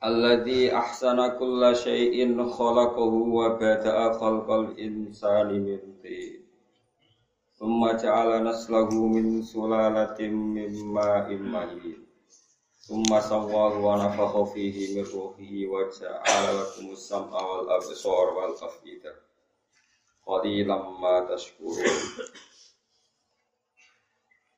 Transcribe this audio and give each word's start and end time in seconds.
Alladzi 0.00 0.72
ahsana 0.72 1.36
kulla 1.36 1.76
syai'in 1.76 2.32
khalaqahu 2.40 3.18
wa 3.36 3.52
bada'a 3.60 4.16
khalqal 4.16 4.72
insani 4.80 5.60
min 5.60 5.82
tin. 6.00 6.40
Thumma 7.60 7.92
ja'ala 8.00 8.40
naslahu 8.40 9.12
min 9.12 9.44
sulalatin 9.44 10.32
min 10.32 10.72
ma'in 10.88 11.44
mahin. 11.44 12.00
Thumma 12.88 13.20
sawwahu 13.20 13.84
wa 13.84 14.00
nafakha 14.00 14.40
fihi 14.56 14.96
min 14.96 15.04
ruhihi 15.04 15.68
wa 15.68 15.84
ja'ala 15.92 16.48
lakumus 16.56 17.04
sam'a 17.04 17.36
wal 17.36 17.68
absara 17.68 18.32
wal 18.32 18.56
af'idah. 18.56 19.16
Qalilan 20.24 20.96
ma 20.96 21.28
tashkurun. 21.28 21.92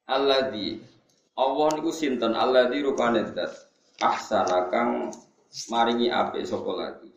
Alladzi 0.06 0.78
Allah 1.34 1.68
niku 1.74 1.90
sinten 1.90 2.36
alladzi 2.38 2.78
rupane 2.84 3.26
zat 3.34 3.50
ahsana 3.98 4.70
kang 4.70 5.10
maringi 5.68 6.08
apik 6.08 6.48
sapa 6.48 6.72
lagi. 6.72 7.10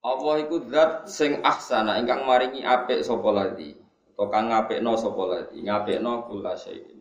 Allah 0.00 0.34
iku 0.40 0.64
zat 0.70 1.10
sing 1.10 1.44
ahsana 1.44 2.00
ingkang 2.00 2.24
maringi 2.24 2.64
apik 2.64 3.02
sapa 3.02 3.28
lagi. 3.34 3.76
Atau 4.14 4.28
kang 4.28 4.52
ngapikno 4.52 4.94
sapa 5.00 5.22
lagi, 5.28 5.58
ngapikno 5.64 6.28
kula 6.28 6.52
syai'in. 6.52 7.00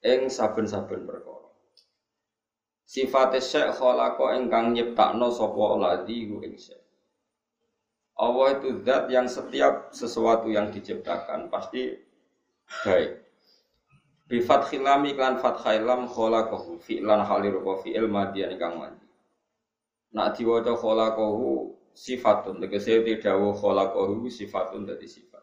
Ing 0.00 0.30
saben-saben 0.30 1.04
perkara. 1.04 1.50
Sifate 2.86 3.38
syekh 3.38 3.78
khalaqa 3.78 4.38
ingkang 4.38 4.74
nyiptakno 4.74 5.30
sapa 5.30 5.64
lagi 5.78 6.26
ku 6.26 6.42
ing. 6.42 6.56
Allah 8.20 8.48
itu 8.52 8.84
zat 8.84 9.08
yang 9.08 9.24
setiap 9.24 9.94
sesuatu 9.96 10.52
yang 10.52 10.68
diciptakan 10.68 11.48
pasti 11.48 11.96
baik. 12.84 13.29
Bi 14.30 14.38
fathil 14.38 14.86
lam 14.86 15.02
iklan 15.10 15.42
fathai 15.42 15.82
lam 15.82 16.06
khalaqahu 16.06 16.78
fi'lan 16.78 17.26
halir 17.26 17.58
wa 17.58 17.74
fi'il 17.82 18.06
madiyan 18.06 18.54
kang 18.62 18.78
mandi. 18.78 19.02
Nak 20.14 20.38
diwaca 20.38 20.70
khalaqahu 20.78 21.74
sifatun 21.90 22.62
tegese 22.62 23.02
dawuh 23.18 23.58
khalaqahu 23.58 24.30
sifatun 24.30 24.86
dadi 24.86 25.10
sifat. 25.10 25.42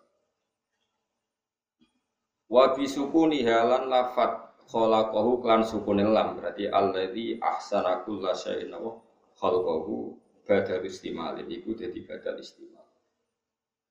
Wa 2.48 2.72
bi 2.72 2.88
sukuni 2.88 3.44
halan 3.44 3.92
lafat 3.92 4.56
khalaqahu 4.72 5.44
klan 5.44 5.68
sukunil 5.68 6.16
lam 6.16 6.40
berarti 6.40 6.72
alladzi 6.72 7.44
ahsana 7.44 8.08
kulla 8.08 8.32
syai'in 8.32 8.72
wa 8.72 8.96
khalaqahu 9.36 10.16
badal 10.48 10.88
istimal 10.88 11.36
iku 11.36 11.76
dadi 11.76 12.08
badal 12.08 12.40
istimal. 12.40 12.88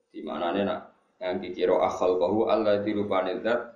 Di 0.09 0.25
manane 0.25 0.65
nak 0.65 0.81
yang 1.21 1.37
dikira 1.37 1.85
akhal 1.85 2.17
bahu 2.17 2.49
alladzi 2.49 2.97
rupane 2.97 3.45
zat 3.45 3.76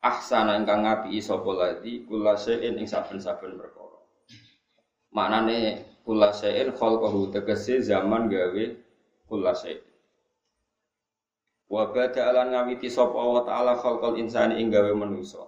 ahsana 0.00 0.56
ingkang 0.56 0.84
ngapi 0.84 1.20
sapa 1.20 1.50
ladi 1.52 2.08
kula 2.08 2.36
sein 2.36 2.80
ing 2.80 2.88
saben-saben 2.88 3.60
perkara. 3.60 4.00
Maknane 5.12 5.84
kula 6.04 6.32
sein 6.32 6.72
khalqahu 6.72 7.28
tegese 7.28 7.84
zaman 7.84 8.32
gawe 8.32 8.64
kula 9.28 9.52
sein. 9.52 9.80
Wa 11.70 11.92
bada 11.92 12.32
alan 12.32 12.50
ngawiti 12.50 12.90
sapa 12.90 13.14
Allah 13.14 13.44
taala 13.46 13.72
khalqal 13.78 14.16
insani 14.18 14.58
ing 14.58 14.72
gawe 14.72 14.90
manusa. 14.96 15.44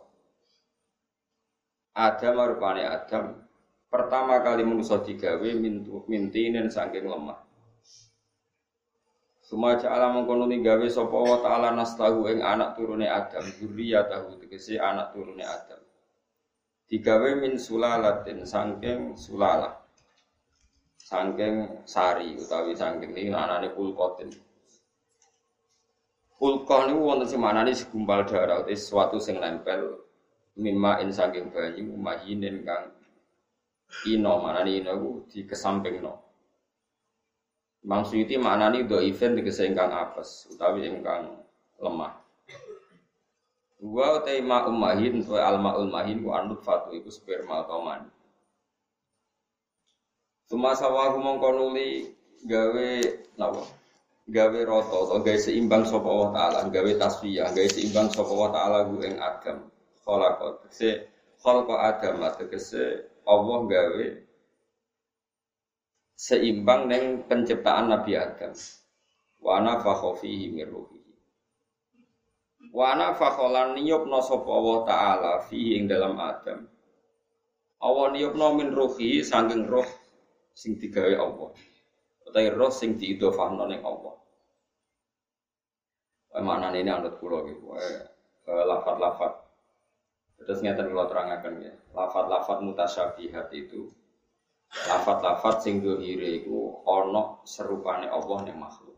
Adam 1.92 2.40
rupane 2.40 2.84
Adam 2.88 3.36
pertama 3.92 4.40
kali 4.40 4.64
manusa 4.64 5.00
digawe 5.04 5.48
mintinen 6.08 6.72
saking 6.72 7.04
lemah. 7.08 7.51
Sumaja 9.52 9.92
alam 9.92 10.16
mengkono 10.16 10.48
gawe 10.48 10.86
sapa 10.88 11.12
wa 11.12 11.36
taala 11.44 11.76
nastahu 11.76 12.24
ing 12.24 12.40
anak 12.40 12.72
turune 12.72 13.04
Adam, 13.04 13.44
tahu 14.08 14.40
tegese 14.40 14.80
anak 14.80 15.12
turune 15.12 15.44
Adam. 15.44 15.76
Digawe 16.88 17.36
min 17.36 17.60
sulalatin 17.60 18.48
sangking 18.48 19.12
sulala. 19.12 19.76
Sangking 20.96 21.84
sari 21.84 22.32
utawi 22.40 22.72
sangking 22.72 23.12
ini 23.12 23.28
anane 23.28 23.76
kulkotin. 23.76 24.32
Kulkoh 26.32 26.88
niku 26.88 27.00
wonten 27.04 27.28
sing 27.28 27.44
manane 27.44 27.76
segumpal 27.76 28.24
darah 28.24 28.64
utawa 28.64 28.72
sesuatu 28.72 29.20
sing 29.20 29.36
nempel 29.36 30.00
mimma 30.56 31.04
in 31.04 31.12
sangking 31.12 31.52
banyu 31.52 31.92
mahinin 32.00 32.64
kang 32.64 32.88
ino 34.08 34.32
manane 34.40 34.80
ino 34.80 34.96
ku 34.96 35.10
dikesampingno. 35.28 36.31
Imam 37.82 38.06
Suyuti 38.06 38.38
maknani 38.38 38.86
do 38.86 39.02
event 39.02 39.34
tegese 39.42 39.66
ingkang 39.66 39.90
apes 39.90 40.46
utawi 40.54 40.86
ingkang 40.86 41.34
lemah. 41.82 42.14
Dua 43.82 44.22
utai 44.22 44.38
ma 44.38 44.62
ummahin 44.70 45.26
wa 45.26 45.42
al 45.42 45.58
maul 45.58 45.90
mahin 45.90 46.22
anut 46.30 46.62
fatu 46.62 46.94
iku 46.94 47.10
sperma 47.10 47.66
atau 47.66 47.82
mani. 47.82 48.06
Suma 50.46 50.78
sawahu 50.78 51.18
mongko 51.18 51.74
gawe 52.46 52.90
napa? 53.34 53.62
Gawe 54.30 54.58
rata 54.62 54.96
atau 55.02 55.18
gawe 55.18 55.34
seimbang 55.34 55.82
sapa 55.82 56.06
Allah 56.06 56.30
taala, 56.30 56.58
gawe 56.70 56.90
tasfiyah, 56.94 57.50
gawe 57.50 57.68
seimbang 57.74 58.06
sapa 58.14 58.30
Allah 58.30 58.50
taala 58.54 58.78
ku 58.86 59.02
ing 59.02 59.18
Adam. 59.18 59.58
Khalaqa 60.06 60.46
se 60.70 61.10
khalaqa 61.42 61.74
Adam 61.74 62.22
tegese 62.38 63.10
Allah 63.26 63.58
gawe 63.66 64.04
seimbang 66.22 66.86
dengan 66.86 67.26
penciptaan 67.26 67.90
Nabi 67.90 68.14
Adam. 68.14 68.54
Wana 69.42 69.82
fakhofihi 69.82 70.54
mirruhi. 70.54 71.02
Wana 72.70 73.10
fakholan 73.18 73.74
niyupno 73.74 74.22
sopa 74.22 74.54
Allah 74.54 74.78
Ta'ala 74.86 75.32
fihi 75.50 75.82
ing 75.82 75.90
dalam 75.90 76.14
Adam. 76.14 76.62
Allah 77.82 78.06
niyupno 78.14 78.54
min 78.54 78.70
ruhi 78.70 79.26
sangking 79.26 79.66
roh 79.66 79.84
sing 80.54 80.78
digawe 80.78 81.18
Allah. 81.18 81.50
Utai 82.22 82.54
roh 82.54 82.70
sing 82.70 82.94
diidofahno 82.94 83.66
ning 83.66 83.82
Allah. 83.82 84.14
Mana 86.38 86.70
ini 86.70 86.86
anut 86.86 87.18
kulo 87.18 87.50
gitu. 87.50 87.74
Lafat-lafat. 88.46 89.42
Terus 90.38 90.62
ngeten 90.62 90.86
kalau 90.94 91.10
terangkan 91.10 91.66
ya. 91.66 91.74
Lafat-lafat 91.92 92.62
mutasyabihat 92.62 93.50
itu 93.58 93.90
lafat-lafat 94.72 95.60
sing 95.60 95.84
dohire 95.84 96.40
iku 96.40 96.80
ana 96.88 97.44
serupane 97.44 98.08
Allah 98.08 98.38
ning 98.48 98.56
makhluk. 98.56 98.96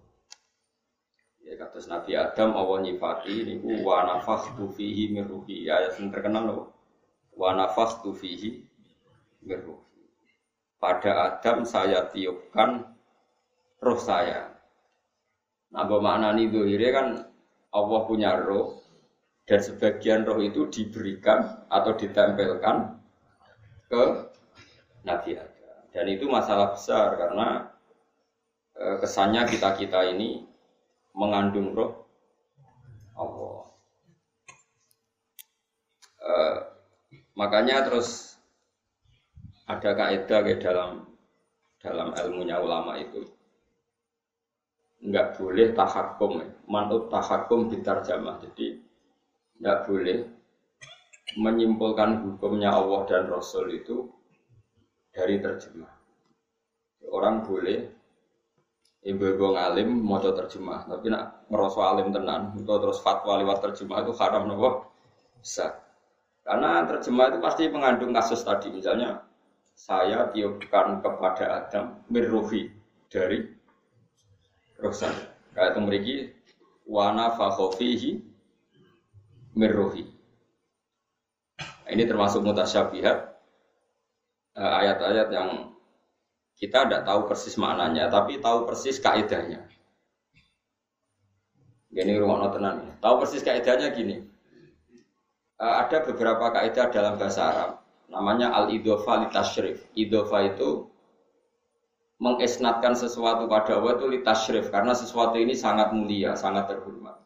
Ya 1.44 1.58
kados 1.60 1.90
Nabi 1.90 2.16
Adam 2.16 2.56
Allah 2.56 2.78
nyifati 2.88 3.44
niku 3.44 3.84
wa 3.84 4.06
nafakhtu 4.06 4.70
fihi 4.72 5.12
min 5.12 5.26
ruhi. 5.28 5.68
Ayat 5.68 5.98
sing 5.98 6.08
terkenal 6.08 6.46
lho. 6.46 6.58
Wa 7.34 7.52
nafakhtu 7.52 8.14
fihi 8.14 8.64
min 9.44 9.58
ruhi. 9.60 10.02
Pada 10.78 11.36
Adam 11.36 11.66
saya 11.66 12.08
tiupkan 12.08 12.96
roh 13.82 14.00
saya. 14.00 14.54
Nah, 15.74 15.90
maknani 15.90 16.54
dohire 16.54 16.94
kan 16.94 17.06
Allah 17.74 18.00
punya 18.06 18.38
roh 18.38 18.78
dan 19.44 19.58
sebagian 19.58 20.22
roh 20.22 20.38
itu 20.38 20.70
diberikan 20.70 21.66
atau 21.66 21.92
ditempelkan 21.98 22.94
ke 23.90 24.02
Nabi 25.04 25.36
Adam. 25.36 25.53
Dan 25.94 26.10
itu 26.10 26.26
masalah 26.26 26.74
besar 26.74 27.14
karena 27.14 27.70
e, 28.74 28.98
kesannya 28.98 29.46
kita-kita 29.46 30.10
ini 30.10 30.42
mengandung 31.14 31.70
roh 31.70 32.02
Allah. 33.14 33.62
E, 36.18 36.32
makanya 37.38 37.86
terus 37.86 38.34
ada 39.70 39.94
kaidah 39.94 40.42
ke 40.42 40.58
dalam 40.58 41.06
dalam 41.78 42.10
ilmunya 42.18 42.58
ulama 42.58 42.98
itu 42.98 43.22
nggak 45.04 45.36
boleh 45.36 45.76
tahakum 45.76 46.40
manut 46.64 47.12
tahakum 47.12 47.68
jamaah 47.68 48.40
jadi 48.40 48.80
nggak 49.60 49.78
boleh 49.84 50.18
menyimpulkan 51.36 52.24
hukumnya 52.24 52.72
Allah 52.72 53.04
dan 53.04 53.28
Rasul 53.28 53.84
itu 53.84 54.08
dari 55.14 55.38
terjemah. 55.38 55.94
Orang 57.14 57.46
boleh 57.46 57.86
ibu-ibu 59.06 59.54
ngalim 59.54 60.02
mau 60.02 60.18
terjemah, 60.18 60.90
tapi 60.90 61.14
nak 61.14 61.46
ngerasa 61.46 61.80
alim 61.94 62.10
tenan, 62.10 62.58
atau 62.58 62.76
terus 62.82 62.98
fatwa 62.98 63.38
lewat 63.38 63.62
terjemah 63.70 64.02
itu 64.02 64.12
haram 64.18 64.50
nopo 64.50 64.90
besar. 65.38 65.78
Karena 66.42 66.84
terjemah 66.84 67.32
itu 67.32 67.38
pasti 67.40 67.62
mengandung 67.70 68.12
kasus 68.12 68.42
tadi. 68.42 68.68
Misalnya, 68.68 69.22
saya 69.72 70.28
tiupkan 70.34 71.00
kepada 71.00 71.64
Adam 71.64 72.04
mirruhi 72.10 72.68
dari 73.08 73.48
roh 74.82 74.92
saya. 74.92 75.32
Kayak 75.54 75.70
itu 75.72 75.78
memiliki 75.80 76.16
wana 76.84 77.32
fakhofihi 77.38 78.20
mirruhi. 79.54 80.04
Nah, 81.58 81.90
ini 81.92 82.04
termasuk 82.04 82.42
mutasyabihat 82.42 83.33
ayat-ayat 84.58 85.28
yang 85.34 85.74
kita 86.54 86.86
tidak 86.86 87.02
tahu 87.02 87.26
persis 87.26 87.58
maknanya, 87.58 88.06
tapi 88.10 88.38
tahu 88.38 88.66
persis 88.66 89.02
kaidahnya. 89.02 89.66
Ini 91.94 92.18
rumah 92.18 92.46
notenan. 92.46 92.98
Tahu 92.98 93.14
persis 93.22 93.42
kaidahnya 93.42 93.94
gini. 93.94 94.22
Eh, 95.58 95.74
ada 95.82 96.02
beberapa 96.02 96.50
kaidah 96.50 96.90
dalam 96.90 97.14
bahasa 97.18 97.42
Arab 97.50 97.84
namanya 98.14 98.52
al 98.52 98.70
idofa 98.70 99.26
litashrif. 99.26 99.82
Idofa 99.96 100.54
itu 100.54 100.86
mengisnatkan 102.22 102.94
sesuatu 102.94 103.50
pada 103.50 103.76
Allah 103.76 103.98
itu 103.98 104.06
litashrif 104.06 104.70
karena 104.70 104.94
sesuatu 104.94 105.36
ini 105.36 105.58
sangat 105.58 105.90
mulia, 105.90 106.38
sangat 106.38 106.70
terhormat. 106.70 107.18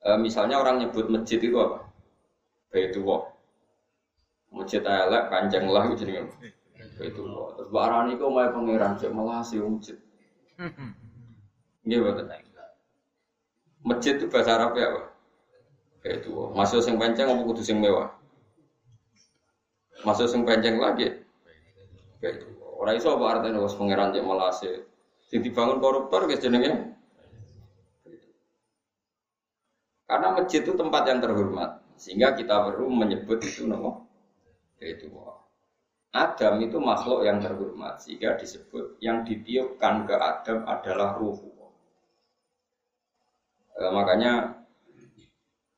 E, 0.00 0.16
misalnya 0.16 0.62
orang 0.62 0.80
nyebut 0.80 1.10
masjid 1.10 1.42
itu 1.42 1.58
apa? 1.58 1.84
Baitullah. 2.70 3.29
Masjid 4.50 4.82
elek 4.82 5.30
panjang 5.30 5.64
lah 5.70 5.86
itu 5.88 6.02
jadi 6.02 6.26
Baitullah. 7.00 7.56
Terus 7.56 7.68
barang 7.72 8.06
itu 8.12 8.24
mau 8.28 8.44
pangeran 8.52 8.92
cek 9.00 9.12
malah 9.14 9.40
sih 9.40 9.56
masjid. 9.56 9.96
Ini 11.88 11.96
betul. 11.96 12.28
Masjid 13.80 14.20
itu 14.20 14.28
bahasa 14.28 14.60
Arab 14.60 14.76
ya? 14.76 14.88
Kayak 16.04 16.24
itu. 16.24 16.30
Masuk 16.52 16.84
sing 16.84 17.00
panjang 17.00 17.32
apa 17.32 17.40
kudu 17.40 17.64
sing 17.64 17.80
mewah? 17.80 18.12
Masuk 20.04 20.28
sing 20.28 20.44
panjang 20.44 20.76
lagi. 20.76 21.08
Kayak 22.20 22.44
itu. 22.44 22.46
Orang 22.80 22.96
iso 22.96 23.16
apa 23.16 23.24
artinya 23.40 23.64
was 23.64 23.76
pangeran 23.76 24.12
cek 24.12 24.24
melase. 24.24 24.72
Sing 25.32 25.40
dibangun 25.40 25.80
koruptor 25.80 26.28
guys 26.28 26.44
jenenge. 26.44 26.96
Karena 30.04 30.36
masjid 30.36 30.60
itu 30.66 30.74
tempat 30.74 31.06
yang 31.06 31.22
terhormat, 31.22 31.86
sehingga 31.94 32.34
kita 32.34 32.66
perlu 32.66 32.90
menyebut 32.90 33.38
itu 33.46 33.62
nama 33.70 34.09
itu. 34.82 35.06
Adam 36.10 36.58
itu 36.58 36.76
makhluk 36.82 37.22
yang 37.22 37.38
terhormat, 37.38 38.02
sehingga 38.02 38.34
disebut 38.34 38.98
yang 38.98 39.22
ditiupkan 39.22 40.08
ke 40.10 40.14
Adam 40.18 40.66
adalah 40.66 41.14
ruh. 41.14 41.38
E, 43.78 43.82
makanya 43.94 44.60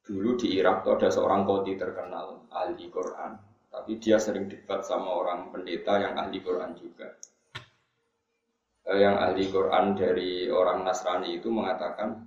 Dulu 0.02 0.34
di 0.34 0.58
Irak 0.58 0.82
tuh 0.82 0.99
ada 0.99 1.14
seorang 1.14 1.46
kodi 1.46 1.78
terkenal 1.78 2.50
ahli 2.50 2.90
Quran, 2.90 3.38
tapi 3.70 4.02
dia 4.02 4.19
sering 4.19 4.50
debat 4.50 4.82
sama 4.82 5.14
orang 5.14 5.55
pendeta 5.55 5.94
yang 6.02 6.19
ahli 6.19 6.43
Quran 6.43 6.75
juga. 6.75 7.06
Eh, 8.82 8.98
yang 8.98 9.22
ahli 9.22 9.46
Quran 9.46 9.94
dari 9.94 10.50
orang 10.50 10.82
Nasrani 10.82 11.38
itu 11.38 11.55
mengatakan, 11.55 12.19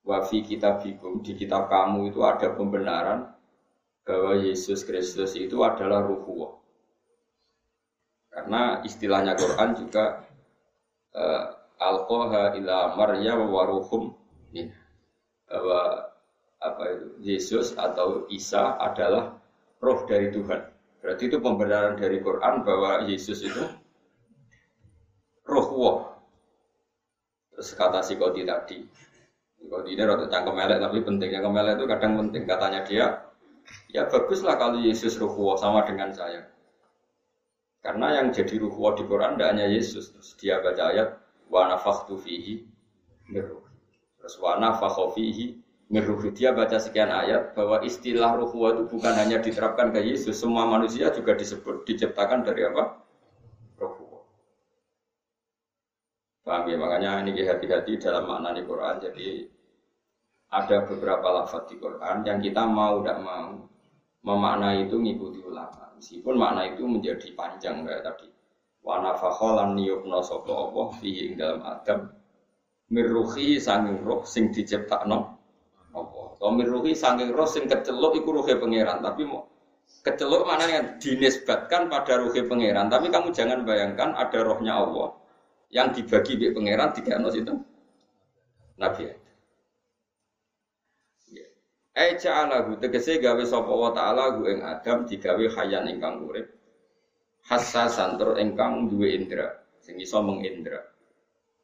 wafi 0.00 0.48
kitab 0.48 0.80
di 0.80 1.32
kitab 1.36 1.68
kamu 1.68 2.08
itu 2.08 2.24
ada 2.24 2.56
pembenaran 2.56 3.33
bahwa 4.04 4.36
Yesus 4.36 4.84
Kristus 4.84 5.32
itu 5.34 5.64
adalah 5.64 6.04
ruhuwah. 6.04 6.60
Karena 8.28 8.84
istilahnya 8.84 9.32
Quran 9.38 9.70
juga 9.78 10.28
uh, 11.16 11.44
alqaha 11.80 12.58
ila 12.60 12.92
maryam 12.98 13.48
wa 13.48 13.62
ruhum 13.64 14.12
bahwa 15.48 16.10
apa 16.64 16.82
itu 16.96 17.06
Yesus 17.20 17.76
atau 17.76 18.24
Isa 18.32 18.76
adalah 18.80 19.36
roh 19.78 20.00
dari 20.08 20.32
Tuhan. 20.32 20.60
Berarti 21.04 21.28
itu 21.28 21.36
pembenaran 21.36 22.00
dari 22.00 22.18
Quran 22.24 22.64
bahwa 22.64 23.04
Yesus 23.04 23.44
itu 23.44 23.62
roh 25.44 25.68
wah. 25.76 26.00
Terus 27.54 27.70
kata 27.76 28.00
si 28.02 28.18
Kodi 28.18 28.42
tadi, 28.48 28.82
Kodi 29.68 29.94
ini 29.94 30.02
rada 30.02 30.26
cangkem 30.26 30.56
melek 30.58 30.82
tapi 30.82 30.98
pentingnya 31.06 31.40
kemelek 31.44 31.78
itu 31.78 31.84
kadang 31.86 32.12
penting. 32.18 32.42
Katanya 32.48 32.80
dia, 32.82 33.06
ya 33.90 34.06
baguslah 34.10 34.58
kalau 34.58 34.80
Yesus 34.80 35.16
roh 35.20 35.32
wah 35.34 35.58
sama 35.58 35.86
dengan 35.86 36.10
saya. 36.12 36.50
Karena 37.84 38.20
yang 38.22 38.32
jadi 38.32 38.56
ruh 38.58 38.74
wah 38.74 38.96
di 38.96 39.04
Quran 39.04 39.36
tidak 39.36 39.48
hanya 39.54 39.66
Yesus. 39.68 40.12
Terus 40.12 40.30
dia 40.40 40.58
baca 40.60 40.90
ayat 40.90 41.08
wa 41.52 41.68
nafakhtu 41.68 42.16
fihi 42.16 42.64
Terus 44.24 44.40
wa 44.40 44.56
nafakhu 44.56 45.12
fihi 45.12 45.64
Miruhi 45.92 46.32
dia 46.32 46.56
baca 46.56 46.80
sekian 46.80 47.12
ayat 47.12 47.52
bahwa 47.52 47.84
istilah 47.84 48.32
ruhwa 48.40 48.72
itu 48.72 48.88
bukan 48.88 49.12
hanya 49.20 49.36
diterapkan 49.36 49.92
ke 49.92 50.00
Yesus, 50.00 50.40
semua 50.40 50.64
manusia 50.64 51.12
juga 51.12 51.36
disebut 51.36 51.84
diciptakan 51.84 52.40
dari 52.40 52.64
apa? 52.64 53.04
Ruhwa. 53.76 54.24
Paham 56.40 56.72
ya? 56.72 56.76
Makanya 56.80 57.20
ini 57.28 57.44
hati-hati 57.44 58.00
dalam 58.00 58.24
makna 58.24 58.56
Quran. 58.64 58.96
Jadi 58.96 59.44
ada 60.50 60.84
beberapa 60.86 61.42
lafaz 61.42 61.68
di 61.70 61.76
Quran 61.78 62.26
yang 62.26 62.38
kita 62.42 62.62
mau 62.66 63.00
tidak 63.00 63.18
mau 63.22 63.64
memaknai 64.24 64.88
itu 64.88 64.96
ngikuti 64.98 65.40
ulama. 65.44 65.94
Meskipun 65.96 66.34
makna 66.36 66.68
itu 66.68 66.84
menjadi 66.84 67.28
panjang 67.36 67.84
kayak 67.86 68.02
tadi. 68.02 68.28
Wa 68.84 69.00
nafakholan 69.00 69.78
niyubno 69.78 70.20
sopo 70.20 70.52
Allah 70.52 70.86
fihi 71.00 71.32
dalam 71.38 71.64
Adam 71.64 72.10
miruhi 72.92 73.56
sanging 73.56 74.04
roh 74.04 74.22
sing 74.28 74.52
diciptakno 74.52 75.34
Tomir 76.44 76.68
ruhi 76.68 76.92
saking 76.92 77.32
roh 77.32 77.48
sing 77.48 77.64
kecelok 77.70 78.20
iku 78.20 78.36
ruhe 78.36 78.52
pangeran, 78.60 79.00
tapi 79.00 79.24
mau 79.24 79.48
mana 80.44 80.64
yang 80.68 80.84
dinisbatkan 81.00 81.88
pada 81.88 82.20
ruhe 82.20 82.44
pangeran. 82.44 82.92
Tapi 82.92 83.08
kamu 83.08 83.32
jangan 83.32 83.64
bayangkan 83.64 84.12
ada 84.12 84.44
rohnya 84.44 84.76
Allah 84.76 85.16
yang 85.72 85.96
dibagi 85.96 86.36
di 86.36 86.52
pangeran 86.52 86.92
tiga 86.92 87.16
nos 87.16 87.32
itu 87.32 87.56
Nabi 88.76 89.08
Eja 91.94 92.42
alahu 92.42 92.74
tegese 92.82 93.22
gawe 93.22 93.38
sapa 93.46 93.70
wa 93.70 93.94
ta'ala 93.94 94.34
gu 94.34 94.50
ing 94.50 94.60
Adam 94.66 95.06
digawe 95.06 95.46
hayan 95.54 95.86
ingkang 95.86 96.26
urip. 96.26 96.50
Hassasan 97.46 98.18
tur 98.18 98.34
ingkang 98.34 98.90
duwe 98.90 99.14
indra 99.14 99.46
sing 99.78 100.02
iso 100.02 100.18
mengindra. 100.18 100.82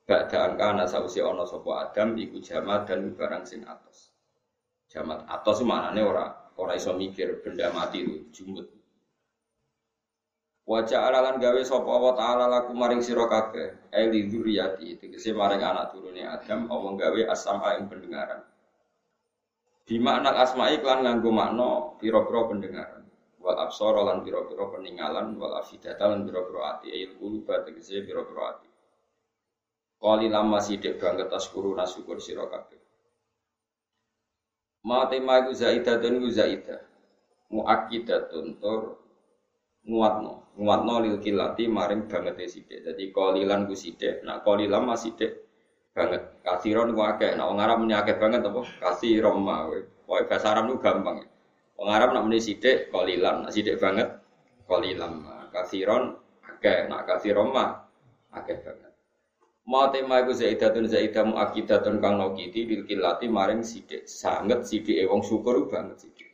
Ba'da 0.06 0.54
angka 0.54 0.64
ana 0.70 0.86
sausi 0.86 1.18
ana 1.18 1.42
sapa 1.50 1.82
Adam 1.90 2.14
iku 2.14 2.38
jama 2.38 2.86
dan 2.86 3.10
barang 3.18 3.42
sing 3.42 3.66
atos. 3.66 4.14
Jamat 4.86 5.26
atau 5.26 5.50
semanane 5.50 5.98
ora 5.98 6.30
ora 6.62 6.78
iso 6.78 6.94
mikir 6.94 7.42
benda 7.42 7.74
mati 7.74 8.06
itu 8.06 8.30
jumut. 8.30 8.70
Wajah 10.62 11.10
alalan 11.10 11.42
gawe 11.42 11.58
sapa 11.66 11.90
wa 11.90 12.14
taala 12.14 12.46
laku 12.46 12.70
maring 12.70 13.02
sira 13.02 13.26
kabeh, 13.26 13.90
eli 13.90 14.30
dzurriyyati 14.30 14.94
tegese 15.02 15.34
maring 15.34 15.58
anak 15.58 15.90
turune 15.90 16.22
Adam 16.22 16.70
Allah 16.70 16.92
gawe 16.94 17.20
asama 17.34 17.74
ing 17.82 17.90
pendengaran. 17.90 18.46
Di 19.86 19.96
makna 19.98 20.36
asma'i 20.38 20.78
klan 20.78 21.02
nganggo 21.02 21.30
makna 21.32 21.68
pira-pira 21.98 22.46
pendengaran. 22.46 23.04
Wal 23.40 23.56
absara 23.56 24.04
lan 24.04 24.20
pira-pira 24.20 24.68
peninggalan, 24.68 25.34
wal 25.40 25.56
afidata 25.56 26.04
lan 26.12 26.28
pira-pira 26.28 26.76
ati, 26.76 26.92
ayil 26.92 27.16
quluba 27.16 27.64
tegese 27.64 28.04
pira-pira 28.04 28.42
ati. 28.52 28.68
Qali 30.00 30.28
lama 30.28 30.60
sidik 30.60 31.00
banget 31.00 31.28
askuru 31.32 31.72
nasyukur 31.76 32.20
sira 32.20 32.48
kabeh. 32.48 32.80
Ma 34.84 35.08
tema 35.08 35.44
iku 35.44 35.52
zaidatun 35.52 36.20
iku 36.20 36.28
zaidah. 36.32 36.80
Muakkidatun 37.52 38.46
tur 38.60 38.96
nguatno. 39.84 40.56
Nguatno 40.56 40.94
lil 41.04 41.16
kilati 41.20 41.68
maring 41.68 42.08
banget 42.08 42.40
sithik. 42.48 42.84
Dadi 42.84 43.12
qalilan 43.12 43.68
ku 43.68 43.76
sithik, 43.76 44.24
nak 44.24 44.44
qalilan 44.44 44.84
masih 44.84 45.12
sithik 45.12 45.49
banget. 46.00 46.22
Kasiron 46.40 46.96
ku 46.96 47.04
akeh, 47.04 47.36
nak 47.36 47.52
wong 47.52 47.60
Arab 47.60 47.76
muni 47.84 47.92
akeh 47.92 48.16
banget 48.16 48.40
apa? 48.40 48.64
Kasiron 48.80 49.44
ma. 49.44 49.68
Pokoke 50.08 50.24
bahasa 50.32 50.56
Arab 50.56 50.72
ku 50.72 50.76
gampang. 50.80 51.20
Wong 51.76 51.88
Arab 51.92 52.16
nak 52.16 52.24
muni 52.24 52.40
sithik 52.40 52.88
qalilan, 52.88 53.44
nak 53.44 53.52
sithik 53.52 53.76
banget 53.76 54.08
qalilan. 54.64 55.12
Kasiron 55.52 56.16
akeh, 56.40 56.88
nak 56.88 57.04
kasiron 57.04 57.52
ma 57.52 57.84
akeh 58.32 58.56
banget. 58.64 58.90
Ma 59.70 59.86
tema 59.92 60.24
iku 60.24 60.34
zaidatun 60.34 60.90
zaidah 60.90 61.22
muakidatun 61.30 62.02
kang 62.02 62.18
nokiti 62.18 62.66
bil 62.66 62.82
kilati 62.88 63.30
maring 63.30 63.62
sidik 63.62 64.02
sanget 64.08 64.66
sidik 64.66 64.98
e 64.98 65.06
wong 65.06 65.22
syukur 65.22 65.70
banget 65.70 66.00
sidik. 66.00 66.26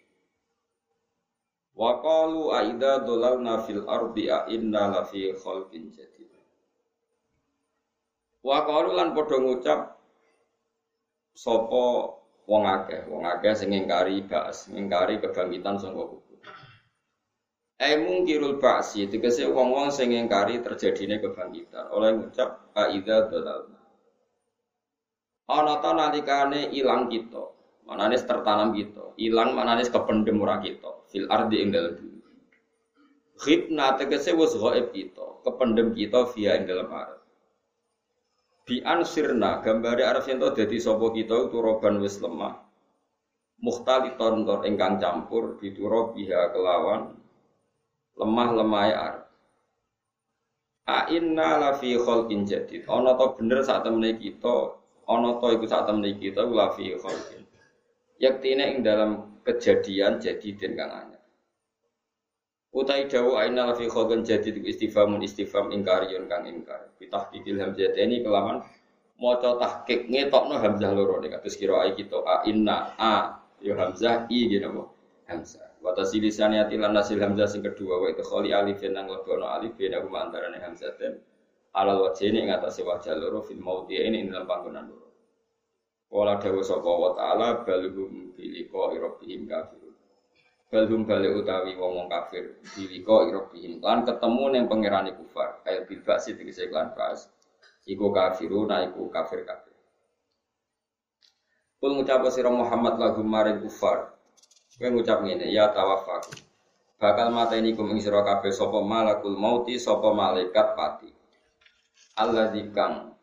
Wa 1.77 2.01
qalu 2.01 2.57
aida 2.57 3.05
dolalna 3.05 3.61
fil 3.61 3.85
ardi 3.85 4.33
a 4.33 4.49
inna 4.49 4.89
la 4.89 5.03
fi 5.05 5.37
khalqin 5.37 5.93
jadid. 5.93 6.16
Wa 8.47 8.63
qalu 8.63 8.95
lan 8.95 9.11
padha 9.11 9.43
ngucap 9.43 9.99
sapa 11.35 11.85
wong 12.47 12.63
akeh, 12.63 13.11
wong 13.11 13.27
akeh 13.27 13.59
sing 13.59 13.75
ngingkari 13.75 14.23
ba'as, 14.23 14.71
ngingkari 14.71 15.19
kebangkitan 15.19 15.83
sangka 15.83 16.23
Eh 17.77 17.99
mungkirul 17.99 18.63
ba'si 18.63 19.11
tegese 19.11 19.51
wong-wong 19.51 19.91
sing 19.91 20.15
ngingkari 20.15 20.63
terjadine 20.63 21.19
kebangkitan 21.19 21.91
oleh 21.91 22.15
ngucap 22.23 22.71
aidza 22.73 23.27
dalalna. 23.27 23.83
Ana 25.51 25.83
ta 25.83 25.91
nalikane 25.93 26.71
ilang 26.71 27.11
kita, 27.11 27.43
manane 27.83 28.15
tertanam 28.15 28.71
kita, 28.73 29.13
ilang 29.19 29.59
manane 29.59 29.83
kependem 29.85 30.39
ora 30.39 30.63
kita. 30.63 30.97
fil 31.07 31.27
ardi 31.31 31.63
ing 31.63 31.71
dalem 31.71 31.95
bumi. 31.99 32.21
Khibna 33.39 33.95
tegese 33.95 34.35
wis 34.35 34.55
ghaib 34.59 34.91
kita, 34.91 35.43
kependem 35.47 35.95
kita 35.95 36.27
via 36.35 36.59
ing 36.59 36.67
dalem 36.67 36.91
arep. 36.91 37.26
Bi 38.67 38.83
ansirna 38.83 39.63
gambare 39.63 40.03
arep 40.03 40.27
yen 40.27 40.43
to 40.43 40.51
dadi 40.51 40.83
sapa 40.83 41.15
kita 41.15 41.55
turoban 41.55 42.03
wis 42.03 42.19
lemah. 42.19 42.59
Mukhtaliton 43.63 44.43
tor 44.43 44.67
ingkang 44.67 44.99
campur 44.99 45.55
dituro 45.63 46.11
biha 46.11 46.51
kelawan 46.51 47.15
lemah 48.19 48.49
lemah 48.59 48.87
arep. 48.91 49.25
A 50.87 51.07
inna 51.15 51.63
la 51.63 51.71
fi 51.79 51.95
khalqin 51.95 52.43
jadid. 52.47 52.87
Ana 52.91 53.15
to 53.15 53.39
bener 53.39 53.63
sak 53.63 53.87
temene 53.87 54.19
kita, 54.19 54.79
ana 55.07 55.39
to 55.39 55.47
iku 55.55 55.67
sak 55.67 55.87
temene 55.87 56.19
kita 56.19 56.43
la 56.47 56.75
fi 56.75 56.95
khalqin. 56.99 57.43
Yaktine 58.19 58.65
ing 58.75 58.79
dalam 58.83 59.43
kejadian 59.47 60.19
jadi 60.19 60.49
den 60.59 60.75
kang. 60.75 61.16
Utai 62.77 63.09
dawu 63.09 63.41
aina 63.41 63.73
fi 63.73 63.89
khalqin 63.89 64.21
jadid 64.21 64.61
istifamun 64.61 65.25
istifham 65.25 65.73
ingkariyun 65.73 66.29
kang 66.29 66.45
ingkar. 66.45 66.93
Bitahqiqil 67.01 67.57
hamzah 67.57 67.97
ini 67.97 68.21
kelaman 68.21 68.61
maca 69.17 69.57
tahqiq 69.57 70.13
ngetokno 70.13 70.61
hamzah 70.61 70.93
loro 70.93 71.17
nek 71.25 71.41
kados 71.41 71.57
kira 71.57 71.89
kita 71.97 72.21
a 72.21 72.45
inna 72.45 72.93
a 73.01 73.41
yo 73.65 73.73
hamzah 73.81 74.29
i 74.29 74.41
gitu 74.53 74.93
hamzah 75.25 75.67
Wa 75.81 75.95
tasilisani 75.97 76.61
atilan 76.61 76.93
nasil 76.93 77.17
hamzah 77.23 77.47
sing 77.49 77.63
kedua 77.63 78.03
wa 78.03 78.07
itu 78.11 78.21
kholi 78.21 78.51
alif 78.53 78.83
nang 78.91 79.07
lebono 79.09 79.47
alif 79.47 79.73
beda 79.79 80.03
kuma 80.03 80.27
antarane 80.27 80.59
hamzah 80.59 80.93
dan 80.99 81.17
alal 81.79 82.11
wajah 82.11 82.27
ini 82.27 82.51
ngatasi 82.51 82.83
wajah 82.83 83.15
loro 83.17 83.41
fil 83.47 83.63
mauti 83.63 83.97
ini 83.97 84.27
dalam 84.27 84.51
panggonan 84.51 84.91
loro. 84.91 85.09
Wala 86.11 86.43
dawu 86.43 86.59
sapa 86.61 86.91
wa 86.91 87.15
ta'ala 87.15 87.63
balhum 87.63 88.35
biliko 88.35 88.91
irobihim 88.99 89.47
kafirun. 89.47 89.86
Balhum 90.67 91.07
balik 91.07 91.47
utawi 91.47 91.79
wong 91.79 92.11
kafir 92.11 92.59
biliko 92.75 93.31
irobihim 93.31 93.79
lan 93.79 94.03
ketemu 94.03 94.45
neng 94.51 94.65
pangerane 94.67 95.15
kufar 95.15 95.63
kayak 95.63 95.87
bil 95.87 96.03
basi 96.03 96.35
tegese 96.35 96.67
klan 96.67 96.91
bas. 96.93 97.31
Iku 97.87 98.11
kafirun 98.11 98.75
iku 98.91 99.07
kafir 99.09 99.47
kafir. 99.47 99.75
Kul 101.79 101.95
ngucap 101.95 102.27
sira 102.35 102.51
Muhammad 102.51 102.99
lagu 102.99 103.23
maring 103.23 103.63
kufar 103.63 104.17
Kowe 104.77 104.93
ngucap 104.93 105.25
ngene, 105.25 105.49
ya 105.49 105.73
tawafaku. 105.73 106.37
Bakal 107.01 107.33
mata 107.33 107.57
ini 107.57 107.73
kum 107.73 107.89
ing 107.97 108.01
kabeh 108.05 108.53
sapa 108.53 108.85
malakul 108.85 109.33
mauti 109.33 109.81
sapa 109.81 110.13
malaikat 110.13 110.77
pati. 110.77 111.09
Allah 112.21 112.53
dikang 112.53 113.17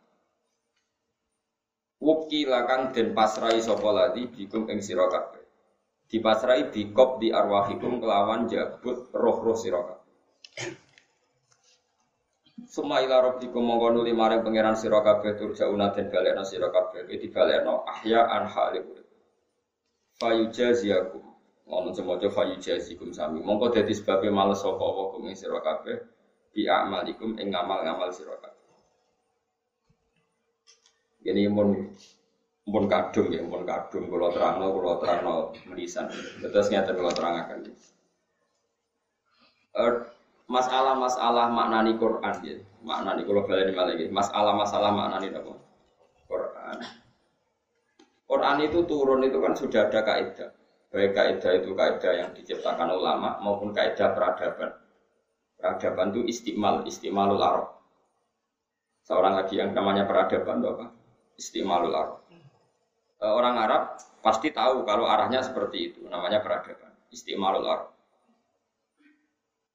Wuki 2.01 2.43
lakang 2.49 2.91
den 2.91 3.13
pasrai 3.13 3.61
sapa 3.61 3.85
ladi 3.93 4.25
bikum 4.33 4.65
ing 4.65 4.81
sira 4.81 5.05
kabeh. 5.07 5.42
Dipasrai 6.13 6.69
bikop 6.69 7.17
di 7.17 7.33
arwahikum 7.33 7.97
kelawan 7.97 8.45
jabut 8.45 9.09
roh-roh 9.09 9.57
kabeh. 9.57 9.97
Suma 12.69 13.01
ila 13.01 13.33
rabbikum 13.33 13.65
mongko 13.65 13.97
nuli 13.97 14.13
maring 14.13 14.45
pangeran 14.45 14.77
sira 14.77 15.01
kabeh 15.01 15.33
turjauna 15.33 15.89
den 15.89 16.13
balekno 16.13 16.45
sira 16.45 16.69
kabeh. 16.69 17.09
Iki 17.09 17.17
dibalekno 17.33 17.81
ahya 17.89 18.29
an. 18.29 18.45
Fayujaziyakum 20.21 21.33
Ngono 21.63 21.95
semoga 21.95 22.27
fayu 22.29 22.59
jazikum 22.59 23.09
sami. 23.15 23.39
Mongko 23.39 23.71
dadi 23.71 23.95
sebabnya 23.95 24.31
males 24.35 24.59
sapa 24.59 24.83
apa 24.83 25.01
kum 25.15 25.25
sira 25.31 25.59
kabeh 25.63 25.97
bi 26.53 26.67
amalikum 26.67 27.39
ing 27.39 27.49
ngamal-ngamal 27.49 28.11
sira 28.11 28.35
mun 31.49 31.95
mun 32.63 32.85
kadung 32.87 33.27
ya, 33.29 33.41
mun 33.43 33.67
kadung 33.67 34.07
kula 34.07 34.31
terangno 34.31 34.71
kula 34.71 34.93
terangno 35.03 35.51
menisan. 35.67 36.07
Terus 36.39 36.67
ngeten 36.71 36.95
kula 36.95 37.11
terangaken. 37.11 37.59
Er, 39.73 39.93
masalah-masalah 40.47 41.49
maknani 41.49 41.97
Quran 41.97 42.35
ya. 42.45 42.55
Maknani 42.83 43.21
kula 43.25 43.43
baleni 43.47 43.73
malih 43.73 44.07
Masalah-masalah 44.13 44.91
maknani 44.93 45.33
apa? 45.33 45.53
Quran. 46.29 46.77
Quran 48.29 48.57
itu 48.65 48.79
turun 48.87 49.21
itu 49.27 49.37
kan 49.43 49.53
sudah 49.53 49.91
ada 49.91 50.01
kaidah 50.01 50.49
baik 50.93 51.17
kaidah 51.17 51.51
itu 51.57 51.73
kaidah 51.73 52.13
yang 52.13 52.29
diciptakan 52.37 52.93
ulama 52.93 53.41
maupun 53.41 53.73
kaidah 53.73 54.13
peradaban. 54.13 54.77
Peradaban 55.57 56.13
itu 56.13 56.21
istimal, 56.29 56.85
istimalul 56.85 57.41
arab. 57.41 57.81
Seorang 59.03 59.41
lagi 59.41 59.57
yang 59.57 59.73
namanya 59.73 60.05
peradaban 60.05 60.61
itu 60.61 60.67
apa? 60.69 60.85
Istimalul 61.33 61.97
arab. 61.97 62.22
E, 63.23 63.25
orang 63.31 63.55
Arab 63.55 63.95
pasti 64.19 64.51
tahu 64.51 64.83
kalau 64.83 65.07
arahnya 65.07 65.39
seperti 65.39 65.95
itu, 65.95 66.01
namanya 66.11 66.43
peradaban. 66.43 66.91
Istimalul 67.07 67.63
arab. 67.63 67.95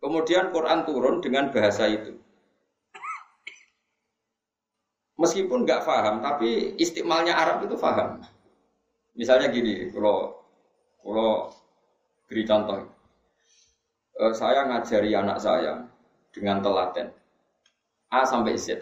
Kemudian 0.04 0.52
Quran 0.52 0.84
turun 0.84 1.24
dengan 1.24 1.48
bahasa 1.48 1.88
itu. 1.88 2.20
Meskipun 5.18 5.66
nggak 5.66 5.82
paham, 5.82 6.22
tapi 6.22 6.78
istimalnya 6.78 7.34
Arab 7.34 7.66
itu 7.66 7.74
paham. 7.74 8.22
Misalnya 9.18 9.50
gini, 9.50 9.90
kalau 9.90 10.38
kalau 11.02 11.50
beri 12.30 12.46
contoh, 12.46 12.86
uh, 14.22 14.30
saya 14.30 14.70
ngajari 14.70 15.10
anak 15.18 15.42
saya 15.42 15.82
dengan 16.30 16.62
telaten 16.62 17.10
A 18.14 18.22
sampai 18.22 18.54
Z. 18.54 18.78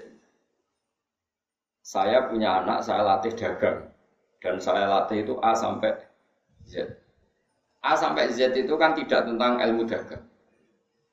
Saya 1.81 2.29
punya 2.29 2.61
anak, 2.61 2.85
saya 2.85 3.01
latih 3.01 3.33
dagang 3.33 3.96
dan 4.41 4.61
saya 4.61 4.87
latih 4.87 5.25
itu 5.25 5.35
A 5.41 5.57
sampai 5.57 5.97
Z. 6.67 6.87
A 7.83 7.95
sampai 7.95 8.31
Z 8.35 8.53
itu 8.55 8.75
kan 8.77 8.93
tidak 8.99 9.25
tentang 9.27 9.63
ilmu 9.63 9.87
dagang. 9.87 10.25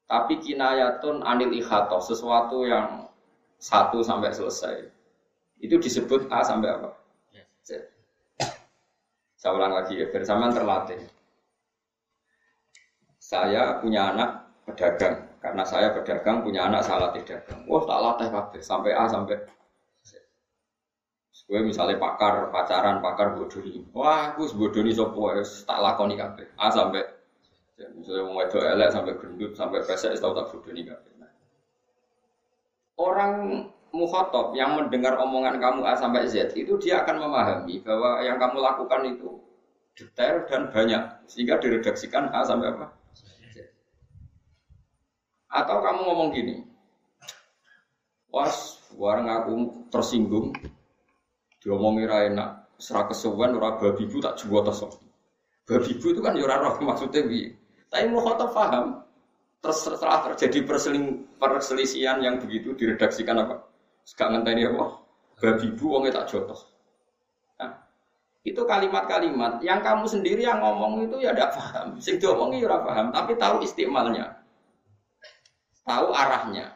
Tapi 0.09 0.37
kinayatun 0.43 1.23
anil 1.23 1.53
ikhatoh, 1.55 2.03
sesuatu 2.03 2.67
yang 2.67 3.07
satu 3.57 4.03
sampai 4.03 4.35
selesai. 4.35 4.91
Itu 5.63 5.79
disebut 5.79 6.27
A 6.27 6.43
sampai 6.43 6.69
apa? 6.75 6.89
Z. 7.63 7.87
Saya 9.39 9.51
ulang 9.55 9.75
lagi 9.75 9.99
ya, 9.99 10.07
bersamaan 10.11 10.51
terlatih. 10.51 10.99
Saya 13.19 13.79
punya 13.79 14.11
anak 14.11 14.43
pedagang, 14.67 15.23
karena 15.39 15.63
saya 15.63 15.95
pedagang 15.95 16.43
punya 16.43 16.67
anak 16.67 16.83
saya 16.83 17.07
latih 17.07 17.23
dagang. 17.23 17.63
Wah 17.67 17.83
tak 17.87 17.99
latih 17.99 18.27
kabeh 18.31 18.61
sampai 18.63 18.91
A 18.91 19.07
sampai 19.07 19.39
Gue 21.43 21.59
misalnya 21.59 21.99
pakar 21.99 22.49
pacaran, 22.49 23.03
pakar 23.03 23.35
bodoni. 23.35 23.83
Wah, 23.91 24.31
aku 24.31 24.47
bodoni 24.55 24.95
sopo 24.95 25.27
tak 25.67 25.79
lakoni 25.83 26.15
kabeh. 26.15 26.47
A 26.55 26.71
sampai 26.71 27.03
ya, 27.75 27.87
misalnya 27.91 28.23
mau 28.23 28.39
wedok 28.39 28.63
elek 28.63 28.89
sampai 28.93 29.13
gendut 29.19 29.51
sampai 29.53 29.83
pesek 29.83 30.15
tahu 30.17 30.33
tak 30.33 30.47
bodoni 30.55 30.81
kabeh. 30.87 31.11
Nah. 31.19 31.31
Orang 32.95 33.33
mukhotob 33.93 34.57
yang 34.57 34.73
mendengar 34.79 35.19
omongan 35.21 35.61
kamu 35.61 35.85
A 35.85 35.93
sampai 35.93 36.25
Z 36.25 36.57
itu 36.57 36.73
dia 36.81 37.05
akan 37.05 37.29
memahami 37.29 37.83
bahwa 37.85 38.23
yang 38.25 38.41
kamu 38.41 38.57
lakukan 38.57 39.01
itu 39.05 39.37
detail 39.93 40.49
dan 40.49 40.73
banyak 40.73 41.03
sehingga 41.29 41.61
diredaksikan 41.61 42.33
A 42.33 42.41
sampai 42.41 42.73
apa? 42.73 42.87
Z. 43.53 43.69
Atau 45.53 45.77
kamu 45.85 46.01
ngomong 46.01 46.29
gini, 46.33 46.65
was 48.33 48.81
warang 48.97 49.29
aku 49.29 49.53
tersinggung, 49.93 50.49
diomongi 51.63 52.03
ra 52.03 52.27
enak, 52.27 52.75
serak 52.75 53.15
kesuwen 53.15 53.55
ora 53.55 53.79
babi 53.79 54.03
bu 54.03 54.19
tak 54.19 54.35
jual 54.35 54.67
tesok. 54.67 54.99
Babi 55.63 55.95
bu 55.95 56.11
itu 56.11 56.19
kan 56.19 56.35
yura 56.35 56.59
ya 56.59 56.63
roh 56.67 56.75
maksudnya 56.83 57.23
bi. 57.23 57.47
Tapi 57.87 58.11
mukhotob 58.11 58.51
paham, 58.51 58.99
terus 59.63 59.79
setelah 59.87 60.27
terjadi 60.27 60.67
perselisihan 61.39 62.19
yang 62.19 62.35
begitu 62.43 62.75
diredaksikan 62.75 63.47
apa? 63.47 63.63
Gak 64.03 64.27
ngenteni 64.27 64.67
apa? 64.67 64.99
Babi 65.39 65.71
bu 65.71 65.85
wonge 65.87 66.11
tak 66.11 66.27
jotos. 66.27 66.67
Nah, 67.55 67.71
itu 68.43 68.59
kalimat-kalimat 68.67 69.63
yang 69.63 69.79
kamu 69.79 70.03
sendiri 70.03 70.43
yang 70.43 70.59
ngomong 70.59 71.07
itu 71.07 71.23
ya 71.23 71.31
tidak 71.31 71.55
paham. 71.55 71.95
Sing 72.03 72.19
diomongi 72.19 72.59
ya 72.59 72.75
paham, 72.83 73.15
tapi 73.15 73.39
tahu 73.39 73.63
istimalnya. 73.63 74.35
Tahu 75.87 76.11
arahnya. 76.11 76.75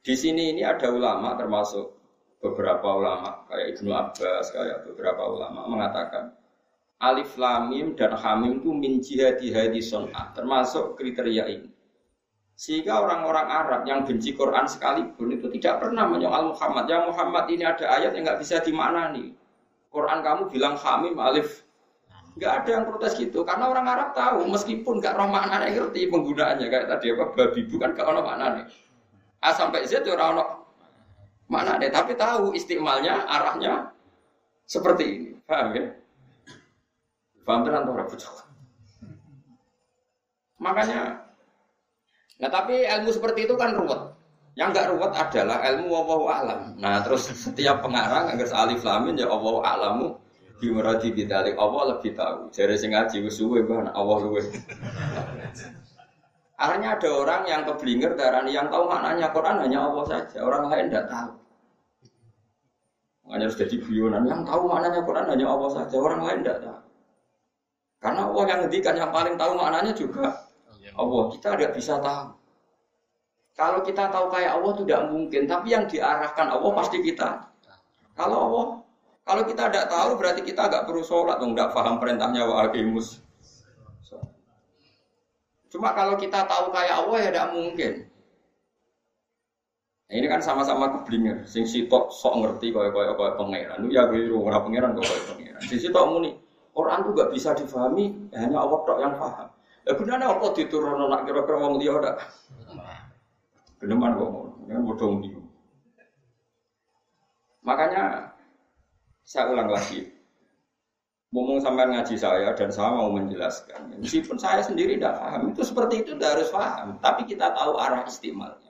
Di 0.00 0.16
sini 0.16 0.56
ini 0.56 0.64
ada 0.64 0.88
ulama 0.88 1.36
termasuk 1.36 1.99
beberapa 2.40 2.88
ulama 2.96 3.44
kayak 3.52 3.76
Ibnu 3.76 3.90
Abbas 3.92 4.48
kayak 4.50 4.88
beberapa 4.88 5.22
ulama 5.28 5.68
mengatakan 5.68 6.32
alif 7.00 7.36
lamim 7.36 7.96
dan 7.96 8.16
hamim 8.16 8.60
itu 8.60 8.72
min 8.72 9.00
jihadi 9.00 9.52
hadison 9.52 10.08
termasuk 10.36 10.96
kriteria 10.96 11.48
ini. 11.48 11.68
Sehingga 12.60 13.00
orang-orang 13.00 13.48
Arab 13.48 13.80
yang 13.88 14.04
benci 14.04 14.36
Quran 14.36 14.68
sekalipun 14.68 15.32
itu 15.32 15.48
tidak 15.56 15.80
pernah 15.80 16.04
menyoal 16.04 16.52
Muhammad. 16.52 16.84
Ya 16.92 17.00
Muhammad 17.08 17.48
ini 17.48 17.64
ada 17.64 17.88
ayat 17.88 18.12
yang 18.12 18.28
nggak 18.28 18.36
bisa 18.44 18.60
dimaknani. 18.60 19.32
Quran 19.88 20.20
kamu 20.20 20.52
bilang 20.52 20.76
hamim 20.76 21.16
alif. 21.16 21.64
Nggak 22.36 22.52
ada 22.52 22.68
yang 22.68 22.84
protes 22.84 23.16
gitu. 23.16 23.48
Karena 23.48 23.64
orang 23.64 23.88
Arab 23.88 24.08
tahu 24.12 24.44
meskipun 24.52 25.00
nggak 25.00 25.16
roh 25.16 25.32
maknanya 25.32 25.72
ngerti 25.72 26.12
penggunaannya. 26.12 26.66
Kayak 26.68 26.86
tadi 26.92 27.06
apa 27.16 27.24
babi 27.32 27.60
bukan 27.64 27.88
nggak 27.96 28.06
ono 28.12 28.20
maknanya. 28.28 28.64
A 29.40 29.56
sampai 29.56 29.88
Z 29.88 30.04
itu 30.04 30.12
orang 30.12 30.59
mana 31.50 31.76
deh. 31.82 31.90
Tapi 31.90 32.14
tahu 32.14 32.54
istimalnya 32.54 33.26
arahnya 33.26 33.90
seperti 34.70 35.04
ini. 35.04 35.30
Paham 35.44 35.74
ya? 35.74 35.84
Paham 37.42 37.66
tenan 37.66 37.82
Makanya, 40.60 41.16
nah 42.36 42.50
tapi 42.52 42.84
ilmu 42.84 43.10
seperti 43.10 43.48
itu 43.48 43.56
kan 43.56 43.72
ruwet. 43.72 44.12
Yang 44.60 44.68
nggak 44.76 44.88
ruwet 44.92 45.12
adalah 45.16 45.58
ilmu 45.72 45.88
Allah 46.04 46.20
alam. 46.36 46.60
Nah 46.76 47.00
terus 47.00 47.32
setiap 47.48 47.80
pengarang 47.80 48.28
agar 48.28 48.48
alif 48.68 48.84
lamin 48.84 49.16
ya 49.16 49.26
Allah 49.32 49.56
alamu 49.64 50.20
bimuradi 50.60 51.16
bidalik 51.16 51.56
Allah 51.56 51.96
lebih 51.96 52.12
tahu. 52.12 52.52
Jadi 52.52 52.76
sing 52.76 52.92
ngaji 52.92 53.24
suwe 53.32 53.64
Allah 53.64 54.16
luwe. 54.20 54.44
Akhirnya 56.60 56.92
ada 56.92 57.08
orang 57.08 57.42
yang 57.48 57.64
keblinger 57.64 58.12
darah 58.20 58.44
yang 58.44 58.68
tahu 58.68 58.84
maknanya 58.84 59.32
Quran 59.32 59.64
hanya 59.64 59.80
Allah 59.80 60.04
saja, 60.04 60.44
orang 60.44 60.68
lain 60.68 60.92
tidak 60.92 61.08
tahu. 61.08 61.39
Makanya 63.30 63.46
harus 63.46 63.62
jadi 63.62 63.78
guyonan 63.78 64.26
yang 64.26 64.42
tahu 64.42 64.66
maknanya 64.66 65.06
Quran 65.06 65.30
hanya 65.30 65.46
Allah 65.46 65.70
saja, 65.70 65.94
orang 66.02 66.26
lain 66.26 66.38
tidak 66.42 66.66
tahu. 66.66 66.78
Karena 68.02 68.20
Allah 68.26 68.44
yang 68.50 68.58
ngendikan 68.66 68.94
yang 68.98 69.10
paling 69.14 69.38
tahu 69.38 69.54
maknanya 69.54 69.94
juga 69.94 70.50
Allah. 70.98 71.22
Kita 71.30 71.54
tidak 71.54 71.72
bisa 71.78 72.02
tahu. 72.02 72.26
Kalau 73.54 73.78
kita 73.86 74.10
tahu 74.10 74.26
kayak 74.34 74.50
Allah 74.58 74.70
itu 74.74 74.82
tidak 74.82 75.02
mungkin, 75.14 75.42
tapi 75.46 75.66
yang 75.70 75.86
diarahkan 75.86 76.46
Allah 76.50 76.70
pasti 76.74 76.98
kita. 77.06 77.28
Kalau 78.18 78.38
Allah, 78.50 78.66
kalau 79.22 79.42
kita 79.46 79.62
tidak 79.70 79.86
tahu 79.86 80.10
berarti 80.18 80.42
kita 80.42 80.66
agak 80.66 80.90
perlu 80.90 81.06
sholat, 81.06 81.38
nggak 81.38 81.70
paham 81.70 82.02
perintahnya 82.02 82.42
wa 82.50 82.66
aqimus 82.66 83.22
Cuma 85.70 85.94
kalau 85.94 86.18
kita 86.18 86.50
tahu 86.50 86.74
kayak 86.74 86.98
Allah 86.98 87.16
ya 87.22 87.28
tidak 87.30 87.48
mungkin. 87.54 88.09
Nah, 90.10 90.18
ini 90.18 90.26
kan 90.26 90.42
sama-sama 90.42 90.90
keblinger. 90.90 91.46
Sing 91.46 91.62
sitok 91.70 92.10
sok 92.10 92.42
ngerti 92.42 92.74
kaya 92.74 92.90
kaya 92.90 93.14
kaya 93.14 93.32
pangeran. 93.38 93.78
Lu 93.78 93.94
ya 93.94 94.10
gue 94.10 94.26
ora 94.26 94.58
pangeran 94.58 94.98
kok 94.98 95.06
kaya 95.06 95.22
pangeran. 95.30 95.62
Sing 95.62 95.78
sitok 95.78 96.04
muni 96.10 96.34
Quran 96.74 96.98
tuh 97.06 97.12
gak 97.14 97.30
bisa 97.30 97.54
difahami 97.54 98.30
hanya 98.34 98.58
Allah 98.58 98.78
tok 98.82 98.98
yang 98.98 99.14
paham. 99.14 99.46
Ya 99.86 99.92
gunanya 99.94 100.26
apa 100.34 100.50
diturunno 100.50 101.06
nak 101.06 101.30
kira-kira 101.30 101.56
wong 101.62 101.78
liya 101.78 101.94
ndak? 102.02 102.16
Geneman 103.78 104.18
kok 104.18 104.28
ngono. 104.34 104.54
Kan 104.66 104.82
bodong 104.82 105.14
Makanya 107.62 108.34
saya 109.22 109.46
ulang 109.46 109.70
lagi, 109.70 110.10
ngomong 111.30 111.62
sampai 111.62 111.86
ngaji 111.86 112.16
saya 112.18 112.50
dan 112.56 112.72
saya 112.72 112.90
mau 112.90 113.14
menjelaskan. 113.14 113.94
Meskipun 114.02 114.40
saya 114.40 114.64
sendiri 114.64 114.98
tidak 114.98 115.22
paham, 115.22 115.54
itu 115.54 115.62
seperti 115.62 116.02
itu 116.02 116.18
tidak 116.18 116.40
harus 116.40 116.50
paham. 116.50 116.98
Tapi 116.98 117.30
kita 117.30 117.52
tahu 117.54 117.78
arah 117.78 118.02
istimalnya. 118.08 118.69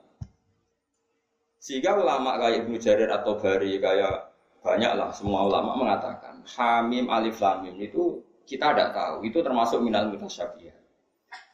Sehingga 1.61 1.93
ulama 1.93 2.41
kayak 2.41 2.65
Ibnu 2.65 2.81
Jarir 2.81 3.13
atau 3.13 3.37
Bari 3.37 3.77
kayak 3.77 4.33
banyaklah 4.65 5.13
semua 5.13 5.45
ulama 5.45 5.77
mengatakan 5.77 6.41
Hamim 6.57 7.05
Alif 7.13 7.37
Lamim 7.37 7.77
itu 7.77 8.25
kita 8.49 8.73
tidak 8.73 8.97
tahu. 8.97 9.21
Itu 9.29 9.45
termasuk 9.45 9.77
minal 9.85 10.09
mutasyabiyah. 10.09 10.73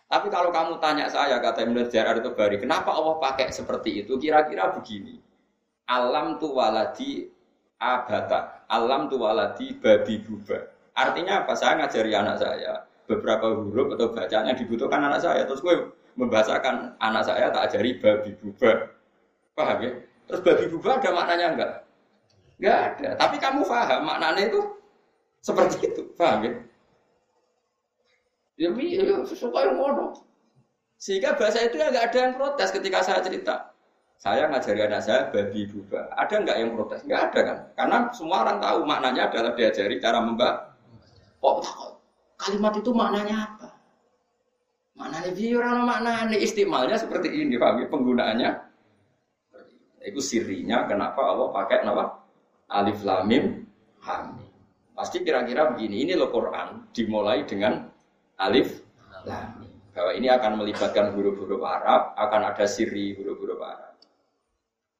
Tapi 0.08 0.32
kalau 0.32 0.56
kamu 0.56 0.80
tanya 0.80 1.12
saya 1.12 1.44
kata 1.44 1.68
Ibnu 1.68 1.92
Jarir 1.92 2.24
atau 2.24 2.32
Bari, 2.32 2.56
kenapa 2.56 2.96
Allah 2.96 3.20
pakai 3.20 3.52
seperti 3.52 4.08
itu? 4.08 4.16
Kira-kira 4.16 4.72
begini. 4.72 5.20
Alam 5.92 6.40
tu 6.40 6.56
waladi 6.56 7.28
abata. 7.76 8.64
Alam 8.72 9.12
tu 9.12 9.20
waladi 9.20 9.76
babi 9.76 10.24
buba 10.24 10.60
Artinya 10.96 11.44
apa? 11.44 11.56
Saya 11.56 11.84
ngajari 11.84 12.12
anak 12.16 12.40
saya 12.40 12.84
beberapa 13.08 13.56
huruf 13.56 13.96
atau 13.96 14.12
bacaan 14.12 14.48
yang 14.48 14.58
dibutuhkan 14.58 15.04
anak 15.04 15.20
saya. 15.20 15.44
Terus 15.44 15.60
gue 15.60 15.76
membahasakan 16.16 16.96
anak 17.00 17.24
saya 17.28 17.52
tak 17.52 17.72
ajari 17.72 18.00
babi 18.00 18.32
buba. 18.40 18.97
Paham 19.58 19.78
ya? 19.82 19.92
Terus 20.30 20.42
babi 20.46 20.66
buba 20.70 21.02
ada 21.02 21.10
maknanya 21.10 21.46
enggak? 21.58 21.72
Enggak 22.62 22.78
ada. 22.78 23.10
Tapi 23.18 23.36
kamu 23.42 23.62
paham 23.66 24.02
maknanya 24.06 24.44
itu 24.54 24.62
seperti 25.42 25.76
itu. 25.82 26.02
Paham 26.14 26.46
ya? 26.46 26.54
Ya, 28.58 28.70
ya 28.70 29.26
suka 29.26 29.66
yang 29.66 29.82
ngono. 29.82 30.14
Sehingga 31.02 31.34
bahasa 31.34 31.66
itu 31.66 31.78
ya 31.82 31.90
nggak 31.90 32.14
ada 32.14 32.20
yang 32.22 32.34
protes 32.38 32.70
ketika 32.70 33.02
saya 33.02 33.26
cerita. 33.26 33.74
Saya 34.18 34.50
ngajari 34.50 34.82
anak 34.86 35.02
saya 35.02 35.30
babi 35.34 35.66
buba. 35.70 36.10
Ada 36.14 36.36
nggak 36.42 36.58
yang 36.62 36.70
protes? 36.78 37.02
Nggak 37.06 37.22
ada 37.34 37.40
kan? 37.42 37.58
Karena 37.74 37.98
semua 38.14 38.38
orang 38.46 38.58
tahu 38.62 38.80
maknanya 38.86 39.22
adalah 39.30 39.52
diajari 39.58 39.98
cara 39.98 40.22
membak 40.22 40.56
Kok 41.38 41.62
kalimat 42.38 42.74
itu 42.78 42.90
maknanya 42.94 43.36
apa? 43.46 43.70
Maknanya 44.98 45.32
dia 45.38 45.54
orang 45.62 45.86
maknanya 45.86 46.38
istimalnya 46.38 46.98
seperti 46.98 47.30
ini, 47.30 47.62
paham 47.62 47.86
ya? 47.86 47.88
Penggunaannya 47.94 48.50
itu 50.08 50.24
sirinya 50.24 50.88
kenapa 50.88 51.20
Allah 51.20 51.52
pakai 51.52 51.84
nama 51.84 52.16
alif 52.72 53.04
lamim 53.04 53.68
hamim. 54.00 54.48
Pasti 54.96 55.22
kira-kira 55.22 55.76
begini, 55.76 56.10
ini 56.10 56.14
loh 56.18 56.32
Quran 56.32 56.90
dimulai 56.96 57.44
dengan 57.44 57.86
alif 58.40 58.82
lamim. 59.28 59.70
Bahwa 59.92 60.12
ini 60.14 60.30
akan 60.30 60.62
melibatkan 60.62 61.12
huruf-huruf 61.12 61.62
Arab, 61.66 62.16
akan 62.16 62.42
ada 62.54 62.66
siri 62.66 63.18
huruf-huruf 63.18 63.60
Arab. 63.60 63.94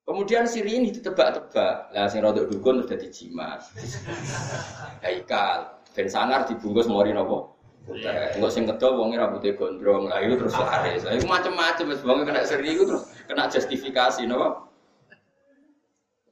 Kemudian 0.08 0.48
siri 0.48 0.80
ini 0.80 0.90
ditebak-tebak. 0.96 1.92
Lah 1.92 2.08
sing 2.08 2.24
rodok 2.24 2.48
dukun 2.48 2.80
sudah 2.80 2.96
dijimat. 2.96 3.60
Haikal, 5.04 5.78
Ben 5.92 6.08
sangar 6.08 6.48
dibungkus 6.48 6.88
mori 6.88 7.12
nopo. 7.12 7.58
Enggak 7.88 8.52
sing 8.52 8.68
kedol 8.68 9.00
wonge 9.00 9.20
rambutnya 9.20 9.52
gondrong. 9.58 10.08
Lah 10.08 10.22
itu 10.24 10.36
terus. 10.40 10.56
Lah 10.56 11.12
itu 11.12 11.28
macam-macam 11.28 11.86
wis 11.92 12.02
wonge 12.06 12.24
kena 12.24 12.46
seri 12.46 12.76
itu 12.76 12.84
terus 12.88 13.04
kena 13.28 13.50
justifikasi 13.50 14.24
nopo. 14.30 14.67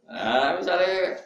Nah, 0.06 0.58
misalnya 0.62 1.18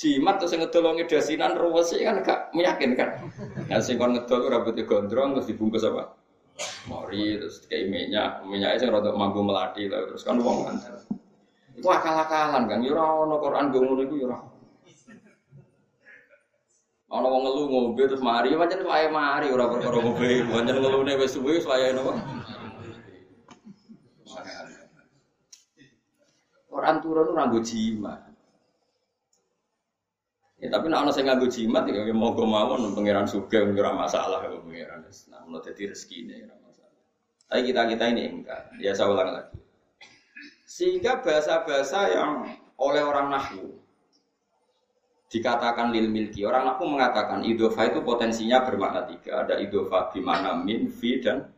jimat 0.00 0.40
terus 0.40 0.56
sing 0.56 0.60
ngedol 0.64 0.92
wonge 0.92 1.04
dasinan 1.04 1.56
ruwes 1.60 1.92
kan 1.92 2.24
gak 2.24 2.48
meyakinkan. 2.56 3.20
Nah 3.68 3.80
sing 3.84 4.00
kon 4.00 4.16
ngedol 4.16 4.48
rambutnya 4.48 4.88
gondrong 4.88 5.36
terus 5.36 5.48
dibungkus 5.52 5.84
apa? 5.84 6.16
Mori 6.88 7.36
terus 7.40 7.64
kayak 7.68 7.88
minyak, 7.88 8.44
minyaknya 8.48 8.80
sing 8.80 8.88
rada 8.92 9.12
mampu 9.12 9.44
melati 9.44 9.88
lah 9.88 10.04
terus 10.08 10.24
kan 10.24 10.40
wong 10.40 10.68
kan. 10.68 10.76
Itu 11.76 11.88
akal-akalan 11.88 12.68
kan, 12.68 12.84
yo 12.84 12.92
ora 12.92 13.24
ono 13.24 13.36
Quran 13.40 13.72
ngono 13.72 14.02
iku 14.04 14.14
yo 14.20 14.26
ora. 14.28 14.38
Ana 17.10 17.26
wong 17.26 17.42
ngelu 17.42 17.62
ngombe 17.68 18.02
terus 18.06 18.22
mari, 18.22 18.52
pancen 18.56 18.84
wae 18.84 19.08
mari 19.08 19.48
ora 19.52 19.68
perkara 19.68 19.98
ngombe, 20.00 20.44
pancen 20.48 20.76
ngelune 20.80 21.12
wis 21.16 21.32
suwe 21.32 21.56
wis 21.56 21.68
wayahe 21.68 21.96
napa? 21.96 22.12
Orang 26.70 27.02
turun 27.02 27.34
ora 27.34 27.50
nggo 27.50 27.60
jimat. 27.62 28.30
Ya 30.60 30.68
tapi 30.68 30.92
nek 30.92 31.00
ana 31.00 31.10
sing 31.10 31.24
nganggo 31.24 31.48
jimat 31.48 31.88
ya, 31.88 32.04
ya 32.04 32.12
monggo 32.12 32.44
mawon 32.44 32.92
pangeran 32.92 33.24
sugih 33.24 33.64
ora 33.72 33.96
masalah 33.96 34.44
kok 34.44 34.60
pangeran. 34.60 35.08
Nah, 35.32 35.40
ono 35.48 35.58
dadi 35.64 35.88
rezekine 35.88 36.44
ora 36.44 36.56
masalah. 36.60 36.94
Tapi 37.48 37.60
kita-kita 37.64 38.04
ini 38.12 38.24
enggak. 38.28 38.60
Ya 38.76 38.92
saya 38.92 39.08
ulang 39.08 39.32
lagi. 39.32 39.56
Sehingga 40.68 41.24
bahasa-bahasa 41.24 42.12
yang 42.12 42.32
oleh 42.76 43.02
orang 43.02 43.32
Nahwu 43.32 43.80
dikatakan 45.32 45.96
lil 45.96 46.12
milki. 46.12 46.44
Orang 46.44 46.68
aku 46.76 46.84
mengatakan 46.84 47.40
idofa 47.40 47.88
itu 47.88 48.04
potensinya 48.04 48.60
bermakna 48.60 49.08
tiga. 49.08 49.48
Ada 49.48 49.64
idofa 49.64 50.12
mana 50.20 50.60
min, 50.60 50.92
fi, 50.92 51.24
dan 51.24 51.48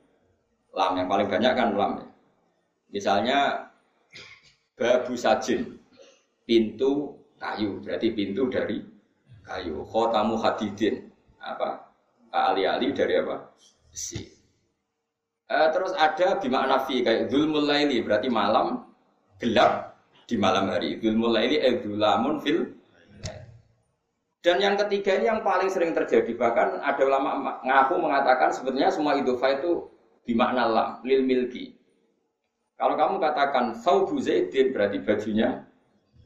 lam. 0.70 0.94
Yang 0.94 1.08
paling 1.10 1.28
banyak 1.28 1.52
kan 1.58 1.68
lam. 1.74 1.92
Ya. 1.98 2.06
Misalnya 2.92 3.38
babu 4.78 5.14
sajin, 5.16 5.78
pintu 6.44 7.16
kayu. 7.40 7.80
Berarti 7.82 8.08
pintu 8.14 8.48
dari 8.48 8.82
kayu. 9.44 9.82
Khotamu 9.86 10.38
hadidin. 10.38 11.10
Apa? 11.42 11.90
Ali-ali 12.32 12.94
dari 12.94 13.18
apa? 13.18 13.52
Besi. 13.92 14.24
E, 15.44 15.56
terus 15.74 15.92
ada 15.98 16.40
bimakna 16.40 16.80
fi 16.88 17.04
kayak 17.04 17.28
zulmul 17.28 17.68
laili 17.68 18.00
berarti 18.00 18.32
malam 18.32 18.88
gelap 19.36 20.00
di 20.24 20.40
malam 20.40 20.72
hari. 20.72 20.96
Zulmul 20.96 21.36
laili 21.36 21.60
eh 21.60 21.84
fil 22.40 22.82
dan 24.42 24.58
yang 24.58 24.74
ketiga 24.74 25.22
ini 25.22 25.30
yang 25.30 25.46
paling 25.46 25.70
sering 25.70 25.94
terjadi 25.94 26.34
bahkan 26.34 26.82
ada 26.82 26.98
ulama 27.06 27.62
ngaku 27.62 27.94
mengatakan 27.94 28.50
sebenarnya 28.50 28.90
semua 28.90 29.14
idofa 29.14 29.54
itu 29.54 29.86
dimakna 30.26 30.66
lam 30.66 30.88
lil 31.06 31.22
milki. 31.22 31.78
Kalau 32.82 32.98
kamu 32.98 33.22
katakan 33.22 33.78
saubu 33.78 34.18
zaidin 34.18 34.74
berarti 34.74 34.98
bajunya 35.06 35.62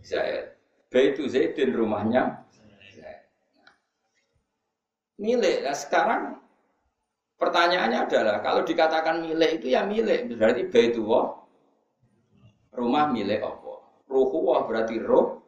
Zaid. 0.00 0.56
Baitu 0.88 1.28
zaidin 1.28 1.76
rumahnya 1.76 2.48
Zaid. 2.96 3.28
Milik. 5.20 5.68
Nah, 5.68 5.76
sekarang 5.76 6.22
pertanyaannya 7.36 8.08
adalah 8.08 8.40
kalau 8.40 8.64
dikatakan 8.64 9.20
milik 9.20 9.60
itu 9.60 9.76
ya 9.76 9.84
milik 9.84 10.32
berarti 10.32 10.64
baitu 10.72 11.04
rumah 12.72 13.04
milik 13.12 13.44
Allah. 13.44 13.78
Ruhu 14.08 14.56
berarti 14.64 14.96
roh 14.96 15.44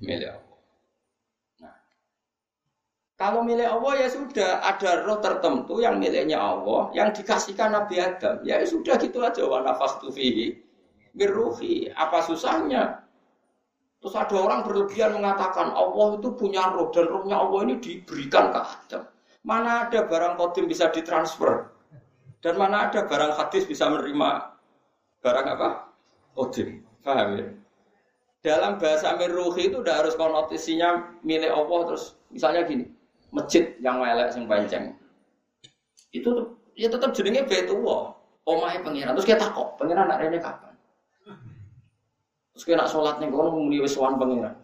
milik. 0.00 0.39
Kalau 3.20 3.44
milik 3.44 3.68
Allah 3.68 4.00
ya 4.00 4.08
sudah 4.08 4.64
ada 4.64 5.04
roh 5.04 5.20
tertentu 5.20 5.76
yang 5.84 6.00
miliknya 6.00 6.40
Allah 6.40 6.88
yang 6.96 7.12
dikasihkan 7.12 7.76
Nabi 7.76 8.00
Adam. 8.00 8.40
Ya 8.48 8.64
sudah 8.64 8.96
gitu 8.96 9.20
aja 9.20 9.44
wa 9.44 9.60
nafas 9.60 10.00
fihi 10.08 10.56
biruhi. 11.12 11.92
Apa 11.92 12.24
susahnya? 12.24 13.04
Terus 14.00 14.16
ada 14.16 14.32
orang 14.40 14.64
berlebihan 14.64 15.20
mengatakan 15.20 15.68
Allah 15.76 16.16
itu 16.16 16.32
punya 16.32 16.72
roh 16.72 16.88
dan 16.88 17.12
rohnya 17.12 17.36
Allah 17.36 17.60
ini 17.68 17.76
diberikan 17.76 18.56
ke 18.56 18.60
Adam. 18.64 19.02
Mana 19.44 19.84
ada 19.84 20.08
barang 20.08 20.40
kodim 20.40 20.64
bisa 20.64 20.88
ditransfer? 20.88 21.68
Dan 22.40 22.56
mana 22.56 22.88
ada 22.88 23.04
barang 23.04 23.36
hadis 23.36 23.68
bisa 23.68 23.84
menerima 23.92 24.56
barang 25.20 25.46
apa? 25.60 25.68
Ojim. 26.40 26.80
Paham 27.04 27.36
ya? 27.36 27.52
Dalam 28.40 28.80
bahasa 28.80 29.12
ruhi 29.20 29.68
itu 29.68 29.84
udah 29.84 30.00
harus 30.00 30.16
konotisinya 30.16 31.20
milik 31.20 31.52
Allah 31.52 31.92
terus 31.92 32.16
misalnya 32.32 32.64
gini, 32.64 32.88
masjid 33.30 33.74
yang 33.82 33.98
melek 34.02 34.30
sing 34.34 34.44
panjang. 34.46 34.94
Itu 36.10 36.58
ya 36.74 36.90
tetap 36.90 37.14
jenenge 37.14 37.46
Baitullah. 37.46 38.14
Omahe 38.46 38.82
pangeran. 38.82 39.14
Terus 39.14 39.28
kita 39.28 39.52
kok 39.52 39.78
pangeran 39.78 40.10
nak 40.10 40.18
rene 40.18 40.38
kapan? 40.42 40.74
Terus 42.54 42.64
kita 42.66 42.76
nak 42.82 42.90
sholat 42.90 43.22
nih 43.22 43.30
kono 43.30 43.54
muni 43.54 43.78
wis 43.78 43.94
pangeran. 43.94 44.54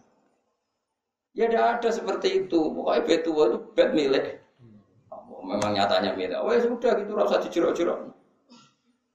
Ya 1.37 1.45
tidak 1.47 1.79
ada 1.79 1.89
seperti 1.93 2.45
itu. 2.45 2.59
Pokoknya 2.73 3.01
Baitullah 3.07 3.45
itu 3.53 3.57
bed 3.77 3.89
milik. 3.95 4.25
Oh, 5.13 5.43
memang 5.45 5.71
nyatanya 5.77 6.11
milik. 6.17 6.37
Oh 6.37 6.51
ya 6.51 6.59
sudah 6.59 6.91
gitu 6.99 7.11
rasa 7.15 7.39
dijerok-jerok. 7.47 7.99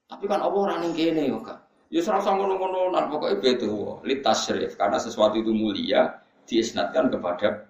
Tapi 0.09 0.25
kan 0.29 0.41
Allah 0.41 0.61
orang 0.61 0.79
yang 0.93 1.41
kok. 1.41 1.63
Ya 1.93 2.01
serasa 2.01 2.33
ngono-ngono 2.33 2.89
nan 2.89 3.05
pokoknya 3.05 3.37
betul 3.37 4.01
litas 4.01 4.49
syarif 4.49 4.73
karena 4.81 4.97
sesuatu 4.97 5.37
itu 5.37 5.53
mulia 5.53 6.25
diisnatkan 6.49 7.13
kepada 7.13 7.69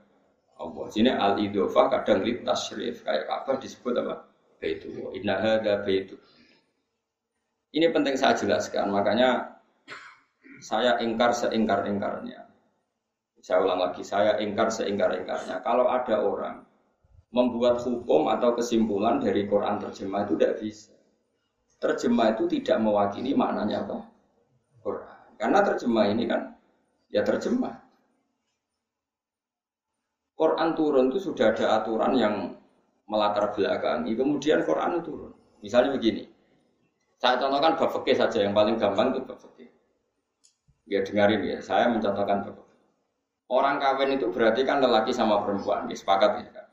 Allah. 0.60 0.86
Sini 0.94 1.10
al 1.10 1.40
idofah 1.42 1.90
kadang 1.90 2.22
litas 2.22 2.70
syarif 2.70 3.02
kayak 3.02 3.26
apa 3.30 3.58
disebut 3.58 3.94
apa? 4.00 4.16
Baitu. 4.62 4.90
Inna 5.18 5.36
hadza 5.40 5.82
baitu. 5.82 6.16
Ini 7.74 7.90
penting 7.90 8.14
saya 8.14 8.38
jelaskan, 8.38 8.94
makanya 8.94 9.60
saya 10.62 11.02
ingkar 11.02 11.34
seingkar-ingkarnya. 11.34 12.46
Saya 13.44 13.60
ulang 13.66 13.82
lagi, 13.82 14.06
saya 14.06 14.38
ingkar 14.40 14.70
seingkar-ingkarnya. 14.70 15.60
Kalau 15.66 15.90
ada 15.90 16.22
orang 16.22 16.64
membuat 17.34 17.82
hukum 17.84 18.30
atau 18.30 18.54
kesimpulan 18.54 19.18
dari 19.20 19.50
Quran 19.50 19.82
terjemah 19.82 20.24
itu 20.24 20.34
tidak 20.38 20.54
bisa. 20.62 20.96
Terjemah 21.82 22.38
itu 22.38 22.48
tidak 22.48 22.78
mewakili 22.80 23.36
maknanya 23.36 23.84
apa? 23.84 23.98
Quran. 24.80 25.20
Karena 25.36 25.60
terjemah 25.66 26.06
ini 26.08 26.24
kan 26.30 26.56
ya 27.12 27.26
terjemah. 27.26 27.83
Quran 30.44 30.76
turun 30.76 31.08
itu 31.08 31.24
sudah 31.24 31.56
ada 31.56 31.80
aturan 31.80 32.20
yang 32.20 32.36
melatar 33.08 33.56
belakangi, 33.56 34.12
kemudian 34.12 34.68
Quran 34.68 35.00
turun. 35.00 35.32
Misalnya 35.64 35.96
begini, 35.96 36.28
saya 37.16 37.40
contohkan 37.40 37.80
bab 37.80 37.90
fikih 37.96 38.20
saja 38.20 38.44
yang 38.44 38.52
paling 38.52 38.76
gampang 38.76 39.16
itu 39.16 39.24
bab 39.24 39.40
fikih. 39.40 39.72
Ya 40.84 41.00
dengarin 41.08 41.40
ya, 41.48 41.64
saya 41.64 41.88
mencontohkan 41.88 42.44
bab 42.44 42.60
Orang 43.48 43.80
kawin 43.80 44.20
itu 44.20 44.28
berarti 44.36 44.68
kan 44.68 44.84
lelaki 44.84 45.16
sama 45.16 45.48
perempuan, 45.48 45.88
ya, 45.88 45.96
sepakat 45.96 46.44
ya? 46.44 46.68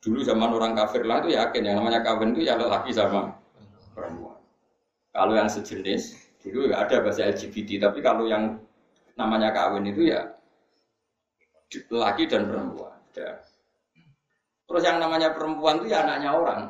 Dulu 0.00 0.24
zaman 0.24 0.48
orang 0.56 0.72
kafir 0.72 1.04
lah 1.04 1.20
itu 1.20 1.36
yakin 1.36 1.60
yang 1.60 1.76
namanya 1.84 2.00
kawin 2.00 2.32
itu 2.32 2.48
ya 2.48 2.56
lelaki 2.56 2.88
sama 2.96 3.36
perempuan. 3.92 4.40
Kalau 5.12 5.36
yang 5.36 5.50
sejenis 5.52 6.30
Dulu 6.40 6.72
nggak 6.72 6.82
ada 6.88 6.96
bahasa 7.04 7.28
LGBT, 7.28 7.84
tapi 7.84 8.00
kalau 8.00 8.24
yang 8.24 8.56
namanya 9.12 9.52
kawin 9.52 9.84
itu 9.92 10.08
ya 10.08 10.32
laki 11.92 12.24
dan 12.24 12.48
perempuan. 12.48 12.96
Ya. 13.16 13.32
Terus 14.70 14.82
yang 14.86 15.02
namanya 15.02 15.34
perempuan 15.34 15.82
itu 15.82 15.90
ya 15.90 16.06
anaknya 16.06 16.30
orang. 16.30 16.60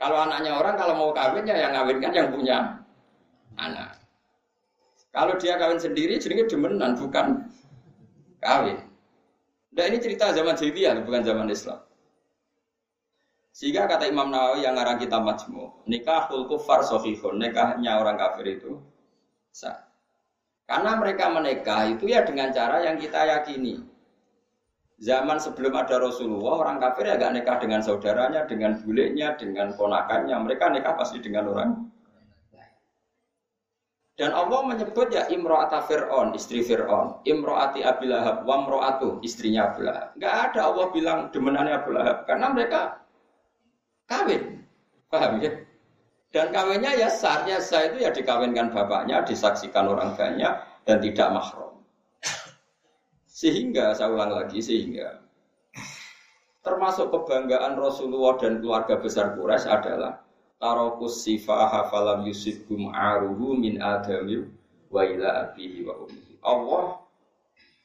Kalau 0.00 0.16
anaknya 0.16 0.56
orang, 0.56 0.74
kalau 0.78 0.94
mau 0.96 1.10
kawin 1.12 1.44
ya 1.44 1.56
yang 1.68 1.72
kawin 1.76 1.98
kan 1.98 2.12
yang 2.14 2.28
punya 2.32 2.58
anak. 3.58 4.00
Kalau 5.10 5.34
dia 5.36 5.58
kawin 5.58 5.82
sendiri, 5.82 6.16
jadi 6.22 6.46
demenan 6.46 6.94
bukan 6.94 7.50
kawin. 8.38 8.78
Nah 9.74 9.84
ini 9.86 9.98
cerita 9.98 10.30
zaman 10.30 10.54
jahiliyah, 10.54 11.02
bukan 11.02 11.22
zaman 11.26 11.50
Islam. 11.50 11.82
Sehingga 13.50 13.90
kata 13.90 14.06
Imam 14.06 14.30
Nawawi 14.30 14.62
yang 14.62 14.78
ngarang 14.78 15.02
kita 15.02 15.18
majmu, 15.18 15.84
nikahul 15.90 16.46
kufar 16.46 16.86
sohihun, 16.86 17.36
nikahnya 17.36 17.98
orang 17.98 18.14
kafir 18.16 18.56
itu 18.56 18.78
sah. 19.50 19.90
Karena 20.70 20.94
mereka 20.94 21.26
menikah 21.34 21.90
itu 21.90 22.06
ya 22.06 22.22
dengan 22.22 22.54
cara 22.54 22.78
yang 22.86 22.94
kita 22.94 23.26
yakini. 23.26 23.89
Zaman 25.00 25.40
sebelum 25.40 25.72
ada 25.80 25.96
Rasulullah, 25.96 26.60
orang 26.60 26.76
kafir 26.76 27.08
ya 27.08 27.16
gak 27.16 27.32
nikah 27.32 27.56
dengan 27.56 27.80
saudaranya, 27.80 28.44
dengan 28.44 28.76
bulenya, 28.84 29.32
dengan 29.40 29.72
ponakannya. 29.72 30.36
Mereka 30.44 30.76
nikah 30.76 30.92
pasti 30.92 31.24
dengan 31.24 31.48
orang 31.48 31.90
dan 34.20 34.36
Allah 34.36 34.60
menyebut 34.68 35.08
ya 35.08 35.24
imro'ata 35.32 35.80
Fir'aun, 35.88 36.36
istri 36.36 36.60
Fir'aun. 36.60 37.24
Imro'ati 37.24 37.80
Abi 37.80 38.04
Lahab, 38.04 38.44
wa 38.44 38.68
istrinya 39.24 39.72
Abu. 39.72 39.88
Gak 40.20 40.52
ada 40.52 40.68
Allah 40.68 40.92
bilang 40.92 41.32
demenannya 41.32 41.72
Abu. 41.80 41.96
Karena 42.28 42.52
mereka 42.52 43.00
kawin. 44.04 44.60
Paham 45.08 45.40
ya? 45.40 45.56
Dan 46.36 46.52
kawinnya 46.52 47.00
ya 47.00 47.08
sah, 47.08 47.48
ya 47.48 47.64
sah 47.64 47.88
itu 47.88 48.04
ya 48.04 48.12
dikawinkan 48.12 48.68
bapaknya, 48.70 49.24
disaksikan 49.24 49.88
orang 49.88 50.12
banyak 50.14 50.52
dan 50.84 50.96
tidak 51.00 51.28
mahram. 51.32 51.79
Sehingga 53.40 53.96
saya 53.96 54.12
ulang 54.12 54.36
lagi 54.36 54.60
sehingga 54.60 55.24
termasuk 56.60 57.08
kebanggaan 57.08 57.72
Rasulullah 57.80 58.36
dan 58.36 58.60
keluarga 58.60 59.00
besar 59.00 59.32
Quraisy 59.32 59.64
adalah 59.64 60.20
tarokus 60.60 61.24
sifah 61.24 61.88
falam 61.88 62.28
yusibhum 62.28 62.92
aruhu 62.92 63.56
min 63.56 63.80
adami 63.80 64.44
wa 64.92 65.00
ila 65.08 65.48
abihi 65.48 65.88
wa 65.88 66.04
ummihi. 66.04 66.36
Allah 66.44 67.00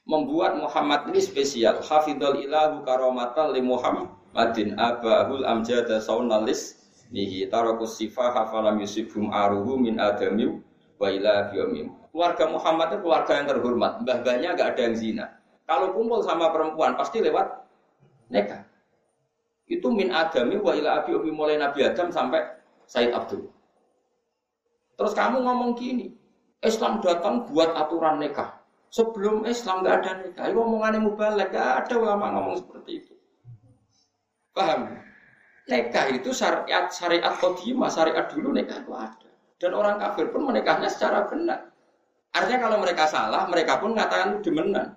membuat 0.04 0.60
Muhammad 0.60 1.08
ini 1.08 1.24
spesial. 1.24 1.80
Hafidhul 1.80 2.44
ilahu 2.44 2.84
karomatal 2.84 3.56
li 3.56 3.64
Muhammad 3.64 4.12
Madin 4.36 4.76
abahul 4.76 5.48
amjada 5.48 5.96
saunalis 5.96 6.84
nihi 7.08 7.48
tarakus 7.48 7.96
sifah 7.96 8.36
hafalam 8.36 8.76
yusibum 8.76 9.32
aruhu 9.32 9.80
min 9.80 9.96
adami 9.96 10.60
wa 11.00 11.08
ila 11.08 11.48
biyomim. 11.48 11.96
Keluarga 12.12 12.44
Muhammad 12.44 12.92
itu 12.92 12.98
keluarga 13.00 13.32
yang 13.40 13.48
terhormat. 13.48 13.92
Mbah-mbahnya 14.04 14.48
gak 14.52 14.68
ada 14.76 14.80
yang 14.84 14.96
zina. 14.96 15.26
Kalau 15.66 15.90
kumpul 15.92 16.22
sama 16.22 16.54
perempuan 16.54 16.94
pasti 16.94 17.18
lewat 17.18 17.46
nikah. 18.30 18.62
Itu 19.66 19.90
min 19.90 20.14
adami 20.14 20.62
wa 20.62 20.72
ila 20.78 21.02
abiyomim 21.02 21.34
mulai 21.34 21.58
Nabi 21.58 21.82
Adam 21.82 22.14
sampai 22.14 22.38
Said 22.86 23.10
Abdul. 23.10 23.50
Terus 24.94 25.12
kamu 25.12 25.42
ngomong 25.42 25.74
gini, 25.74 26.14
Islam 26.62 27.02
datang 27.02 27.44
buat 27.50 27.74
aturan 27.74 28.22
nikah. 28.22 28.62
Sebelum 28.94 29.42
Islam 29.44 29.82
gak 29.82 30.06
ada 30.06 30.12
nikah. 30.22 30.46
Ini 30.48 30.56
omongannya 30.56 31.02
mubalek, 31.02 31.50
gak 31.50 31.84
ada 31.84 31.94
ulama 31.98 32.32
ngomong 32.38 32.56
seperti 32.62 32.90
itu. 33.02 33.12
Paham? 34.54 34.88
Nikah 35.66 36.06
itu 36.14 36.30
syariat 36.30 36.86
syariat 36.94 37.34
kodimah, 37.42 37.90
syariat 37.90 38.30
dulu 38.30 38.54
nikah 38.54 38.78
itu 38.80 38.92
ada. 38.94 39.30
Dan 39.58 39.74
orang 39.74 39.98
kafir 39.98 40.30
pun 40.30 40.46
menikahnya 40.46 40.86
secara 40.86 41.26
benar. 41.26 41.74
Artinya 42.30 42.70
kalau 42.70 42.78
mereka 42.80 43.04
salah, 43.10 43.42
mereka 43.50 43.82
pun 43.82 43.92
mengatakan 43.92 44.40
demenan. 44.40 44.94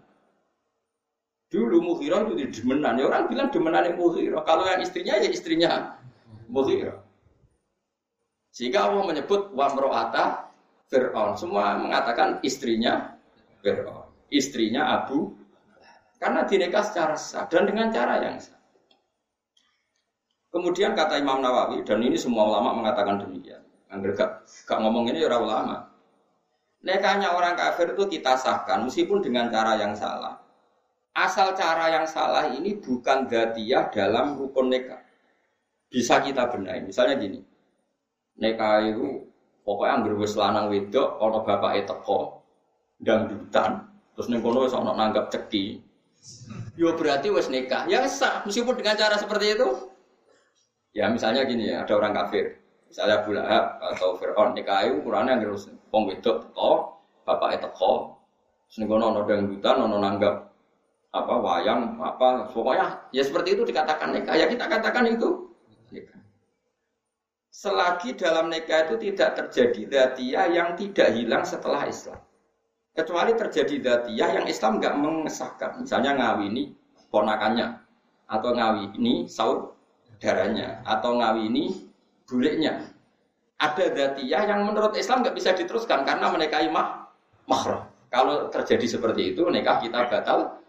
Dulu 1.50 1.82
Mughirah 1.82 2.30
itu 2.30 2.62
demenan. 2.62 3.02
Ya 3.02 3.10
orang 3.10 3.26
bilang 3.26 3.50
demenan 3.50 3.90
yang 3.90 3.98
Mughirah. 3.98 4.42
Kalau 4.46 4.64
yang 4.70 4.82
istrinya 4.86 5.18
ya 5.18 5.30
istrinya 5.30 5.70
Mughirah. 6.46 7.02
Sehingga 8.54 8.86
Allah 8.86 9.04
menyebut 9.06 9.50
wa 9.54 9.66
mro'ata 9.74 10.54
Fir'aun. 10.90 11.34
Semua 11.38 11.78
mengatakan 11.82 12.38
istrinya 12.46 13.18
Fir'aun. 13.66 14.10
Istrinya 14.30 15.02
Abu. 15.02 15.34
Karena 16.22 16.46
dinikah 16.46 16.84
secara 16.86 17.16
sah 17.18 17.50
dan 17.50 17.66
dengan 17.66 17.90
cara 17.90 18.22
yang 18.22 18.38
sah. 18.38 18.60
Kemudian 20.50 20.98
kata 20.98 21.22
Imam 21.22 21.46
Nawawi, 21.46 21.86
dan 21.86 22.02
ini 22.02 22.18
semua 22.18 22.50
ulama 22.50 22.74
mengatakan 22.74 23.22
demikian. 23.22 23.62
Angger 23.94 24.18
gak, 24.18 24.50
gak 24.66 24.82
ngomong 24.82 25.06
ini 25.14 25.22
ya 25.22 25.30
orang 25.30 25.46
ulama. 25.46 25.76
Nekahnya 26.82 27.38
orang 27.38 27.54
kafir 27.54 27.94
itu 27.94 28.18
kita 28.18 28.34
sahkan, 28.34 28.82
meskipun 28.82 29.22
dengan 29.22 29.54
cara 29.54 29.78
yang 29.78 29.94
salah. 29.94 30.39
Asal 31.14 31.58
cara 31.58 31.90
yang 31.90 32.06
salah 32.06 32.54
ini 32.54 32.78
bukan 32.78 33.28
datiyah 33.28 33.90
dalam 33.92 34.38
rukun 34.38 34.70
nekah. 34.72 35.02
Bisa 35.90 36.22
kita 36.22 36.48
benahi. 36.54 36.86
Misalnya 36.86 37.18
gini, 37.18 37.42
nekah 38.38 38.86
itu 38.86 39.26
pokoknya 39.66 39.94
anggur 40.00 40.14
wis 40.22 40.38
lanang 40.38 40.70
wedok, 40.70 41.18
ono 41.18 41.42
bapak 41.42 41.90
teko, 41.90 42.40
dangdutan, 43.02 43.90
terus 44.14 44.30
neng 44.30 44.46
kono 44.46 44.70
wis 44.70 44.76
ono 44.78 44.94
nanggap 44.94 45.34
ceki. 45.34 45.82
Yo 46.78 46.94
berarti 46.94 47.34
wis 47.34 47.50
nikah. 47.50 47.90
Ya 47.90 48.06
sah, 48.06 48.46
meskipun 48.46 48.78
dengan 48.78 48.96
cara 49.02 49.18
seperti 49.18 49.58
itu, 49.58 49.90
Ya 50.90 51.06
misalnya 51.06 51.46
gini 51.46 51.70
ya, 51.70 51.86
ada 51.86 51.94
orang 52.02 52.18
kafir, 52.18 52.58
misalnya 52.90 53.22
Abu 53.22 53.38
Lahab 53.38 53.78
atau 53.94 54.18
Fir'aun, 54.18 54.58
nikah 54.58 54.90
ukurannya 54.90 55.38
yang 55.38 55.54
harus 55.54 55.70
wong 55.94 56.10
wedok 56.10 56.50
teko, 56.50 56.98
bapak 57.30 57.62
teko, 57.62 58.18
sehingga 58.74 58.98
nono 58.98 59.22
dangdutan, 59.22 59.86
nono 59.86 60.02
nanggap 60.02 60.49
apa 61.10 61.34
wayang 61.42 61.98
apa 61.98 62.54
pokoknya 62.54 63.10
ya 63.10 63.26
seperti 63.26 63.58
itu 63.58 63.66
dikatakan 63.66 64.14
nikah 64.14 64.36
ya 64.38 64.46
kita 64.46 64.66
katakan 64.70 65.10
itu. 65.10 65.50
Selagi 67.50 68.16
dalam 68.16 68.48
nikah 68.48 68.88
itu 68.88 68.96
tidak 69.10 69.36
terjadi 69.36 69.82
datia 69.90 70.48
yang 70.48 70.80
tidak 70.80 71.12
hilang 71.12 71.44
setelah 71.44 71.84
Islam. 71.84 72.16
Kecuali 72.96 73.36
terjadi 73.36 73.76
datia 73.84 74.26
yang 74.40 74.46
Islam 74.48 74.80
nggak 74.80 74.96
mengesahkan. 74.96 75.84
Misalnya 75.84 76.16
ngawini 76.16 76.72
ponakannya 77.12 77.68
atau 78.30 78.56
ngawini 78.56 79.28
saud 79.28 79.76
darahnya 80.22 80.80
atau 80.88 81.20
ngawini 81.20 81.90
buliknya. 82.30 82.86
Ada 83.60 83.92
datiyah 83.92 84.56
yang 84.56 84.64
menurut 84.64 84.96
Islam 84.96 85.20
nggak 85.20 85.36
bisa 85.36 85.52
diteruskan 85.52 86.08
karena 86.08 86.32
menikahi 86.32 86.72
mah 86.72 87.12
mahram. 87.44 87.92
Kalau 88.08 88.48
terjadi 88.48 88.88
seperti 88.88 89.36
itu, 89.36 89.44
nikah 89.52 89.84
kita 89.84 90.08
batal, 90.08 90.64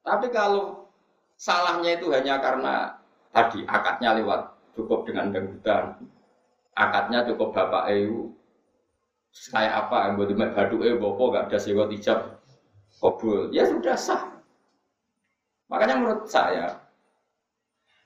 Tapi 0.00 0.26
kalau 0.32 0.88
salahnya 1.36 2.00
itu 2.00 2.08
hanya 2.10 2.40
karena 2.40 2.98
tadi 3.30 3.62
akadnya 3.68 4.16
lewat 4.18 4.40
cukup 4.74 5.06
dengan 5.06 5.30
dangdutan, 5.30 5.98
akadnya 6.74 7.26
cukup 7.28 7.52
bapak 7.52 7.92
EU, 7.94 8.32
kayak 9.30 9.86
apa 9.86 9.96
yang 10.10 10.12
buat 10.18 10.30
badu 10.54 10.76
eh 10.82 10.94
bopo 10.98 11.30
gak 11.30 11.50
ada 11.50 11.58
sewa 11.58 11.86
tijab 11.86 12.40
kabul. 12.98 13.50
Ya 13.54 13.66
sudah 13.66 13.96
sah. 13.96 14.22
Makanya 15.70 16.02
menurut 16.02 16.26
saya 16.26 16.90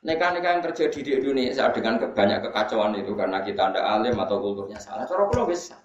nikah-nikah 0.04 0.60
yang 0.60 0.64
terjadi 0.68 0.98
di 1.00 1.10
Indonesia 1.16 1.64
dengan 1.72 1.96
banyak 1.96 2.44
kekacauan 2.44 2.92
itu 3.00 3.16
karena 3.16 3.40
kita 3.40 3.72
tidak 3.72 3.84
alim 3.88 4.16
atau 4.20 4.36
kulturnya 4.36 4.76
salah 4.76 5.08
cara 5.08 5.24
kalau 5.32 5.48
bisa 5.48 5.80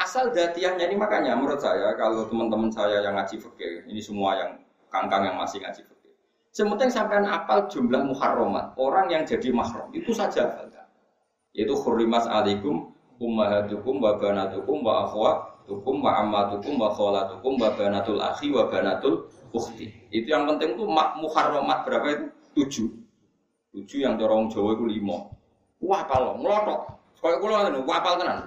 asal 0.00 0.32
datiahnya 0.32 0.88
ini 0.88 0.96
makanya 0.96 1.36
menurut 1.36 1.60
saya 1.60 1.92
kalau 2.00 2.24
teman-teman 2.24 2.72
saya 2.72 3.04
yang 3.04 3.14
ngaji 3.14 3.36
fikih 3.36 3.84
ini 3.84 4.00
semua 4.00 4.40
yang 4.40 4.50
kangkang 4.88 5.28
yang 5.28 5.36
masih 5.36 5.60
ngaji 5.60 5.84
fikih 5.84 6.12
sementing 6.50 6.88
sampai 6.88 7.20
apal 7.28 7.68
jumlah 7.68 8.00
muharramat 8.08 8.72
orang 8.80 9.12
yang 9.12 9.22
jadi 9.28 9.52
mahram 9.52 9.92
itu 9.92 10.10
saja 10.16 10.48
yaitu 11.52 11.74
khurimas 11.76 12.24
alikum 12.24 12.96
ummahatukum 13.20 14.00
wa 14.00 14.16
banatukum 14.16 14.80
wa 14.80 15.04
akhwatukum 15.04 16.00
wa 16.00 16.10
ammatukum 16.24 16.80
wa 16.80 16.88
kholatukum 16.96 17.60
wa 17.60 17.68
banatul 17.76 18.18
akhi 18.24 18.48
wa 18.48 18.64
banatul 18.72 19.28
ukhti 19.52 19.92
itu 20.08 20.26
yang 20.32 20.48
penting 20.48 20.80
tuh 20.80 20.88
muharramat 20.88 21.84
berapa 21.84 22.06
itu 22.08 22.26
tujuh 22.56 22.88
Tujuh 23.70 24.02
yang 24.02 24.18
dorong 24.18 24.50
Jawa 24.50 24.74
itu 24.74 24.84
lima. 24.98 25.30
Wah 25.78 26.02
kalau 26.10 26.42
ngelotok. 26.42 26.98
Kayak 27.22 27.38
kulo 27.38 27.54
ngono, 27.54 27.80
apal 27.86 28.14
tenan. 28.18 28.38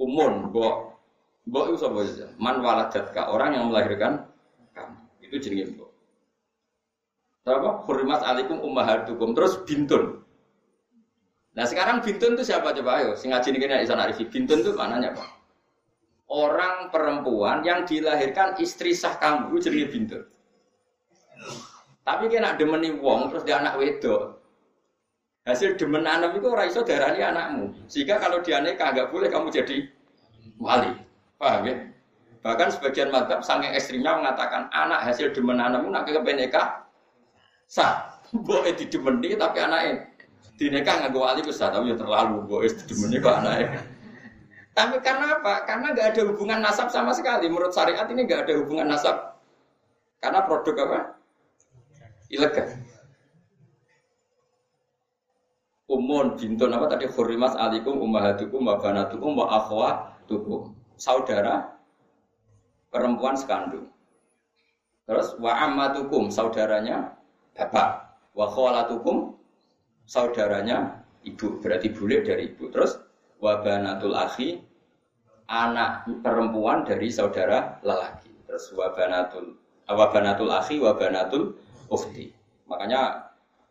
Umun, 0.00 0.50
mbok. 0.50 0.98
Mbok 1.44 1.64
itu 1.70 1.76
sapa 1.78 1.98
aja? 2.02 2.26
Man 2.40 2.64
waladatka, 2.64 3.30
orang 3.30 3.54
yang 3.54 3.64
melahirkan 3.68 4.26
kamu. 4.72 4.96
Itu 5.22 5.36
jenenge 5.38 5.76
mbok. 5.76 5.90
Apa? 7.44 7.84
Hurmat 7.84 8.24
alaikum 8.24 8.58
ummahatukum. 8.64 9.36
Terus 9.36 9.60
bintun. 9.68 10.24
Nah 11.54 11.64
sekarang 11.68 12.02
bintun 12.02 12.34
itu 12.34 12.50
siapa 12.50 12.74
coba 12.74 13.04
ayo? 13.04 13.10
Sing 13.14 13.30
ngaji 13.30 13.48
ini 13.54 13.84
Isan 13.84 14.00
Arifi. 14.00 14.26
Bintun 14.26 14.64
itu 14.64 14.72
mananya 14.74 15.14
apa? 15.14 15.24
Orang 16.26 16.88
perempuan 16.88 17.62
yang 17.62 17.84
dilahirkan 17.84 18.58
istri 18.58 18.96
sah 18.96 19.20
kamu 19.20 19.54
itu 19.54 19.70
jenenge 19.70 19.86
bintun. 19.92 20.22
Tapi 22.04 22.28
kena 22.28 22.56
demeni 22.56 22.92
wong 22.96 23.30
terus 23.32 23.44
dia 23.46 23.60
anak 23.60 23.76
wedok. 23.76 24.33
Hasil 25.44 25.76
demen 25.76 26.08
anak 26.08 26.40
itu 26.40 26.48
orang 26.48 26.72
iso 26.72 26.80
darani 26.80 27.20
anakmu. 27.20 27.68
Sehingga 27.84 28.16
kalau 28.16 28.40
dia 28.40 28.64
nikah 28.64 28.96
nggak 28.96 29.12
boleh 29.12 29.28
kamu 29.28 29.52
jadi 29.52 29.76
wali. 30.56 30.88
Paham 31.36 31.68
ya? 31.68 31.76
Bahkan 32.40 32.68
sebagian 32.72 33.12
madhab 33.12 33.44
sange 33.44 33.68
ekstrimnya 33.72 34.16
mengatakan 34.16 34.72
anak 34.72 35.04
hasil 35.04 35.36
demen 35.36 35.60
anakmu 35.60 35.92
nak 35.92 36.08
ke 36.08 36.32
nikah 36.32 36.88
sah. 37.68 38.08
Boleh 38.32 38.72
didemeni 38.72 39.36
tapi 39.36 39.60
anaknya 39.60 40.08
dinikah 40.56 41.04
nggak 41.04 41.12
wali 41.12 41.44
besar 41.44 41.70
tapi 41.70 41.92
ya 41.92 41.96
terlalu 42.00 42.40
boleh 42.48 42.72
didemeni 42.72 43.20
kok 43.20 43.36
anaknya. 43.44 43.84
Tapi 44.74 44.96
karena 45.04 45.38
apa? 45.38 45.54
Karena 45.68 45.86
nggak 45.92 46.06
ada 46.16 46.20
hubungan 46.26 46.58
nasab 46.64 46.88
sama 46.88 47.12
sekali. 47.12 47.46
Menurut 47.46 47.70
syariat 47.70 48.08
ini 48.10 48.26
nggak 48.26 48.48
ada 48.48 48.52
hubungan 48.58 48.90
nasab. 48.90 49.36
Karena 50.18 50.40
produk 50.48 50.76
apa? 50.88 51.00
ilegal. 52.32 52.66
Umun 55.84 56.40
bintun 56.40 56.72
apa 56.72 56.88
tadi 56.96 57.04
khurimas 57.04 57.52
alikum 57.60 58.00
ummahatukum 58.00 58.64
wa 58.64 58.80
banatukum 58.80 59.36
wa 59.36 59.46
akhwatukum. 59.60 60.72
Saudara 60.96 61.76
perempuan 62.88 63.36
sekandung. 63.36 63.92
Terus 65.04 65.36
wa 65.36 65.52
ammatukum 65.60 66.32
saudaranya 66.32 67.12
bapak. 67.52 68.16
Wa 68.32 68.48
khalatukum 68.48 69.36
saudaranya 70.08 71.04
ibu. 71.28 71.60
Berarti 71.60 71.92
bule 71.92 72.24
dari 72.24 72.48
ibu. 72.48 72.72
Terus 72.72 72.96
wa 73.36 73.60
banatul 73.60 74.16
akhi 74.16 74.64
anak 75.52 76.08
perempuan 76.24 76.88
dari 76.88 77.12
saudara 77.12 77.76
lelaki. 77.84 78.32
Terus 78.48 78.72
wa 78.72 78.88
banatul 78.96 79.60
wa 79.84 80.08
banatul 80.08 80.48
akhi 80.48 80.80
wa 80.80 80.96
banatul 80.96 81.60
ukhti. 81.92 82.32
Makanya 82.64 83.23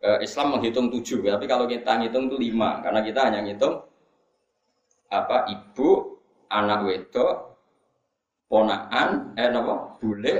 Islam 0.04 0.58
menghitung 0.58 0.92
tujuh, 0.92 1.24
tapi 1.24 1.48
kalau 1.48 1.64
kita 1.64 1.96
ngitung 1.96 2.28
itu 2.28 2.36
lima, 2.36 2.84
karena 2.84 3.00
kita 3.00 3.20
hanya 3.24 3.40
ngitung 3.40 3.80
apa 5.08 5.48
ibu, 5.48 6.20
anak 6.52 6.84
wedok, 6.84 7.56
ponaan, 8.44 9.32
eh 9.32 9.48
apa, 9.48 9.96
bule, 9.96 10.34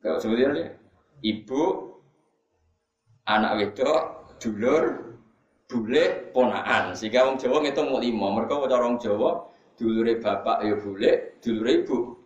kalau 0.00 0.16
sebenarnya 0.16 0.80
ibu, 1.20 1.92
anak 3.28 3.52
wedok, 3.60 4.00
dulur, 4.40 4.84
bule, 5.68 6.32
ponaan. 6.32 6.96
Sehingga 6.96 7.28
orang 7.28 7.36
Jawa 7.36 7.60
ngitung 7.60 7.92
mau 7.92 8.00
lima, 8.00 8.26
mereka 8.32 8.64
orang 8.64 8.96
Jawa 8.96 9.44
dulure 9.76 10.16
bapak 10.16 10.64
ya 10.64 10.74
bule, 10.80 11.36
dulure 11.44 11.72
ibu 11.84 12.16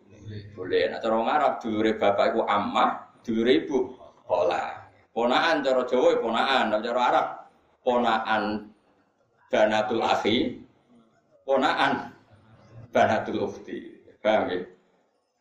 boleh. 0.54 0.94
Nah 0.94 0.98
cara 1.02 1.18
Arab 1.26 1.52
dulure 1.58 1.98
bapak 1.98 2.34
iku 2.34 2.46
ammah, 2.46 3.18
dulure 3.26 3.52
ibu 3.66 3.78
pola. 4.22 4.79
Ponaan 5.20 5.60
cara 5.60 5.84
Jawa 5.84 6.16
ya 6.16 6.18
ponaan, 6.24 6.72
cara 6.80 7.00
Arab 7.12 7.26
ponaan 7.84 8.72
banatul 9.52 10.00
akhi, 10.00 10.64
ponaan 11.44 12.08
banatul 12.88 13.44
ukhti. 13.44 14.00
Paham 14.24 14.48
ya? 14.48 14.64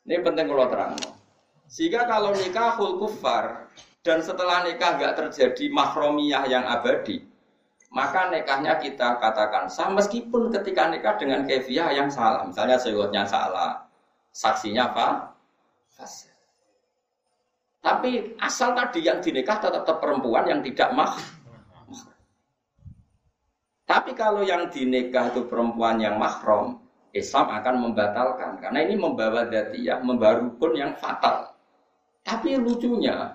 Ini 0.03 0.19
penting 0.19 0.51
kalau 0.51 0.67
terang. 0.67 0.99
Sehingga 1.71 2.11
kalau 2.11 2.35
nikah 2.35 2.75
hul 2.75 2.99
kufar 2.99 3.71
dan 4.03 4.19
setelah 4.19 4.67
nikah 4.67 4.99
gak 4.99 5.15
terjadi 5.15 5.71
mahromiyah 5.71 6.43
yang 6.51 6.67
abadi, 6.67 7.23
maka 7.87 8.27
nikahnya 8.35 8.83
kita 8.83 9.15
katakan 9.23 9.71
sah 9.71 9.87
meskipun 9.95 10.51
ketika 10.59 10.91
nikah 10.91 11.15
dengan 11.15 11.47
kefiah 11.47 11.87
yang 11.95 12.11
salah. 12.11 12.43
Misalnya 12.43 12.75
sewotnya 12.75 13.23
salah, 13.23 13.87
saksinya 14.35 14.91
apa? 14.91 15.07
Fasih. 15.95 16.28
Tapi 17.79 18.35
asal 18.43 18.75
tadi 18.75 19.07
yang 19.07 19.23
dinikah 19.23 19.55
tetap, 19.59 19.87
tetap 19.87 19.97
perempuan 20.03 20.43
yang 20.51 20.59
tidak 20.59 20.91
mah. 20.91 21.15
Tapi 23.89 24.13
kalau 24.13 24.45
yang 24.45 24.69
dinikah 24.69 25.33
itu 25.33 25.49
perempuan 25.49 25.97
yang 25.97 26.19
mahram, 26.21 26.77
Islam 27.09 27.49
akan 27.49 27.89
membatalkan 27.89 28.61
karena 28.61 28.85
ini 28.85 28.95
membawa 28.99 29.49
datiyah, 29.49 29.97
membawa 30.05 30.45
rukun 30.45 30.77
yang 30.77 30.93
fatal. 31.01 31.57
Tapi 32.21 32.61
lucunya, 32.61 33.33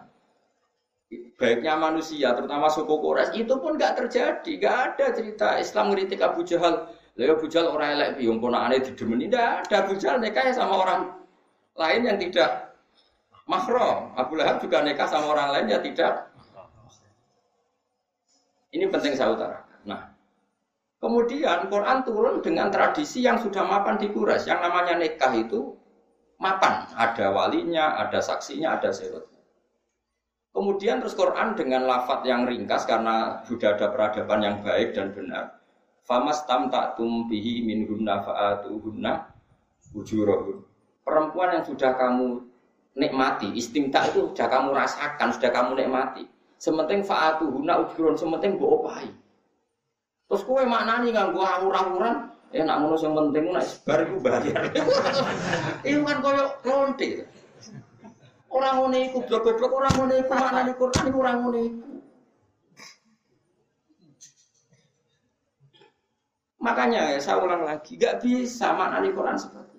baiknya 1.35 1.75
manusia, 1.75 2.31
terutama 2.39 2.71
suku 2.71 2.95
Quraisy 3.03 3.43
itu 3.43 3.55
pun 3.59 3.75
nggak 3.75 3.99
terjadi, 3.99 4.47
nggak 4.47 4.77
ada 4.95 5.07
cerita 5.11 5.49
Islam 5.59 5.91
ngeritik 5.91 6.23
Abu 6.23 6.47
Jahal. 6.47 6.87
Lalu 7.19 7.31
Abu 7.35 7.47
Jahal 7.51 7.75
orang 7.75 7.91
elek, 7.99 8.11
biung 8.23 8.39
aneh 8.55 8.79
didemeni, 8.79 9.27
tidak 9.27 9.67
ada 9.67 9.75
Abu 9.83 9.99
Jahal 9.99 10.23
nikah 10.23 10.55
sama 10.55 10.75
orang 10.79 11.01
lain 11.75 12.07
yang 12.07 12.19
tidak 12.23 12.64
mahram. 13.45 14.13
Abu 14.17 14.37
Lahab 14.37 14.61
juga 14.61 14.81
nikah 14.85 15.09
sama 15.09 15.33
orang 15.33 15.49
lain 15.55 15.73
ya 15.73 15.79
tidak. 15.81 16.33
Ini 18.75 18.91
penting 18.91 19.15
saya 19.15 19.31
utarakan. 19.39 19.79
Nah, 19.87 20.03
kemudian 20.99 21.71
Quran 21.71 22.03
turun 22.03 22.43
dengan 22.43 22.75
tradisi 22.75 23.23
yang 23.23 23.39
sudah 23.39 23.63
mapan 23.63 24.03
di 24.03 24.11
Quraisy. 24.11 24.51
Yang 24.51 24.61
namanya 24.67 24.95
nikah 24.99 25.33
itu 25.39 25.79
mapan. 26.43 26.91
Ada 26.99 27.31
walinya, 27.31 27.95
ada 28.03 28.19
saksinya, 28.19 28.75
ada 28.75 28.91
serutnya. 28.91 29.39
Kemudian 30.55 31.03
terus 31.03 31.19
Quran 31.19 31.59
dengan 31.59 31.87
lafat 31.87 32.27
yang 32.27 32.47
ringkas 32.47 32.87
karena 32.87 33.43
sudah 33.47 33.75
ada 33.75 33.91
peradaban 33.91 34.41
yang 34.43 34.57
baik 34.63 34.95
dan 34.95 35.11
benar. 35.11 35.59
Famas 36.07 36.47
tam 36.47 36.71
tak 36.71 36.95
tumpihi 36.95 37.67
min 37.67 37.91
hunna 37.91 38.23
faatu 38.23 38.79
hunna 38.79 39.35
ujurahun. 39.95 40.63
Perempuan 41.03 41.59
yang 41.59 41.65
sudah 41.67 41.99
kamu 41.99 42.54
nikmati, 42.95 43.51
istimta 43.59 44.07
itu 44.11 44.31
sudah 44.31 44.47
kamu 44.47 44.71
rasakan, 44.71 45.29
sudah 45.35 45.51
kamu 45.51 45.83
nikmati. 45.83 46.23
Sementing 46.63 47.03
faatu 47.03 47.51
huna 47.51 47.83
ujurun, 47.85 48.15
sementing 48.15 48.57
bu 48.57 48.81
opai. 48.81 49.11
Terus 50.31 50.43
kue 50.47 50.63
maknani 50.65 51.13
nganggo 51.13 51.43
awur-awuran, 51.43 52.33
ya 52.55 52.65
nak 52.65 52.81
ngono 52.81 52.97
sing 52.97 53.13
penting 53.13 53.53
nak 53.53 53.67
bar 53.85 54.01
iku 54.07 54.17
bayar. 54.23 54.63
Iku 55.89 56.01
kan 56.07 56.19
koyo 56.25 56.45
lonte. 56.65 57.09
Orang 58.49 58.75
ngono 58.81 58.97
iku 58.97 59.19
blok-blok 59.27 59.73
orang 59.75 59.93
ngono 59.99 60.15
iku 60.17 60.33
maknani 60.33 60.73
Quran 60.79 61.05
iku 61.11 61.19
orang 61.21 61.37
ngono. 61.43 61.63
Makanya 66.65 67.13
ya 67.13 67.21
saya 67.21 67.45
ulang 67.45 67.69
lagi, 67.69 68.01
gak 68.01 68.25
bisa 68.25 68.73
maknani 68.73 69.13
Quran 69.13 69.37
seperti 69.37 69.74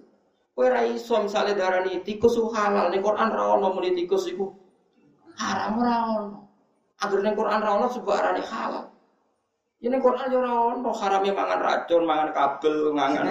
Kowe 0.55 0.71
ra 0.71 0.87
iso 0.87 1.19
misale 1.19 1.51
darani 1.51 1.99
tikus 1.99 2.39
ku 2.39 2.47
halal 2.55 2.87
ning 2.87 3.03
Quran 3.03 3.27
ra 3.27 3.59
ono 3.59 3.75
muni 3.75 3.91
tikus 3.91 4.23
iku 4.31 4.55
haram 5.35 5.83
ora 5.83 5.95
ono. 6.15 6.39
Agar 7.03 7.19
ning 7.19 7.35
Quran 7.35 7.59
ra 7.59 7.71
ono 7.75 7.87
sebab 7.91 8.15
arane 8.15 8.39
halal. 8.39 8.87
Ini 9.83 9.99
Quran 9.99 10.31
yo 10.31 10.39
ora 10.39 10.53
ono 10.79 10.89
haramnya 10.95 11.35
mangan 11.35 11.59
racun, 11.59 12.03
mangan 12.07 12.29
kabel, 12.31 12.77
mangan 12.95 13.25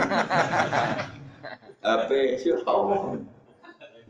HP, 1.89 2.11
yo 2.45 2.61
ora 2.61 2.73
ono. 2.77 2.97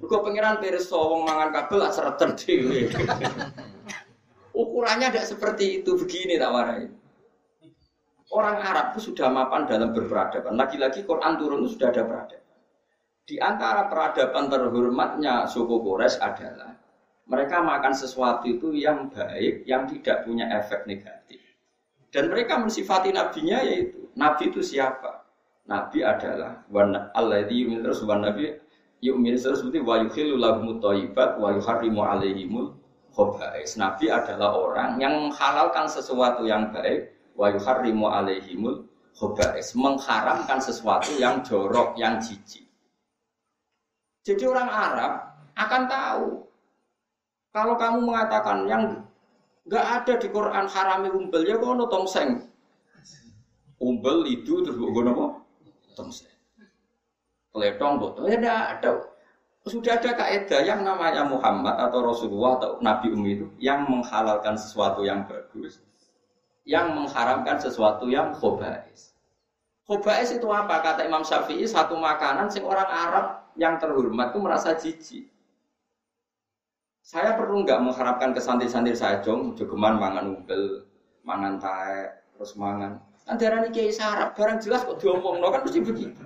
Mergo 0.03 0.21
pangeran 0.21 0.59
pirsa 0.59 0.99
wong 0.99 1.23
mangan 1.23 1.49
kabel 1.55 1.79
lah 1.81 1.91
sereten 1.95 2.35
dhewe. 2.35 2.93
Ukurannya 4.61 5.09
tidak 5.15 5.31
seperti 5.33 5.81
itu 5.81 5.95
begini 5.95 6.35
tak 6.35 6.51
warai. 6.51 6.87
Orang 8.35 8.59
Arab 8.59 8.93
itu 8.93 9.15
sudah 9.15 9.31
mapan 9.31 9.65
dalam 9.71 9.95
berperadaban. 9.95 10.59
Lagi-lagi 10.59 11.07
Quran 11.07 11.39
turun 11.39 11.63
itu 11.65 11.79
sudah 11.79 11.89
ada 11.95 12.03
peradaban. 12.03 12.44
Di 13.25 13.41
antara 13.41 13.89
peradaban 13.89 14.53
terhormatnya 14.53 15.49
suku 15.49 15.81
Quraisy 15.81 16.21
adalah 16.21 16.77
mereka 17.25 17.65
makan 17.65 17.97
sesuatu 17.97 18.45
itu 18.45 18.77
yang 18.77 19.09
baik, 19.09 19.65
yang 19.65 19.89
tidak 19.89 20.29
punya 20.29 20.45
efek 20.61 20.85
negatif. 20.85 21.41
Dan 22.13 22.29
mereka 22.29 22.61
mensifati 22.61 23.17
nabinya 23.17 23.65
yaitu 23.65 24.13
nabi 24.13 24.53
itu 24.53 24.61
siapa? 24.61 25.25
Nabi 25.65 26.05
adalah 26.05 26.69
wana 26.69 27.09
alladzi 27.17 27.65
yu'minu 27.65 27.81
terus 27.81 28.05
nabi 28.05 28.61
yu'minu 29.01 29.41
terus 29.41 29.65
seperti 29.65 29.81
wa 29.81 30.05
yuhillu 30.05 30.37
lahum 30.37 30.77
thayyibat 30.77 31.41
wa 31.41 31.49
yuharrimu 31.57 32.05
alaihimul 32.05 32.77
khaba'is. 33.17 33.81
Nabi 33.81 34.13
adalah 34.13 34.53
orang 34.53 35.01
yang 35.01 35.33
menghalalkan 35.33 35.89
sesuatu 35.89 36.45
yang 36.45 36.69
baik 36.77 37.09
wa 37.41 37.49
yuharrimu 37.49 38.05
alaihimul 38.05 38.85
khaba'is, 39.17 39.73
mengharamkan 39.73 40.61
sesuatu 40.61 41.17
yang 41.17 41.41
jorok, 41.41 41.97
yang 41.97 42.21
jijik. 42.21 42.64
Jadi 44.25 44.45
orang 44.49 44.69
Arab 44.73 45.13
akan 45.53 45.83
tahu 45.85 46.27
kalau 47.53 47.77
kamu 47.77 47.99
mengatakan 48.09 48.65
yang 48.65 49.05
nggak 49.69 49.85
ada 49.85 50.15
di 50.17 50.29
Quran 50.33 50.65
harami 50.65 51.09
umbel 51.13 51.45
ya 51.45 51.61
kono 51.61 51.85
tongseng. 51.93 52.41
Umbel 53.85 54.25
itu 54.25 54.65
terus 54.65 54.81
gue 54.81 55.05
apa? 55.05 55.45
Tongseng. 55.93 56.33
Peletong 57.53 58.01
botol 58.01 58.33
ya 58.33 58.41
tidak 58.41 58.59
ada. 58.81 58.91
Sudah 59.65 59.97
ada 59.97 60.11
kaidah 60.13 60.61
yang 60.61 60.85
namanya 60.85 61.25
Muhammad 61.25 61.77
atau 61.81 62.05
Rasulullah 62.05 62.61
atau 62.61 62.71
Nabi 62.85 63.13
Umi 63.13 63.31
itu 63.41 63.47
yang 63.61 63.89
menghalalkan 63.89 64.61
sesuatu 64.61 65.01
yang 65.05 65.25
bagus, 65.25 65.81
yang 66.69 66.93
mengharamkan 66.93 67.57
sesuatu 67.57 68.09
yang 68.09 68.33
khobais. 68.37 69.17
Khobais 69.89 70.33
itu 70.33 70.45
apa? 70.53 70.85
Kata 70.85 71.09
Imam 71.09 71.25
Syafi'i 71.25 71.65
satu 71.65 71.97
makanan 71.97 72.53
sing 72.53 72.65
orang 72.65 72.89
Arab 72.89 73.44
yang 73.55 73.79
terhormat 73.79 74.35
itu 74.35 74.39
merasa 74.43 74.75
jijik. 74.75 75.25
Saya 77.05 77.37
perlu 77.37 77.63
nggak 77.63 77.85
mengharapkan 77.85 78.33
ke 78.33 78.41
santri-santri 78.41 78.97
saya 78.97 79.21
jong, 79.21 79.55
jogeman 79.55 80.01
mangan 80.01 80.41
umbel, 80.41 80.89
mangan 81.21 81.61
tae, 81.61 82.09
terus 82.33 82.57
mangan. 82.57 82.97
Kan 83.29 83.37
darah 83.37 83.69
kiai 83.69 83.93
sarap, 83.93 84.33
barang 84.33 84.65
jelas 84.65 84.89
kok 84.89 85.01
diomong, 85.01 85.41
no, 85.41 85.53
kan 85.53 85.65
mesti 85.69 85.85
begitu. 85.85 86.25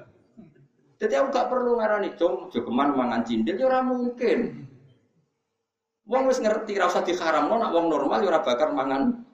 Jadi 0.99 1.15
aku 1.15 1.31
gak 1.35 1.51
perlu 1.51 1.79
ngarani 1.79 2.15
jong, 2.15 2.51
jogeman 2.55 2.95
mangan 2.95 3.27
cindil, 3.27 3.59
ya 3.59 3.67
orang 3.67 3.87
mungkin. 3.91 4.39
Wong 6.07 6.31
wis 6.31 6.39
ngerti, 6.39 6.79
rasa 6.79 7.03
diharam, 7.03 7.51
no, 7.51 7.59
nak 7.59 7.75
wong 7.75 7.91
normal, 7.91 8.23
ya 8.23 8.39
bakar 8.39 8.71
mangan 8.71 9.29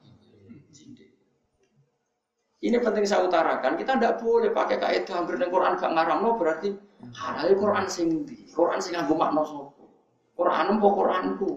ini 2.64 2.80
penting 2.80 3.04
saya 3.04 3.28
utarakan, 3.28 3.76
kita 3.76 4.00
tidak 4.00 4.24
boleh 4.24 4.48
pakai 4.48 4.80
kaidah 4.80 5.20
hampir 5.20 5.36
Quran 5.36 5.76
gak 5.76 5.92
ngaram 5.92 6.24
no 6.24 6.40
berarti 6.40 6.72
halal 7.12 7.52
Quran 7.58 7.86
sing 7.90 8.24
di, 8.24 8.48
Quran 8.54 8.80
sing 8.80 8.96
nganggo 8.96 9.14
makna 9.18 9.42
sopo. 9.44 9.84
Quran 10.34 10.78
empo 10.78 10.88
Quranku. 10.96 11.50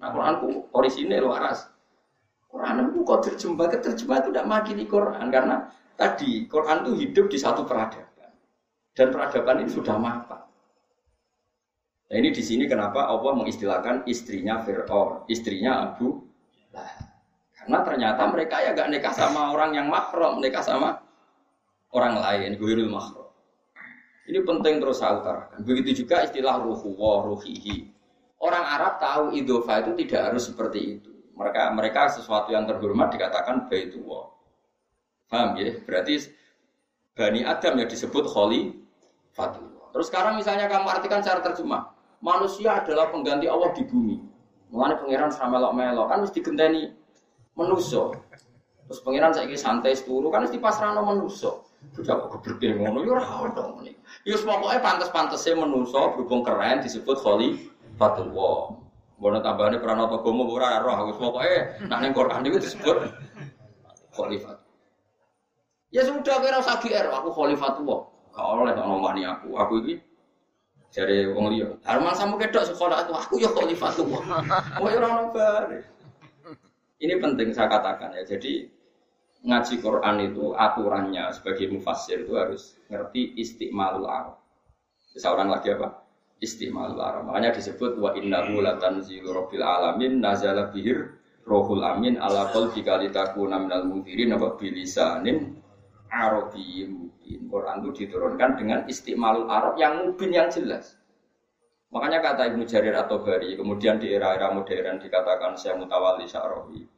Nah 0.00 0.08
Quranku 0.14 0.70
orisinil 0.72 1.28
waras. 1.28 1.68
Quran 2.46 2.88
itu 2.88 3.04
kok 3.04 3.20
terjemah, 3.26 3.68
terjemah 3.68 4.16
itu 4.24 4.28
tidak 4.32 4.46
makini 4.48 4.84
Quran 4.88 5.26
karena 5.28 5.68
tadi 5.98 6.48
Quran 6.48 6.88
itu 6.88 6.92
hidup 7.04 7.26
di 7.28 7.38
satu 7.38 7.68
peradaban 7.68 8.32
dan 8.96 9.06
peradaban 9.12 9.60
ini 9.60 9.70
sudah 9.70 9.96
mapan. 10.00 10.40
Nah 12.06 12.16
ini 12.16 12.30
di 12.30 12.40
sini 12.40 12.64
kenapa 12.70 13.10
Allah 13.10 13.34
mengistilahkan 13.34 14.06
istrinya 14.06 14.62
Fir'aun, 14.62 15.26
istrinya 15.26 15.90
Abu 15.90 16.22
Lahab. 16.70 17.16
Karena 17.50 17.78
ternyata 17.82 18.22
mereka 18.30 18.62
ya 18.62 18.70
gak 18.78 18.94
nikah 18.94 19.10
sama 19.10 19.50
orang 19.50 19.74
yang 19.74 19.90
makrom, 19.90 20.38
nikah 20.38 20.62
sama 20.62 21.02
orang 21.90 22.14
lain, 22.14 22.54
guirul 22.62 22.86
makrom. 22.86 23.25
Ini 24.26 24.42
penting 24.42 24.82
terus 24.82 24.98
saya 24.98 25.22
utarakan. 25.22 25.62
Begitu 25.62 26.02
juga 26.02 26.26
istilah 26.26 26.58
ruhu 26.58 26.98
wa 26.98 27.22
ruhihi. 27.22 27.86
Orang 28.42 28.64
Arab 28.66 28.98
tahu 28.98 29.24
idofa 29.38 29.86
itu 29.86 29.94
tidak 30.04 30.32
harus 30.32 30.50
seperti 30.50 30.98
itu. 30.98 31.10
Mereka 31.38 31.70
mereka 31.72 32.10
sesuatu 32.10 32.50
yang 32.50 32.66
terhormat 32.66 33.14
dikatakan 33.14 33.70
baitullah. 33.70 34.26
Paham 35.30 35.58
ya? 35.58 35.78
Berarti 35.86 36.26
Bani 37.16 37.40
Adam 37.46 37.80
ya 37.80 37.86
disebut 37.86 38.24
holy 38.28 38.76
fatullah. 39.32 39.88
Terus 39.94 40.06
sekarang 40.12 40.36
misalnya 40.36 40.68
kamu 40.68 40.86
artikan 40.90 41.24
secara 41.24 41.40
terjemah, 41.40 41.88
manusia 42.20 42.82
adalah 42.82 43.08
pengganti 43.08 43.48
Allah 43.48 43.72
di 43.72 43.82
bumi. 43.88 44.16
Mengenai 44.68 44.98
pangeran 45.00 45.30
sama 45.30 45.56
melok 45.56 45.72
melok 45.72 46.06
kan 46.10 46.18
mesti 46.26 46.36
digenteni 46.42 46.82
menuso. 47.56 48.12
Terus 48.86 49.00
pangeran 49.02 49.32
saya 49.32 49.48
santai 49.56 49.94
seturu 49.94 50.28
kan 50.28 50.44
mesti 50.44 50.58
pasrano 50.58 51.02
menuso. 51.06 51.65
Sudah 51.94 52.14
kok 52.18 52.42
gebrek 52.42 52.76
ngono 52.76 53.04
ya 53.06 53.12
ora 53.16 53.24
ono 53.46 53.62
ngene. 53.78 53.92
Ya 54.26 54.36
pokoke 54.36 54.76
pantes-pantese 54.82 55.54
menuso 55.54 56.16
berhubung 56.16 56.42
keren 56.42 56.82
disebut 56.82 57.16
khalifatullah. 57.22 58.74
Bono 59.16 59.38
tambahane 59.40 59.80
pranata 59.80 60.20
gomo 60.20 60.44
ora 60.50 60.82
roh 60.82 60.92
aku 60.92 61.12
pokoke 61.16 61.80
nak 61.88 61.98
ning 62.04 62.12
Quran 62.12 62.44
itu 62.44 62.58
disebut 62.60 62.96
khalifat. 64.12 64.56
Ya 65.94 66.02
sudah 66.04 66.36
kira 66.42 66.60
usah 66.60 66.76
GR 66.82 67.06
aku 67.08 67.30
khalifatullah. 67.32 68.00
Gak 68.36 68.44
oleh 68.44 68.72
tak 68.76 68.84
ngomani 68.84 69.22
aku. 69.24 69.56
Aku 69.56 69.80
iki 69.80 69.94
jare 70.92 71.32
wong 71.32 71.48
liya. 71.48 71.72
Harman 71.88 72.12
sampe 72.12 72.36
kedok 72.44 72.68
sekolah 72.68 73.08
aku 73.08 73.12
aku 73.16 73.34
ya 73.40 73.48
khalifatullah. 73.56 74.20
Kok 74.76 74.84
ora 74.84 75.08
ono 75.08 75.26
bare. 75.32 75.80
Ini 77.00 77.20
penting 77.20 77.56
saya 77.56 77.72
katakan 77.72 78.12
ya. 78.16 78.24
Jadi 78.24 78.68
ngaji 79.46 79.78
Quran 79.78 80.16
itu 80.26 80.52
aturannya 80.58 81.30
sebagai 81.30 81.70
mufassir 81.70 82.26
itu 82.26 82.34
harus 82.34 82.74
ngerti 82.90 83.38
istiqmalul 83.38 84.10
arab. 84.10 84.42
Seorang 85.14 85.48
lagi 85.48 85.70
apa? 85.70 86.02
Istiqmalul 86.42 86.98
arab. 86.98 87.30
Makanya 87.30 87.54
disebut 87.54 87.94
wa 87.96 88.12
innahu 88.18 88.58
latanzilu 88.58 89.30
rabbil 89.30 89.62
alamin 89.62 90.18
nazala 90.18 90.74
bihir 90.74 91.14
rohul 91.46 91.86
amin 91.86 92.18
ala 92.18 92.50
qalbika 92.50 92.98
litakuna 92.98 93.62
minal 93.62 93.86
mudhirin 93.86 94.34
apa 94.34 94.58
bilisanin 94.58 95.62
arabiyyin 96.10 96.90
mubin. 97.06 97.40
Quran 97.46 97.76
itu 97.86 97.90
diturunkan 98.02 98.50
dengan 98.58 98.82
istiqmalul 98.90 99.46
arab 99.46 99.78
yang 99.78 100.10
mubin 100.10 100.34
yang 100.34 100.50
jelas. 100.50 100.98
Makanya 101.94 102.18
kata 102.18 102.50
Ibnu 102.50 102.66
Jarir 102.66 102.98
atau 102.98 103.22
Bari, 103.22 103.54
kemudian 103.54 104.02
di 104.02 104.10
era-era 104.10 104.50
modern 104.50 104.98
dikatakan 104.98 105.54
saya 105.54 105.78
mutawali 105.78 106.26
sya'rohi. 106.26 106.95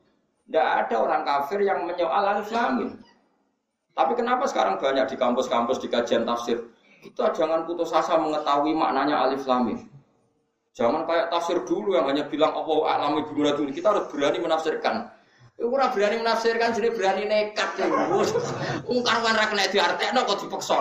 Tidak 0.48 0.68
ada 0.84 0.96
orang 0.96 1.22
kafir 1.28 1.60
yang 1.60 1.84
menyoal 1.84 2.24
alif 2.24 2.48
lamin. 2.48 2.96
Tapi 3.92 4.12
kenapa 4.16 4.48
sekarang 4.48 4.80
banyak 4.80 5.12
di 5.12 5.16
kampus-kampus 5.20 5.76
di 5.84 5.92
kajian 5.92 6.24
tafsir 6.24 6.64
kita 6.98 7.30
jangan 7.34 7.62
putus 7.62 7.94
asa 7.94 8.18
mengetahui 8.18 8.74
maknanya 8.74 9.22
alif 9.26 9.46
lamin. 9.46 9.86
Jangan 10.74 11.06
kayak 11.06 11.30
tafsir 11.30 11.58
dulu 11.66 11.94
yang 11.94 12.06
hanya 12.06 12.26
bilang 12.26 12.54
Allah 12.54 12.78
alam 12.98 13.18
ibu 13.18 13.34
dulu. 13.34 13.70
Kita 13.70 13.94
harus 13.94 14.06
berani 14.10 14.38
menafsirkan. 14.42 15.10
Ora 15.58 15.90
berani 15.90 16.22
menafsirkan 16.22 16.70
jadi 16.70 16.94
berani 16.94 17.26
nekat 17.26 17.70
ya. 17.82 17.86
Ungkar 18.86 19.16
wan 19.26 19.34
ra 19.34 19.50
kena 19.50 19.66
diartekno 19.70 20.22
kok 20.22 20.38
dipeksa 20.46 20.78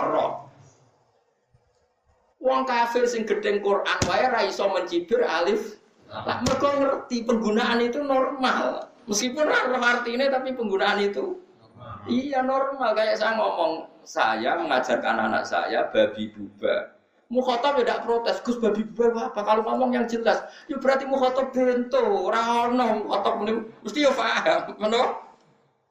Wong 2.38 2.62
kafir 2.62 3.02
sing 3.10 3.26
gedeng 3.26 3.58
Quran 3.58 3.98
wae 4.06 4.24
ra 4.30 4.46
iso 4.46 4.70
mencibir 4.70 5.26
alif. 5.26 5.82
Lah 6.06 6.38
mergo 6.46 6.70
ngerti 6.70 7.26
penggunaan 7.26 7.82
itu 7.82 7.98
normal. 7.98 8.86
Meskipun 9.08 9.48
ra 9.48 9.80
artinya 9.80 10.28
tapi 10.28 10.52
penggunaan 10.52 11.00
itu 11.00 11.40
normal. 11.74 12.04
Iya 12.04 12.40
normal 12.44 12.90
kayak 12.92 13.16
saya 13.16 13.40
ngomong, 13.40 13.72
saya 14.04 14.60
mengajarkan 14.60 15.16
anak 15.16 15.44
saya 15.48 15.88
babi 15.88 16.28
buba. 16.36 16.92
Mukhotob 17.28 17.76
ya 17.80 17.84
tidak 17.84 18.00
protes, 18.08 18.40
Gus 18.40 18.56
babi 18.60 18.84
buba 18.84 19.32
apa? 19.32 19.40
Kalau 19.44 19.64
ngomong 19.64 19.96
yang 19.96 20.04
jelas, 20.08 20.44
ya 20.68 20.76
berarti 20.80 21.04
mukhotob 21.04 21.52
bento, 21.52 22.28
rano, 22.32 23.04
mukhotob 23.04 23.44
mesti 23.84 24.04
ya 24.04 24.12
paham, 24.12 24.76
menurut? 24.80 25.24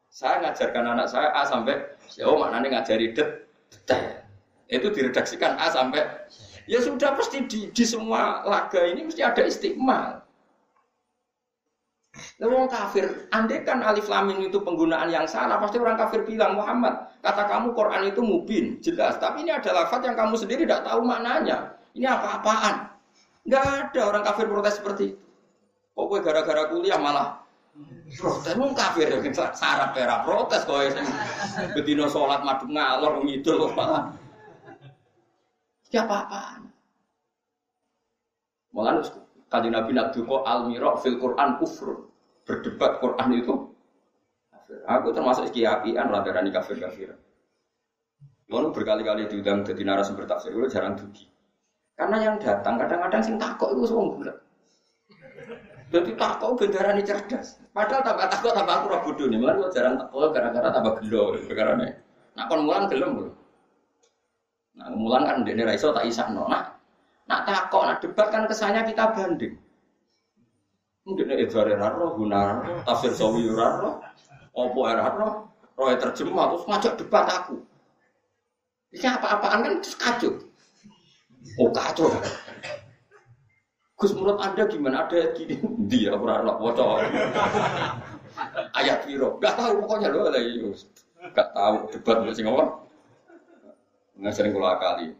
Saya 0.09 0.41
ngajarkan 0.41 0.97
anak 0.97 1.07
saya 1.13 1.30
A 1.34 1.45
sampai, 1.45 1.78
ya 2.18 2.26
oh 2.26 2.41
maknanya 2.41 2.82
ngajari 2.82 3.13
detail. 3.13 4.26
Itu 4.65 4.89
diredaksikan 4.89 5.61
A 5.61 5.70
sampai 5.70 6.01
ya 6.68 6.84
sudah 6.84 7.15
pasti 7.15 7.47
di, 7.47 7.72
di 7.72 7.86
semua 7.88 8.43
laga 8.43 8.84
ini 8.84 9.07
mesti 9.07 9.24
ada 9.24 9.41
istiqmal. 9.41 10.26
Nah, 12.38 12.45
orang 12.49 12.70
kafir, 12.70 13.30
andai 13.30 13.61
kan 13.61 13.82
alif 13.86 14.09
lamim 14.09 14.41
itu 14.45 14.57
penggunaan 14.61 15.09
yang 15.09 15.26
salah, 15.30 15.61
pasti 15.61 15.78
orang 15.78 15.97
kafir 15.97 16.26
bilang 16.26 16.57
Muhammad, 16.57 16.93
kata 17.22 17.43
kamu 17.45 17.74
Quran 17.78 18.01
itu 18.09 18.22
mubin, 18.26 18.65
jelas. 18.82 19.18
Tapi 19.22 19.45
ini 19.45 19.51
ada 19.53 19.74
lafaz 19.74 20.01
yang 20.01 20.18
kamu 20.18 20.36
sendiri 20.38 20.65
tidak 20.65 20.86
tahu 20.86 21.01
maknanya. 21.05 21.78
Ini 21.97 22.05
apa-apaan? 22.05 22.76
Enggak 23.47 23.63
ada 23.63 24.01
orang 24.05 24.24
kafir 24.28 24.45
protes 24.49 24.76
seperti 24.78 25.03
itu. 25.15 25.24
Pokoknya 25.97 26.30
gara-gara 26.30 26.70
kuliah 26.70 27.01
malah 27.01 27.47
Protes 28.07 28.55
wong 28.57 28.72
kafir 28.74 29.11
syarat 29.59 29.91
era 29.99 30.26
protes 30.26 30.63
kowe 30.65 30.82
sing 30.82 31.05
bedino 31.76 32.07
salat 32.09 32.41
madhep 32.41 32.72
ngalor 32.72 33.22
ngidul 33.22 33.70
malah. 33.76 34.15
Ya 35.91 36.07
apa-apaan. 36.07 36.72
Mulane 38.74 39.01
Kanjeng 39.47 39.73
Nabi 39.73 39.91
nak 39.95 40.11
duka 40.11 40.43
al 40.43 40.67
miraq 40.67 40.99
fil 40.99 41.17
Quran 41.19 41.59
kufur. 41.59 42.11
Berdebat 42.47 43.03
Quran 43.03 43.29
itu 43.35 43.53
Aku 44.87 45.15
termasuk 45.15 45.51
kiapian 45.55 46.11
rada 46.11 46.27
rani 46.31 46.51
kafir-kafir. 46.51 47.15
Lalu 48.47 48.67
berkali-kali 48.71 49.27
diundang 49.27 49.63
jadi 49.63 49.83
narasumber 49.83 50.27
tafsir, 50.27 50.55
itu 50.55 50.67
jarang 50.71 50.95
dugi. 50.95 51.27
Karena 51.95 52.23
yang 52.23 52.35
datang 52.39 52.79
kadang-kadang 52.79 53.23
sing 53.23 53.35
takok 53.35 53.75
itu 53.75 53.83
semua 53.87 54.11
bulat. 54.11 54.37
Jadi 55.87 56.11
takok 56.19 56.59
bendarani 56.59 57.03
cerdas. 57.03 57.57
Padahal 57.71 58.03
tambah 58.03 58.27
takok 58.27 58.51
tambah 58.53 58.73
aku 58.75 58.87
bodoh 59.07 59.27
nih. 59.31 59.39
Malah 59.39 59.71
jarang 59.71 59.95
takok 59.99 60.35
gara-gara 60.35 60.69
tambah 60.71 60.93
gelo 61.03 61.23
perkara 61.47 61.73
nih. 61.79 61.91
Nah 62.35 62.43
kon 62.51 62.67
mulan 62.67 62.85
gelem. 62.91 63.11
Nah 64.77 64.87
mulan 64.93 65.23
kan 65.25 65.37
dene 65.47 65.63
ra 65.63 65.73
iso 65.73 65.89
tak 65.95 66.05
isahno. 66.05 66.45
Nah 66.45 66.76
nak 67.28 67.43
takok 67.43 67.84
nak 67.86 67.99
debat 67.99 68.28
kan 68.32 68.43
kesannya 68.47 68.88
kita 68.88 69.13
banding. 69.13 69.53
Mungkin 71.07 71.32
Edward 71.32 71.71
Raro, 71.80 72.19
Gunar, 72.19 72.84
Tafsir 72.84 73.15
Sawi 73.15 73.47
Raro, 73.47 74.03
Opo 74.51 74.84
Raro, 74.84 75.47
Roy 75.80 75.95
terjemah 75.95 76.51
terus 76.51 76.63
ngajak 76.67 76.93
debat 76.99 77.25
aku. 77.32 77.55
Ini 78.91 79.07
apa-apaan 79.07 79.63
kan 79.63 79.73
terus 79.80 79.95
kacau. 79.95 80.34
Oh 81.61 81.69
kacau. 81.71 82.11
Gus 83.97 84.13
menurut 84.13 84.38
anda 84.38 84.69
gimana 84.69 85.09
ada 85.09 85.34
gini 85.34 85.57
dia 85.89 86.13
nak 86.13 86.61
bocor 86.61 87.01
ayat 88.78 89.09
piro 89.09 89.41
gak 89.41 89.57
tahu 89.57 89.82
pokoknya 89.82 90.13
lo 90.13 90.30
ada 90.30 90.38
Yus 90.38 90.86
gak 91.34 91.49
tahu 91.57 91.89
debat 91.89 92.21
masih 92.21 92.45
ngomong 92.45 92.69
nggak 94.21 94.34
sering 94.38 94.53
kali 94.53 95.17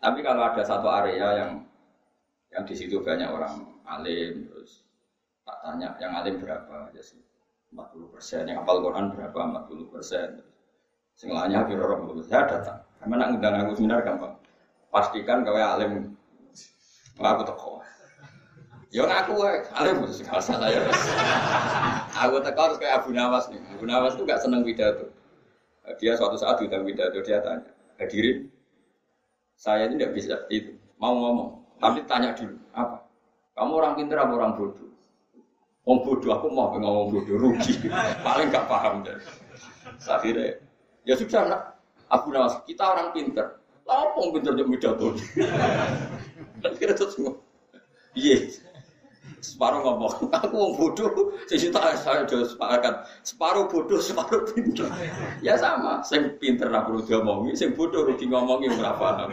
tapi 0.00 0.24
kalau 0.24 0.42
ada 0.48 0.64
satu 0.64 0.88
area 0.88 1.44
yang 1.44 1.52
yang 2.50 2.64
di 2.66 2.74
situ 2.74 3.04
banyak 3.04 3.28
orang 3.28 3.68
alim 3.84 4.48
terus 4.48 4.82
tak 5.44 5.56
tanya 5.60 5.92
yang 6.00 6.12
alim 6.16 6.40
berapa? 6.40 6.88
Aja 6.88 7.02
sih 7.04 7.20
40 7.74 8.14
persen. 8.14 8.42
Yang 8.46 8.62
hafal 8.62 8.82
Quran 8.82 9.06
berapa? 9.14 9.38
40 9.68 9.92
persen. 9.92 10.28
Sengalanya 11.14 11.66
biro 11.68 11.84
orang 11.86 12.22
saya 12.24 12.48
datang. 12.48 12.80
Karena 13.02 13.14
nak 13.16 13.28
ngundang 13.34 13.54
aku 13.60 13.72
seminar 13.78 14.00
gampang. 14.02 14.34
Pastikan 14.90 15.46
kau 15.46 15.54
alim. 15.54 16.16
Aku 17.20 17.42
teko. 17.44 17.72
Ya 18.90 19.06
wae, 19.06 19.62
alim. 19.76 19.96
Gak 20.02 20.42
salah 20.42 20.68
ya. 20.72 20.82
Aku 22.26 22.42
teko 22.42 22.60
harus 22.60 22.78
kayak 22.80 23.04
Abu 23.04 23.14
Nawas 23.14 23.46
nih. 23.52 23.60
Abu 23.70 23.84
Nawas 23.86 24.18
tuh 24.18 24.26
gak 24.26 24.42
seneng 24.42 24.66
pidato. 24.66 25.06
Dia 25.98 26.14
suatu 26.14 26.38
saat 26.38 26.58
diundang 26.62 26.86
pidato 26.86 27.18
dia 27.20 27.42
tanya, 27.42 27.66
hadirin, 27.98 28.46
saya 29.60 29.92
ini 29.92 30.00
tidak 30.00 30.16
bisa 30.16 30.34
itu, 30.48 30.72
mau 30.96 31.12
ngomong, 31.12 31.50
tapi 31.76 32.00
tanya 32.08 32.32
dulu, 32.32 32.56
apa? 32.72 33.04
Kamu 33.52 33.72
orang 33.76 33.92
pintar 33.92 34.24
apa 34.24 34.32
orang 34.32 34.56
bodoh? 34.56 34.88
Om 35.84 36.00
bodoh, 36.00 36.32
aku 36.32 36.48
mau 36.48 36.72
ngomong 36.72 37.12
bodoh, 37.12 37.36
rugi. 37.36 37.76
Paling 38.24 38.48
gak 38.48 38.64
paham 38.64 39.04
deh. 39.04 39.20
Akhirnya, 40.08 40.56
ya 41.04 41.12
sudah 41.12 41.44
nak, 41.44 41.62
Abu 42.08 42.32
Nawas, 42.32 42.56
kita 42.64 42.88
orang 42.88 43.12
pintar. 43.12 43.60
Yang 43.84 44.28
pintar 44.32 44.52
jadi 44.56 44.70
pidato? 44.72 45.06
Akhirnya 46.64 46.94
terus 46.96 47.12
semua. 47.20 47.36
Iya, 48.16 48.36
separuh 49.40 49.80
ngomong 49.82 50.28
aku 50.36 50.54
mau 50.54 50.72
bodoh. 50.76 51.34
Sisi 51.48 51.72
tak 51.72 51.96
saya 52.00 52.24
jauh 52.28 52.44
sepakat. 52.44 53.04
Separuh 53.24 53.66
bodoh 53.66 53.98
separuh 54.06 54.44
pinter. 54.52 54.86
Ya 55.44 55.56
sama. 55.56 56.04
Saya 56.04 56.32
pinter 56.36 56.68
lah 56.68 56.86
perlu 56.86 57.02
ngomongin 57.04 57.56
saya 57.56 57.74
bodoh 57.74 58.06
rugi 58.06 58.28
ngomongin 58.28 58.76
berapa 58.76 59.32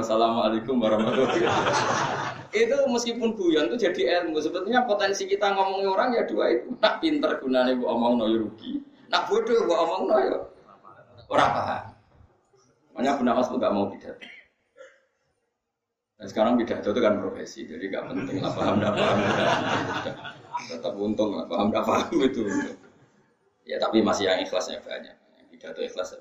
assalamualaikum 0.00 0.80
warahmatullahi 0.80 1.44
wabarakatuh. 1.44 2.50
Itu 2.50 2.76
meskipun 2.90 3.38
guyon 3.38 3.70
itu 3.70 3.76
jadi 3.90 4.24
ilmu. 4.24 4.40
Sebetulnya 4.40 4.88
potensi 4.88 5.28
kita 5.28 5.54
ngomongin 5.54 5.88
orang 5.90 6.08
ya 6.16 6.22
dua 6.24 6.54
itu. 6.54 6.74
Nak 6.80 7.04
pinter 7.04 7.38
gunanya 7.38 7.76
bu 7.76 7.84
omong 7.86 8.12
no 8.18 8.24
ya 8.26 8.38
rugi. 8.40 8.80
Nak 9.12 9.28
bodoh 9.28 9.68
bu 9.68 9.74
omong 9.74 10.02
no 10.08 10.16
ya 10.18 10.36
orang 11.30 11.50
paham. 11.52 11.84
Makanya 12.90 13.22
Nawas 13.22 13.46
nggak 13.52 13.70
mau 13.70 13.86
pidato 13.86 14.39
Nah, 16.20 16.28
sekarang 16.28 16.60
pidato 16.60 16.92
itu 16.92 17.00
kan 17.00 17.16
profesi, 17.16 17.64
jadi 17.64 17.80
gak 17.88 18.12
penting 18.12 18.44
lah 18.44 18.52
paham 18.52 18.76
tidak 18.76 18.92
paham. 18.92 19.16
Tetap 20.68 20.94
untung 21.00 21.32
lah 21.32 21.48
paham 21.48 21.72
tidak 21.72 21.84
paham 21.88 22.12
itu. 22.20 22.44
Ya 23.64 23.80
tapi 23.80 24.04
masih 24.04 24.28
yang 24.28 24.44
ikhlasnya 24.44 24.84
banyak. 24.84 25.16
Yang 25.16 25.46
pidato 25.48 25.80
ikhlas 25.80 26.12
ya 26.12 26.20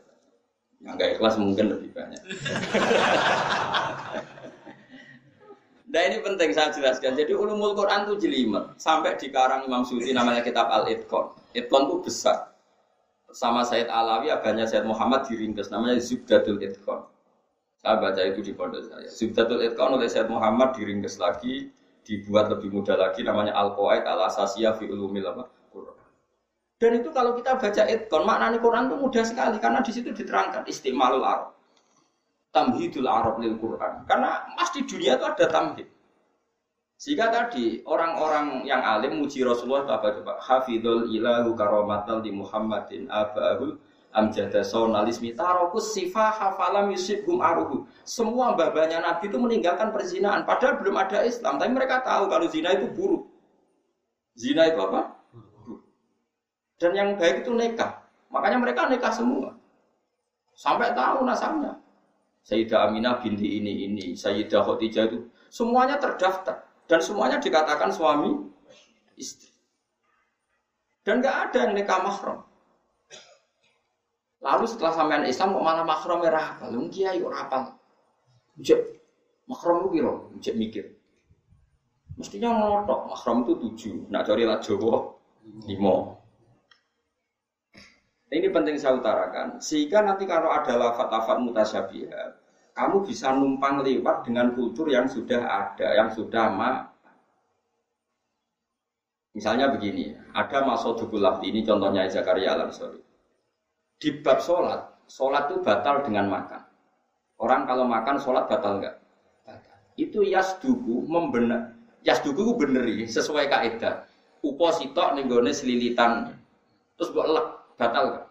Yang 0.80 0.94
gak 1.04 1.10
ikhlas 1.20 1.36
mungkin 1.36 1.66
lebih 1.76 1.92
banyak. 1.92 2.22
Nah 5.90 6.02
ini 6.06 6.22
penting 6.22 6.54
saya 6.54 6.70
jelaskan. 6.70 7.18
Jadi 7.18 7.34
ulumul 7.34 7.74
Quran 7.74 8.06
itu 8.08 8.24
jelimet. 8.24 8.78
Sampai 8.78 9.18
di 9.18 9.34
karang 9.34 9.66
Imam 9.66 9.82
Suti 9.82 10.14
namanya 10.14 10.46
kitab 10.46 10.70
Al-Itqan. 10.70 11.34
Itqan 11.58 11.90
itu 11.90 11.98
besar. 12.06 12.54
Sama 13.34 13.66
Said 13.66 13.90
Alawi, 13.90 14.30
abahnya 14.30 14.70
Said 14.70 14.86
Muhammad 14.86 15.26
diringkas. 15.26 15.74
Namanya 15.74 15.98
Zubdatul 16.00 16.62
Itqan. 16.62 17.10
Saya 17.80 17.96
baca 17.96 18.22
itu 18.28 18.44
di 18.44 18.52
pondok 18.52 18.84
saya. 18.92 19.08
Subdatul 19.08 19.64
Itqan 19.64 19.96
oleh 19.96 20.12
Syed 20.12 20.28
Muhammad 20.28 20.76
diringkes 20.76 21.16
lagi, 21.16 21.72
dibuat 22.04 22.52
lebih 22.52 22.76
mudah 22.76 23.00
lagi 23.00 23.24
namanya 23.24 23.56
Al-Qawaid 23.56 24.04
Al-Asasiyah 24.04 24.76
fi 24.76 24.92
Ulumil 24.92 25.24
Quran. 25.72 25.96
Dan 26.76 26.92
itu 27.00 27.10
kalau 27.16 27.40
kita 27.40 27.56
baca 27.56 27.84
Itqan, 27.88 28.24
maknanya 28.28 28.60
Quran 28.60 28.92
itu 28.92 28.96
mudah 29.00 29.24
sekali 29.24 29.58
karena 29.64 29.80
di 29.80 29.92
situ 29.96 30.12
diterangkan 30.12 30.68
istimalul 30.68 31.24
Arab. 31.24 31.56
Tamhidul 32.52 33.08
Arab 33.08 33.40
lil 33.40 33.56
Quran. 33.56 34.04
Karena 34.04 34.44
mas 34.60 34.76
di 34.76 34.84
dunia 34.84 35.16
itu 35.16 35.24
ada 35.24 35.46
tamhid. 35.48 35.88
Sehingga 37.00 37.32
tadi 37.32 37.80
orang-orang 37.88 38.68
yang 38.68 38.84
alim 38.84 39.24
muji 39.24 39.40
Rasulullah 39.48 39.88
apa 39.88 40.20
coba? 40.20 40.36
Hafidul 40.44 41.08
ilahu 41.16 41.56
karomatal 41.56 42.20
di 42.20 42.36
Muhammadin 42.36 43.08
abahul 43.08 43.80
amjada 44.10 44.66
sonalismi 44.66 45.38
tarokus 45.38 45.94
sifah 45.94 46.34
hafalam 46.34 46.90
yusibhum 46.90 47.42
aruhu. 47.42 47.86
Semua 48.02 48.58
babanya 48.58 49.02
Nabi 49.02 49.30
itu 49.30 49.38
meninggalkan 49.38 49.94
perzinaan. 49.94 50.44
Padahal 50.44 50.82
belum 50.82 50.98
ada 50.98 51.22
Islam. 51.26 51.62
Tapi 51.62 51.72
mereka 51.72 52.02
tahu 52.02 52.26
kalau 52.30 52.46
zina 52.50 52.74
itu 52.74 52.90
buruk. 52.90 53.30
Zina 54.34 54.66
itu 54.66 54.80
apa? 54.82 55.14
Buruk. 55.34 55.82
Dan 56.82 56.92
yang 56.98 57.10
baik 57.22 57.46
itu 57.46 57.54
nekah. 57.54 58.02
Makanya 58.34 58.58
mereka 58.58 58.90
nekah 58.90 59.14
semua. 59.14 59.54
Sampai 60.58 60.92
tahu 60.92 61.24
nasabnya. 61.24 61.78
Sayyidah 62.50 62.90
Aminah 62.90 63.22
binti 63.22 63.62
ini 63.62 63.86
ini, 63.86 64.06
Sayyidah 64.18 64.66
Khadijah 64.66 65.06
itu 65.06 65.30
semuanya 65.54 66.02
terdaftar 66.02 66.66
dan 66.90 66.98
semuanya 66.98 67.38
dikatakan 67.38 67.94
suami 67.94 68.34
istri. 69.14 69.54
Dan 71.06 71.22
nggak 71.22 71.54
ada 71.54 71.58
yang 71.70 71.74
nikah 71.78 72.02
mahram. 72.02 72.49
Lalu 74.40 74.66
setelah 74.72 74.96
sampean 74.96 75.28
Islam 75.28 75.52
kok 75.60 75.66
malah 75.68 75.84
makrom 75.84 76.24
merah 76.24 76.56
apa? 76.56 76.72
Lu 76.72 76.88
kiai 76.88 77.20
ora 77.20 77.44
apa? 77.44 77.76
Jek 78.56 78.80
makrom 79.52 79.84
lu 79.84 79.88
kira, 79.92 80.14
mikir. 80.56 80.96
Mestinya 82.16 82.52
ngotok, 82.56 83.12
makrom 83.12 83.38
itu 83.44 83.54
tujuh, 83.68 83.96
nak 84.12 84.28
cari 84.28 84.44
lah 84.48 84.60
Jawa 84.64 85.12
lima. 85.68 86.16
Ini 88.30 88.48
penting 88.54 88.78
saya 88.78 89.02
utarakan, 89.02 89.58
sehingga 89.58 90.06
nanti 90.06 90.30
kalau 90.30 90.54
ada 90.54 90.78
lafat-lafat 90.78 91.42
mutasyabihat, 91.42 92.38
kamu 92.78 93.02
bisa 93.02 93.34
numpang 93.34 93.82
lewat 93.82 94.22
dengan 94.22 94.54
kultur 94.54 94.86
yang 94.86 95.10
sudah 95.10 95.42
ada, 95.42 95.88
yang 95.98 96.14
sudah 96.14 96.46
ma. 96.54 96.94
Misalnya 99.34 99.74
begini, 99.74 100.14
ada 100.36 100.62
masodukul 100.62 101.26
ini 101.42 101.66
contohnya 101.66 102.06
Zakaria 102.06 102.54
Al-Ansori 102.54 103.09
di 104.00 104.10
bab 104.24 104.40
sholat, 104.40 104.80
sholat 105.12 105.52
itu 105.52 105.60
batal 105.60 106.08
dengan 106.08 106.32
makan. 106.32 106.64
Orang 107.40 107.68
kalau 107.68 107.84
makan 107.84 108.16
sholat 108.16 108.48
batal 108.48 108.80
enggak? 108.80 108.96
Batal. 109.44 109.76
Itu 110.00 110.24
yasduku 110.24 111.04
membenar, 111.04 111.76
yasduku 112.08 112.56
beneri 112.56 113.04
sesuai 113.04 113.52
kaidah. 113.52 114.08
Upo 114.40 114.72
sitok 114.72 115.20
nenggone 115.20 115.52
selilitan, 115.52 116.32
terus 116.96 117.12
buat 117.12 117.28
lek 117.28 117.48
batal 117.76 118.04
enggak? 118.16 118.26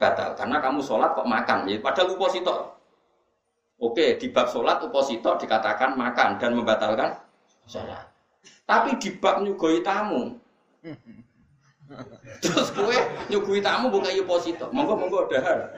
Batal 0.00 0.28
karena 0.32 0.56
kamu 0.64 0.80
sholat 0.80 1.12
kok 1.12 1.28
makan, 1.28 1.68
ya 1.68 1.76
padahal 1.76 2.16
upo 2.16 2.26
sitok. 2.32 2.58
Oke, 3.80 4.16
di 4.16 4.32
bab 4.32 4.48
sholat 4.48 4.80
upo 4.80 5.04
sitok 5.04 5.44
dikatakan 5.44 5.92
makan 5.92 6.40
dan 6.40 6.56
membatalkan 6.56 7.20
sholat. 7.68 8.08
Tapi 8.64 8.96
di 8.96 9.12
bab 9.20 9.44
nyugoi 9.44 9.84
tamu, 9.84 10.40
Terus 12.38 12.70
kue 12.70 12.98
nyugui 13.26 13.58
tamu 13.58 13.90
buka 13.90 14.14
yu 14.14 14.22
posito, 14.22 14.70
monggo 14.70 14.94
monggo 14.94 15.26
dahar. 15.26 15.74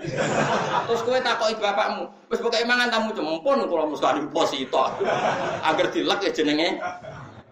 Terus 0.85 1.01
kue 1.09 1.17
takoki 1.25 1.57
bapakmu, 1.57 2.05
wis 2.29 2.41
buka 2.45 2.61
mangan 2.69 2.93
tamu 2.93 3.17
cuma 3.17 3.41
kalau 3.41 3.89
musuh 3.89 4.13
yu 4.21 4.29
posito. 4.29 4.93
Agar 5.65 5.89
dilek 5.89 6.21
ya 6.29 6.31
jenenge 6.31 6.77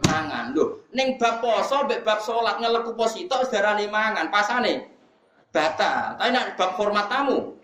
mangan. 0.04 0.52
Lho, 0.52 0.84
ning 0.92 1.16
bab 1.16 1.40
poso 1.40 1.88
mbek 1.88 2.04
bab 2.04 2.20
ngeleku 2.20 2.92
posito 2.92 3.40
wis 3.40 3.48
darani 3.48 3.88
mangan, 3.88 4.28
pasane 4.28 4.92
batal. 5.48 6.20
Tapi 6.20 6.28
nek 6.28 6.60
bab 6.60 6.76
hormat 6.76 7.08
tamu, 7.08 7.56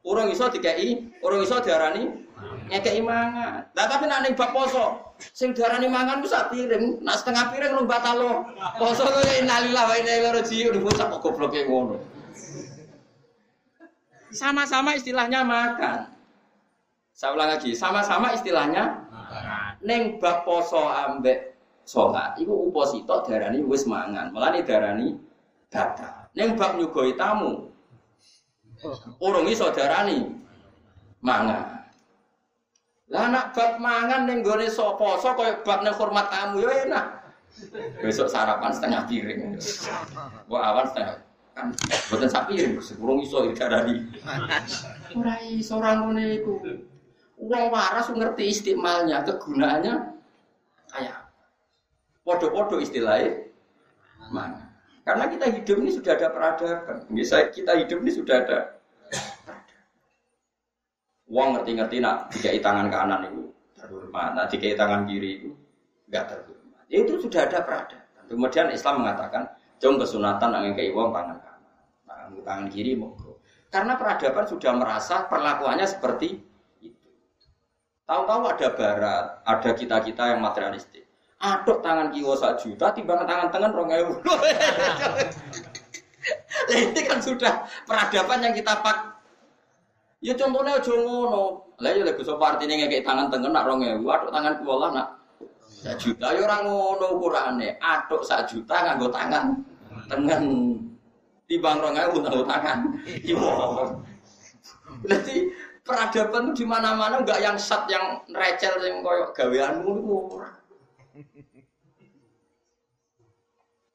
urung 0.00 0.32
iso 0.32 0.48
dikeki, 0.48 1.20
urung 1.20 1.44
iso 1.44 1.60
diarani 1.60 2.27
ngekeki 2.68 3.02
mangan. 3.02 3.64
Lah 3.72 3.86
tapi 3.88 4.04
nek 4.04 4.20
ning 4.28 4.34
bab 4.36 4.52
poso, 4.52 5.16
sing 5.18 5.56
diarani 5.56 5.88
mangan 5.88 6.20
wis 6.20 6.36
piring, 6.52 7.00
nak 7.00 7.18
setengah 7.20 7.50
piring 7.50 7.72
rung 7.74 7.88
batal 7.88 8.16
lo. 8.20 8.32
Poso 8.76 9.08
kok 9.08 9.24
innalillahi 9.40 9.88
wa 9.88 9.94
inna 9.96 10.12
ilaihi 10.20 10.34
raji'un, 10.36 10.76
bocah 10.84 11.06
kok 11.08 11.20
gobloke 11.24 11.60
ngono. 11.64 11.96
Sama-sama 14.28 14.92
istilahnya 14.92 15.40
makan. 15.40 16.12
Saya 17.16 17.34
ulang 17.34 17.50
lagi, 17.56 17.74
sama-sama 17.74 18.36
istilahnya 18.36 19.08
Neng 19.78 20.18
bab 20.18 20.42
poso 20.42 20.82
ambek 20.82 21.54
sholat, 21.86 22.34
iku 22.42 22.66
uposito 22.66 23.22
darani 23.22 23.62
wis 23.62 23.86
mangan, 23.86 24.34
melani 24.34 24.66
darani 24.66 25.14
dada. 25.70 26.26
Neng 26.34 26.58
bab 26.58 26.74
nyugoi 26.74 27.14
tamu, 27.14 27.70
urung 29.22 29.46
iso 29.46 29.70
darani 29.70 30.26
mangan. 31.22 31.77
Lah 33.08 33.32
anak 33.32 33.56
bab 33.56 33.80
mangan 33.80 34.28
neng 34.28 34.44
gone 34.44 34.68
so 34.68 34.92
poso 35.00 35.32
kaya 35.32 35.64
bab 35.64 35.80
neng 35.80 35.96
hormat 35.96 36.28
tamu 36.28 36.60
yo 36.60 36.68
enak. 36.68 37.24
Besok 38.04 38.28
sarapan 38.28 38.70
setengah 38.70 39.08
piring. 39.08 39.56
Wah 40.46 40.62
awan 40.72 40.86
setengah 40.92 41.16
kan 41.58 41.74
buatan 42.06 42.30
sapi 42.30 42.54
urung 43.02 43.18
iso 43.18 43.42
darani. 43.56 44.06
Ora 45.16 45.34
iso 45.42 45.80
ora 45.80 45.98
ngene 45.98 46.38
iku. 46.38 46.54
Uang 47.38 47.70
waras 47.70 48.10
ngerti 48.10 48.50
istimalnya, 48.50 49.22
kegunaannya 49.22 49.94
kayak 50.90 51.30
podo-podo 52.26 52.82
istilahnya 52.82 53.46
mana? 54.30 54.74
Karena 55.06 55.30
kita 55.30 55.46
hidup 55.48 55.76
ini 55.80 55.90
sudah 55.94 56.18
ada 56.18 56.28
peradaban. 56.34 57.06
Misalnya 57.08 57.54
kita 57.54 57.72
hidup 57.78 57.98
ini 58.02 58.10
sudah 58.12 58.42
ada 58.44 58.77
Uang 61.28 61.60
ngerti-ngerti 61.60 62.00
nak 62.00 62.32
tiga 62.32 62.56
tangan 62.56 62.88
kanan 62.88 63.20
itu 63.28 63.52
terhormat, 63.76 64.32
nah 64.32 64.48
tiga 64.48 64.72
tangan 64.74 65.04
kiri 65.04 65.44
itu 65.44 65.50
enggak 66.08 66.24
terhormat. 66.32 66.82
Ya, 66.88 66.96
itu 67.04 67.20
sudah 67.20 67.44
ada 67.44 67.58
peradaban. 67.62 68.24
Kemudian 68.28 68.72
Islam 68.72 69.04
mengatakan, 69.04 69.44
jom 69.76 70.00
kesunatan 70.00 70.56
yang 70.56 70.72
kayak 70.72 70.92
uang 70.96 71.12
tangan 71.12 71.36
kanan, 71.36 71.72
tangan, 72.08 72.28
tangan 72.44 72.66
kiri 72.72 72.96
monggo. 72.96 73.44
Karena 73.68 74.00
peradaban 74.00 74.48
sudah 74.48 74.72
merasa 74.72 75.28
perlakuannya 75.28 75.84
seperti 75.84 76.48
Tahu-tahu 78.08 78.42
ada 78.48 78.68
barat, 78.72 79.24
ada 79.44 79.70
kita-kita 79.76 80.32
yang 80.32 80.40
materialistik. 80.40 81.04
Aduk 81.44 81.84
tangan 81.84 82.08
kiwo 82.08 82.32
sak 82.40 82.56
juta, 82.56 82.88
timbang 82.96 83.28
tangan 83.28 83.52
tangan 83.52 83.68
rong 83.68 83.92
ewu. 83.92 84.16
ini 86.72 87.00
kan 87.04 87.20
sudah 87.20 87.68
peradaban 87.84 88.48
yang 88.48 88.56
kita 88.56 88.80
pak. 88.80 89.07
Ya 90.18 90.34
contohnya 90.34 90.82
aja 90.82 90.92
ngono. 90.98 91.74
Lah 91.78 91.90
ya 91.94 92.02
lek 92.02 92.18
sapa 92.26 92.54
artine 92.54 92.74
ngekek 92.74 93.06
tangan 93.06 93.30
tengen 93.30 93.54
nak 93.54 93.70
rong 93.70 93.86
ewu, 93.86 94.10
aduk 94.10 94.34
tangan 94.34 94.58
kiwo 94.58 94.74
lah 94.82 94.90
nak 94.90 95.08
sak 95.78 95.94
juta 95.94 96.34
ya 96.34 96.42
orang 96.42 96.66
ngono 96.66 97.06
ukurane. 97.14 97.78
Aduk 97.78 98.26
sak 98.26 98.50
juta 98.50 98.74
nganggo 98.82 99.08
tangan 99.14 99.62
tengen. 100.10 100.44
Timbang 101.46 101.78
rong 101.78 101.94
ewu 101.94 102.16
nganggo 102.18 102.42
tangan 102.50 102.78
kiwo. 103.22 103.50
Berarti 105.06 105.36
peradaban 105.86 106.50
di 106.52 106.64
mana-mana 106.66 107.22
enggak 107.22 107.38
yang 107.38 107.54
sat 107.54 107.86
yang 107.86 108.26
recel 108.34 108.74
yang 108.82 109.00
koyok 109.00 109.30
gaweanmu 109.32 109.92
itu 110.02 110.18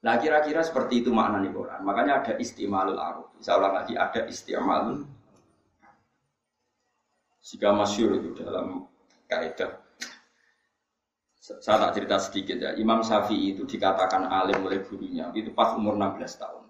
Nah 0.04 0.20
kira-kira 0.20 0.60
seperti 0.60 1.00
itu 1.00 1.16
makna 1.16 1.40
nih 1.40 1.56
Quran. 1.56 1.80
Makanya 1.80 2.20
ada 2.20 2.34
istimalul 2.36 3.00
aruf. 3.00 3.32
Saya 3.40 3.64
ulang 3.64 3.74
lagi 3.80 3.96
ada 3.96 4.28
istimalul. 4.28 5.08
Jika 7.44 7.76
masyur 7.76 8.24
itu 8.24 8.32
dalam 8.40 8.88
kaidah. 9.28 9.84
Saya 11.44 11.76
tak 11.76 12.00
cerita 12.00 12.16
sedikit 12.24 12.56
ya. 12.56 12.72
Imam 12.80 13.04
Syafi'i 13.04 13.52
itu 13.52 13.68
dikatakan 13.68 14.32
alim 14.32 14.64
oleh 14.64 14.80
gurunya. 14.88 15.28
Itu 15.36 15.52
pas 15.52 15.76
umur 15.76 16.00
16 16.00 16.40
tahun. 16.40 16.64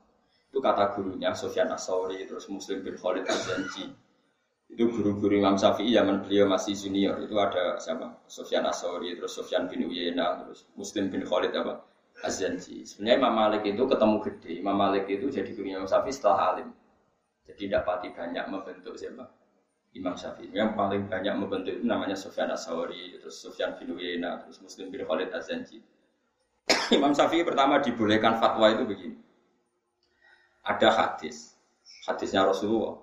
Itu 0.50 0.58
kata 0.58 0.98
gurunya 0.98 1.38
Sofyan 1.38 1.70
Asauri 1.70 2.26
terus 2.26 2.50
Muslim 2.50 2.82
bin 2.82 2.98
Khalid 2.98 3.30
Az-Zanji 3.30 3.94
itu 4.74 4.90
guru-guru 4.90 5.38
Imam 5.38 5.54
Syafi'i 5.54 5.94
zaman 5.94 6.26
beliau 6.26 6.50
masih 6.50 6.74
junior 6.74 7.22
itu 7.22 7.38
ada 7.38 7.78
siapa 7.78 8.26
Sofyan 8.26 8.66
Asori 8.66 9.14
terus 9.14 9.38
Sofyan 9.38 9.70
bin 9.70 9.86
Uyena 9.86 10.42
terus 10.42 10.66
Muslim 10.74 11.14
bin 11.14 11.22
Khalid 11.30 11.54
apa 11.54 11.86
Azanji 12.26 12.82
sebenarnya 12.82 13.22
Imam 13.22 13.34
Malik 13.38 13.64
itu 13.70 13.84
ketemu 13.86 14.18
gede 14.26 14.52
Imam 14.58 14.74
Malik 14.74 15.06
itu 15.06 15.30
jadi 15.30 15.50
guru 15.54 15.68
Imam 15.78 15.86
Syafi'i 15.86 16.10
setelah 16.10 16.58
alim 16.58 16.74
jadi 17.46 17.78
dapati 17.78 18.10
banyak 18.18 18.46
membentuk 18.50 18.98
siapa 18.98 19.30
Imam 19.94 20.18
Syafi'i 20.18 20.50
yang 20.54 20.74
paling 20.74 21.06
banyak 21.06 21.34
membentuk 21.38 21.74
itu 21.78 21.86
namanya 21.86 22.18
Sofyan 22.18 22.50
Asori 22.50 23.18
terus 23.22 23.38
Sofyan 23.38 23.78
bin 23.78 23.94
Uyena 23.94 24.42
terus 24.42 24.58
Muslim 24.62 24.90
bin 24.90 25.06
Khalid 25.06 25.30
Azanji 25.30 25.80
Imam 26.98 27.14
Syafi'i 27.14 27.46
pertama 27.46 27.78
dibolehkan 27.82 28.42
fatwa 28.42 28.74
itu 28.74 28.84
begini 28.86 29.18
ada 30.66 30.90
hadis 30.90 31.54
hadisnya 32.10 32.46
Rasulullah 32.50 32.98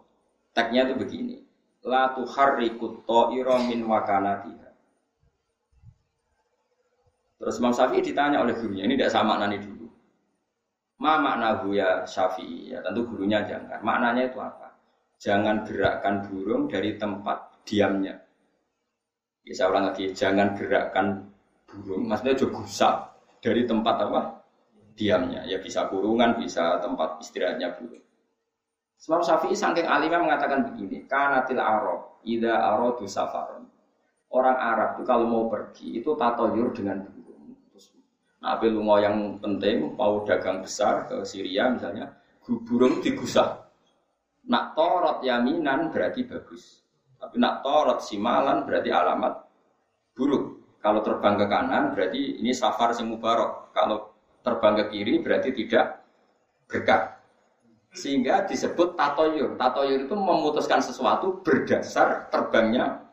tagnya 0.50 0.90
itu 0.90 0.98
begini 0.98 1.36
la 1.84 2.12
tuharriku 2.12 3.04
ta'ira 3.08 3.56
min 3.64 3.84
wakanatiha. 3.88 4.68
Terus 7.40 7.56
Imam 7.56 7.72
Syafi'i 7.72 8.04
ditanya 8.04 8.44
oleh 8.44 8.52
gurunya, 8.52 8.84
ini 8.84 9.00
tidak 9.00 9.16
sama 9.16 9.40
nani 9.40 9.56
dulu. 9.56 9.88
Ma 11.00 11.16
makna 11.16 11.64
ya 11.72 12.04
Syafi'i? 12.04 12.76
Ya 12.76 12.84
tentu 12.84 13.08
gurunya 13.08 13.40
jangan. 13.48 13.80
Maknanya 13.80 14.28
itu 14.28 14.36
apa? 14.36 14.69
Jangan 15.20 15.68
gerakkan 15.68 16.24
burung 16.24 16.64
dari 16.64 16.96
tempat 16.96 17.60
diamnya. 17.68 18.16
Ya 19.44 19.52
saya 19.52 19.68
ulang 19.68 19.92
lagi, 19.92 20.16
jangan 20.16 20.56
gerakkan 20.56 21.28
burung. 21.68 22.08
Maksudnya 22.08 22.40
juga 22.40 22.64
gusak 22.64 22.94
dari 23.44 23.68
tempat 23.68 24.00
apa? 24.00 24.20
Diamnya. 24.96 25.44
Ya 25.44 25.60
bisa 25.60 25.92
kurungan, 25.92 26.40
bisa 26.40 26.80
tempat 26.80 27.20
istirahatnya 27.20 27.68
burung. 27.76 28.00
Imam 29.00 29.20
Syafi'i 29.24 29.56
saking 29.56 29.88
alimnya 29.88 30.20
mengatakan 30.20 30.72
begini, 30.72 31.04
kanatil 31.08 31.60
Arab, 31.60 32.20
ida 32.24 32.56
aradu 32.56 33.04
safaron. 33.08 33.64
Orang 34.32 34.56
Arab 34.56 35.00
itu 35.00 35.04
kalau 35.08 35.24
mau 35.28 35.44
pergi 35.48 36.00
itu 36.00 36.16
tatoyur 36.16 36.72
dengan 36.72 37.00
burung. 37.04 37.56
Nah, 38.40 38.56
lungo 38.56 38.96
yang 38.96 39.36
penting, 39.36 39.96
mau 40.00 40.24
dagang 40.24 40.64
besar 40.64 41.04
ke 41.08 41.20
Syria 41.28 41.68
misalnya, 41.68 42.08
burung 42.44 43.04
digusah. 43.04 43.59
Nak 44.48 44.72
torot 44.72 45.20
yaminan 45.20 45.92
berarti 45.92 46.24
bagus. 46.24 46.80
Tapi 47.20 47.36
nak 47.36 47.60
torot 47.60 48.00
simalan 48.00 48.64
berarti 48.64 48.88
alamat 48.88 49.44
buruk. 50.16 50.60
Kalau 50.80 51.04
terbang 51.04 51.36
ke 51.36 51.46
kanan 51.48 51.92
berarti 51.92 52.40
ini 52.40 52.56
safar 52.56 52.96
sing 52.96 53.12
mubarok. 53.12 53.76
Kalau 53.76 54.16
terbang 54.40 54.80
ke 54.80 54.84
kiri 54.96 55.20
berarti 55.20 55.52
tidak 55.52 56.00
berkah. 56.64 57.20
Sehingga 57.92 58.48
disebut 58.48 58.96
tatoyur. 58.96 59.60
Tatoyur 59.60 60.08
itu 60.08 60.14
memutuskan 60.16 60.80
sesuatu 60.80 61.44
berdasar 61.44 62.32
terbangnya 62.32 63.04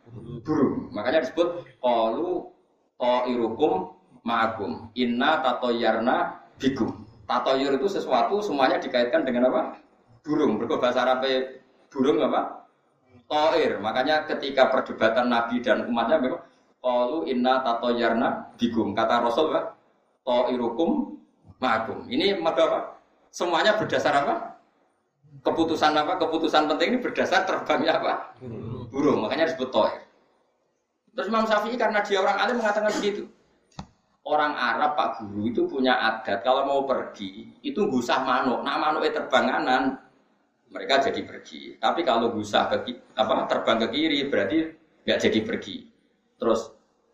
burung. 0.45 0.93
Makanya 0.95 1.28
disebut 1.28 1.67
qalu 1.84 2.47
ta'irukum 2.95 3.91
ma'akum. 4.23 4.93
Inna 4.95 5.43
tatoyarna 5.43 6.47
bikum. 6.55 7.03
Tatoyur 7.28 7.75
itu 7.75 7.91
sesuatu 7.91 8.39
semuanya 8.39 8.80
dikaitkan 8.80 9.28
dengan 9.28 9.51
apa? 9.51 9.84
Burung. 10.28 10.59
Berkata 10.59 10.84
bahasa 10.84 10.99
Arab 11.07 11.23
burung 11.88 12.19
apa? 12.19 12.67
Toir. 13.32 13.80
Makanya 13.80 14.28
ketika 14.28 14.67
perdebatan 14.67 15.32
Nabi 15.32 15.63
dan 15.63 15.88
umatnya 15.88 16.19
memang 16.19 16.43
qalu 16.84 17.32
inna 17.32 17.63
tatoyarna 17.63 18.51
bikum. 18.59 18.91
Kata 18.91 19.23
Rasul 19.23 19.55
apa? 19.55 19.71
Ta'irukum 20.28 21.15
ma'akum. 21.63 22.03
Ini 22.11 22.43
apa? 22.43 22.99
Semuanya 23.32 23.80
berdasar 23.80 24.11
apa? 24.11 24.57
keputusan 25.43 25.93
apa? 25.95 26.19
Keputusan 26.19 26.67
penting 26.67 26.88
ini 26.95 26.99
berdasar 26.99 27.47
terbangnya 27.47 27.99
apa? 27.99 28.13
Burung. 28.91 29.23
Makanya 29.23 29.47
disebut 29.51 29.69
toir. 29.71 30.01
Terus 31.17 31.34
Imam 31.34 31.49
Syafi'i 31.49 31.75
karena 31.80 31.99
dia 32.05 32.21
orang 32.21 32.38
alim 32.38 32.55
mengatakan 32.61 32.93
begitu. 32.93 33.25
Orang 34.28 34.53
Arab 34.59 34.99
Pak 34.99 35.23
Guru 35.23 35.47
itu 35.47 35.63
punya 35.71 35.95
adat 35.95 36.43
kalau 36.43 36.67
mau 36.67 36.84
pergi 36.84 37.47
itu 37.63 37.88
gusah 37.88 38.28
manuk. 38.28 38.59
Nah 38.59 38.75
manuk 38.75 39.07
itu 39.07 39.15
terbanganan 39.15 39.95
mereka 40.72 40.99
jadi 41.09 41.22
pergi. 41.24 41.80
Tapi 41.80 42.03
kalau 42.03 42.32
gusah 42.36 42.68
ke 42.72 42.91
apa 43.15 43.47
terbang 43.47 43.78
ke 43.86 43.88
kiri 43.91 44.20
berarti 44.28 44.57
nggak 45.07 45.20
jadi 45.20 45.39
pergi. 45.43 45.76
Terus 46.38 46.72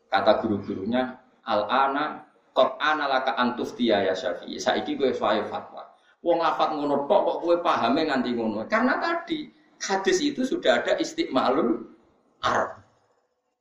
kata 0.09 0.41
guru-gurunya 0.41 1.17
al 1.45 1.69
ana 1.69 2.25
kok 2.53 2.77
ana 2.77 3.09
laka 3.09 3.37
antuftiya 3.37 4.05
ya 4.05 4.13
Syafi'i. 4.13 4.57
Saiki 4.57 4.97
gue 4.97 5.13
suai 5.13 5.41
fatwa. 5.45 5.85
Wong 6.23 6.39
lafat 6.39 6.71
ngono 6.73 7.03
tok 7.09 7.21
kok 7.25 7.37
kowe 7.43 7.55
pahame 7.59 8.07
nganti 8.07 8.31
ngono. 8.31 8.63
Karena 8.69 8.97
tadi 8.97 9.51
hadis 9.83 10.17
itu 10.23 10.47
sudah 10.47 10.79
ada 10.81 10.95
istiqmalul 10.95 11.83
Arab. 12.43 12.79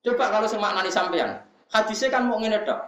Coba 0.03 0.35
kalau 0.35 0.51
semaknani 0.51 0.91
sampean, 0.91 1.39
hadisnya 1.71 2.11
kan 2.11 2.27
mau 2.27 2.39
ngene 2.43 2.67
tok. 2.67 2.81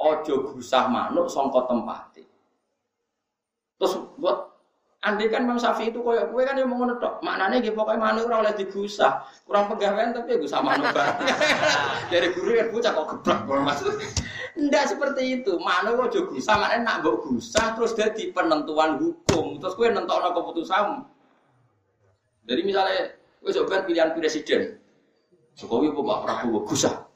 ojo 0.00 0.56
gusah 0.56 0.88
manuk 0.88 1.28
songko 1.28 1.68
tempati. 1.68 2.24
Terus 3.76 4.00
buat 4.16 4.49
Andai 5.00 5.32
kan 5.32 5.48
Imam 5.48 5.56
Syafi'i 5.56 5.88
itu 5.88 6.04
koyok 6.04 6.28
kue 6.28 6.44
kan 6.44 6.60
yang 6.60 6.68
mau 6.68 6.84
tok. 7.00 7.24
Maknanya 7.24 7.64
gitu 7.64 7.72
pokoknya 7.72 8.04
manuk 8.04 8.28
ora 8.28 8.44
oleh 8.44 8.52
digusah. 8.52 9.24
Kurang 9.48 9.72
pegawaian 9.72 10.12
tapi 10.12 10.36
ya 10.36 10.44
gusah 10.44 10.60
manuk 10.60 10.92
banget. 10.96 11.36
Dari 12.12 12.28
guru 12.36 12.52
kan 12.52 12.68
bocah 12.68 12.92
kok 12.92 13.06
geblak 13.24 13.38
maksud. 13.48 13.96
Enggak 14.60 14.92
seperti 14.92 15.40
itu. 15.40 15.56
Manuk 15.56 16.04
kok 16.04 16.08
juga 16.12 16.24
gusah, 16.36 16.54
maknanya 16.60 16.84
nak 16.84 16.96
mbok 17.00 17.16
gusah 17.32 17.66
terus 17.80 17.96
jadi 17.96 18.28
penentuan 18.36 19.00
hukum. 19.00 19.56
Terus 19.56 19.72
kue 19.72 19.88
nentokno 19.88 20.36
keputusan. 20.36 20.84
Jadi 22.44 22.60
misalnya 22.60 23.16
kue 23.40 23.56
coba 23.56 23.80
pilihan 23.88 24.12
presiden. 24.12 24.76
Jokowi 25.56 25.96
apa 25.96 26.00
Pak 26.04 26.18
Prabowo 26.28 26.68
gusah. 26.68 27.08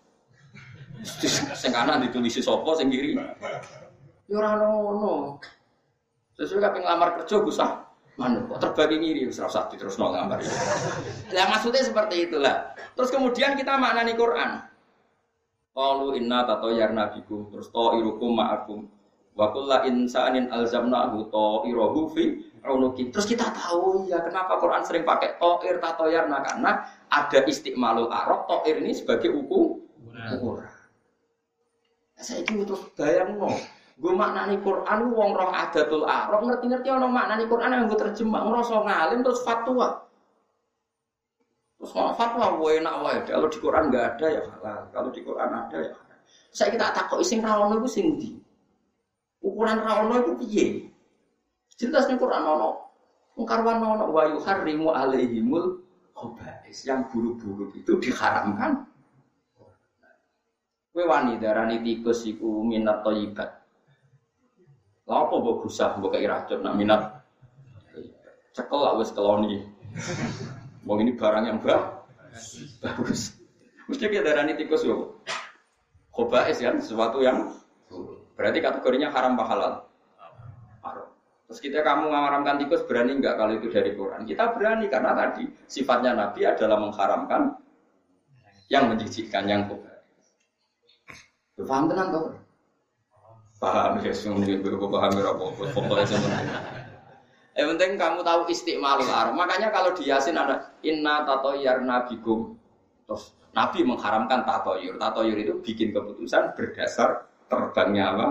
Sing 1.53 1.69
kanan 1.69 2.01
ditulis 2.01 2.33
sapa 2.41 2.81
sing 2.81 2.89
kiri. 2.89 3.13
Ya 3.13 4.41
ora 4.41 4.57
ono. 4.57 5.37
Sesuai 6.35 6.63
kapan 6.63 6.83
ngelamar 6.83 7.09
kerja 7.23 7.37
gusah. 7.43 7.71
Mana 8.15 8.47
kok 8.47 8.63
terbagi 8.63 9.03
ngiri 9.03 9.27
wis 9.27 9.43
ora 9.43 9.67
terus 9.75 9.99
nol 9.99 10.15
ngambar. 10.15 10.39
Lah 11.35 11.47
maksudnya 11.51 11.83
seperti 11.83 12.31
itulah. 12.31 12.71
Terus 12.95 13.11
kemudian 13.11 13.59
kita 13.59 13.75
maknani 13.75 14.15
Quran. 14.15 14.63
Qalu 15.75 16.23
inna 16.23 16.47
tatoyarna 16.47 17.11
bikum 17.11 17.51
terus 17.51 17.67
ta'irukum 17.75 18.39
ma'akum 18.39 18.87
wa 19.35 19.51
kullu 19.51 19.83
insanin 19.91 20.47
alzamnahu 20.47 21.27
ta'irahu 21.27 22.01
fi 22.15 22.39
unuki. 22.63 23.11
Terus 23.11 23.27
kita 23.27 23.51
tahu 23.51 24.07
ya 24.07 24.23
kenapa 24.23 24.63
Quran 24.63 24.87
sering 24.87 25.03
pakai 25.03 25.35
ta'ir 25.35 25.83
tatoyarna 25.83 26.39
karena 26.47 26.71
ada 27.11 27.39
istiqmalul 27.43 28.15
arab 28.15 28.47
ta'ir 28.47 28.79
ini 28.79 28.95
sebagai 28.95 29.35
ukur 29.35 29.83
ukuran. 30.39 30.71
Saya 32.15 32.47
itu 32.47 32.63
terus 32.63 32.83
bayang 32.95 33.43
no. 33.43 33.51
Gue 33.95 34.11
maknani 34.11 34.59
Quran, 34.59 35.15
wong 35.15 35.31
roh 35.39 35.55
adatul 35.55 36.03
arab 36.03 36.43
ngerti-ngerti 36.43 36.91
orang 36.91 37.15
maknani 37.15 37.47
Quran 37.47 37.71
yang 37.71 37.87
gue 37.87 37.99
terjemah, 37.99 38.43
ngerasa 38.43 38.75
ngalim 38.83 39.23
terus 39.23 39.41
fatwa. 39.47 40.03
Terus 41.79 41.91
mau 41.95 42.11
fatwa, 42.19 42.59
gue 42.59 42.71
enak 42.83 42.95
wae. 43.07 43.19
Kalau 43.23 43.47
di 43.47 43.59
Quran 43.63 43.85
nggak 43.95 44.05
ada 44.19 44.27
ya 44.27 44.43
halal, 44.51 44.81
kalau 44.91 45.11
di 45.15 45.21
Quran 45.23 45.51
ada 45.51 45.77
ya 45.79 45.93
halal. 45.95 46.19
Saya 46.51 46.69
kita 46.75 46.91
takut 46.91 47.23
ising 47.23 47.39
rawono 47.39 47.83
itu 47.83 47.91
sing 47.91 48.07
di. 48.19 48.35
Ukuran 49.47 49.79
rawono 49.79 50.15
itu 50.23 50.33
piye? 50.43 50.67
Jelas 51.79 52.07
nih 52.11 52.19
Quran 52.19 52.43
ono. 52.43 52.91
Mengkarwan 53.35 53.79
ono 53.83 54.05
wa 54.11 54.23
yuharrimu 54.31 54.91
alaihimul 54.91 55.83
khobais. 56.15 56.79
Yang 56.83 57.11
buruk-buruk 57.15 57.75
itu 57.79 57.93
diharamkan. 57.99 58.87
Kue 60.95 61.03
darani 61.43 61.83
tikus 61.83 62.23
iku 62.23 62.63
minat 62.63 63.03
toyibat. 63.03 63.64
Lah 65.05 65.29
apa 65.29 65.35
mbok 65.37 65.69
gusah 65.69 66.01
mbok 66.01 66.17
kei 66.17 66.25
racun 66.25 66.65
nak 66.65 66.77
minat. 66.81 67.03
Cekel 68.57 68.79
lah 68.81 68.97
wis 68.97 69.13
keloni. 69.13 69.61
Wong 70.85 70.99
ini 71.05 71.13
barang 71.17 71.45
yang 71.49 71.59
bah, 71.61 72.05
bagus. 72.81 73.37
Mesti 73.89 74.09
kita 74.09 74.25
darani 74.25 74.57
tikus 74.57 74.85
yo. 74.85 75.21
Khobais 76.15 76.57
kan 76.57 76.79
sesuatu 76.81 77.21
yang 77.21 77.53
berarti 78.39 78.59
kategorinya 78.63 79.11
haram 79.13 79.37
apa 79.37 79.45
halal? 79.51 79.73
Haram. 80.81 81.09
Terus 81.51 81.61
kita 81.61 81.85
kamu 81.85 82.09
mengharamkan 82.09 82.57
tikus 82.63 82.87
berani 82.87 83.19
enggak 83.19 83.37
kalau 83.37 83.53
itu 83.59 83.69
dari 83.69 83.93
Quran? 83.93 84.25
Kita 84.25 84.55
berani 84.57 84.87
karena 84.89 85.13
tadi 85.13 85.45
sifatnya 85.69 86.17
Nabi 86.17 86.41
adalah 86.49 86.79
mengharamkan 86.81 87.61
yang 88.73 88.89
menjijikkan 88.89 89.45
yang 89.45 89.69
khobais. 89.69 90.01
Paham 91.61 91.93
tenang 91.93 92.09
tuh? 92.11 92.44
Paham 93.65 93.93
ya, 94.05 94.13
semuanya 94.13 94.61
gue 94.61 94.91
paham 94.93 95.13
ya, 95.17 95.33
pokoknya 95.73 96.05
semuanya. 96.05 96.59
Yang 97.55 97.67
penting 97.73 97.91
kamu 97.97 98.21
tahu 98.27 98.41
istiqmalul 98.51 99.09
arab. 99.09 99.33
Makanya 99.39 99.71
kalau 99.71 99.95
di 99.95 100.11
Yasin 100.11 100.37
ada 100.37 100.75
inna 100.83 101.23
tatoyar 101.23 101.81
nabigum. 101.81 102.59
Terus 103.07 103.33
Nabi 103.55 103.87
mengharamkan 103.87 104.43
tatoyur. 104.43 104.99
Tatoyur 104.99 105.39
itu 105.39 105.55
bikin 105.63 105.95
keputusan 105.95 106.53
berdasar 106.59 107.31
terbangnya 107.47 108.05
apa? 108.11 108.27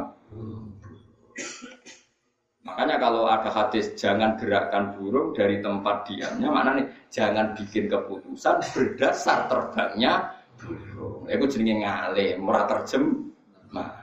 Makanya 2.64 2.96
kalau 3.00 3.28
ada 3.28 3.48
hadis 3.48 3.96
jangan 3.96 4.36
gerakkan 4.36 4.96
burung 4.96 5.32
dari 5.36 5.60
tempat 5.60 6.08
diamnya, 6.08 6.48
mana 6.48 6.70
nih 6.80 6.88
jangan 7.12 7.56
bikin 7.56 7.92
keputusan 7.92 8.60
berdasar 8.76 9.48
terbangnya 9.48 10.36
burung. 10.60 11.28
Itu 11.32 11.48
jenenge 11.48 11.84
ngale, 11.84 12.28
murah 12.40 12.68
terjem. 12.68 13.32
Nah, 13.72 14.03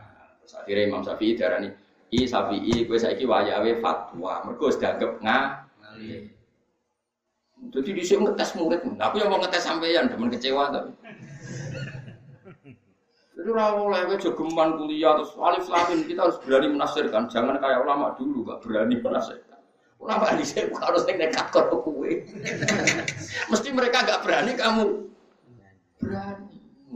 Akhirnya 0.59 0.85
Imam 0.91 1.03
Syafi'i 1.07 1.39
darani, 1.39 1.69
"I 2.11 2.27
Syafi'i 2.27 2.87
kowe 2.87 2.99
saiki 2.99 3.25
wayahe 3.27 3.79
fatwa." 3.79 4.43
Mergo 4.47 4.67
wis 4.67 4.79
dianggap 4.79 5.23
ngali. 5.23 6.31
Jadi 7.71 7.91
di 7.93 8.03
sini 8.03 8.25
ngetes 8.25 8.57
murid, 8.57 8.81
aku 8.97 9.21
yang 9.21 9.29
mau 9.29 9.37
ngetes 9.37 9.69
sampeyan, 9.69 10.09
demen 10.09 10.33
kecewa 10.33 10.73
tapi. 10.73 10.91
Jadi 13.37 13.51
rawol 13.53 13.93
lagi 13.93 14.21
jogeman 14.21 14.81
kuliah 14.81 15.17
terus 15.17 15.33
alif 15.37 15.65
lamin 15.69 16.05
kita 16.09 16.25
harus 16.25 16.41
berani 16.41 16.67
menafsirkan, 16.73 17.29
jangan 17.29 17.57
kayak 17.61 17.85
ulama 17.85 18.17
dulu 18.17 18.49
gak 18.49 18.61
berani 18.65 18.97
menafsirkan. 19.01 19.61
Ulama 20.01 20.33
di 20.37 20.45
sini 20.45 20.73
harus 20.73 21.05
nekat 21.05 21.53
kau 21.53 21.85
kue. 21.85 22.25
Mesti 23.53 23.69
mereka 23.73 24.09
gak 24.09 24.25
berani, 24.25 24.57
kamu 24.57 25.10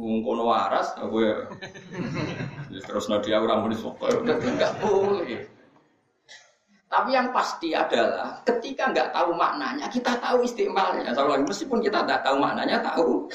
Ngkono 0.04 0.44
waras, 0.44 0.92
aku 1.00 1.16
ya. 1.24 1.36
Terus 2.88 3.08
dia 3.24 3.40
orang 3.40 3.64
mulai 3.64 3.78
suka, 3.80 4.06
enggak 4.20 4.72
boleh. 4.84 5.48
Tapi 6.94 7.10
yang 7.10 7.34
pasti 7.34 7.74
adalah 7.74 8.38
ketika 8.46 8.94
nggak 8.94 9.10
tahu 9.10 9.34
maknanya, 9.34 9.90
kita 9.90 10.14
tahu 10.22 10.46
istimalnya. 10.46 11.10
lagi 11.10 11.42
meskipun 11.42 11.82
kita 11.82 12.06
nggak 12.06 12.22
tahu 12.22 12.36
maknanya, 12.38 12.78
tahu 12.84 13.26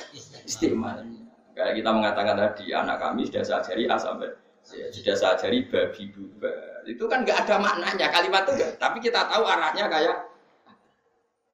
istimalnya. 0.48 1.28
Kayak 1.52 1.76
kita 1.76 1.90
mengatakan 1.92 2.36
tadi, 2.40 2.72
anak 2.72 2.98
kami 3.04 3.28
sudah 3.28 3.44
saya 3.44 3.60
ajari 3.60 3.84
A 3.92 4.00
sampai 4.00 4.32
ya, 4.72 4.88
sudah 4.96 5.16
saya 5.18 5.32
ajari 5.36 5.68
babi 5.68 6.04
buba. 6.08 6.54
Itu 6.88 7.04
kan 7.12 7.28
nggak 7.28 7.38
ada 7.44 7.56
maknanya 7.60 8.08
kalimat 8.08 8.48
itu 8.48 8.52
enggak. 8.56 8.72
Tapi 8.80 8.98
kita 9.04 9.28
tahu 9.28 9.44
arahnya 9.44 9.86
kayak 9.92 10.18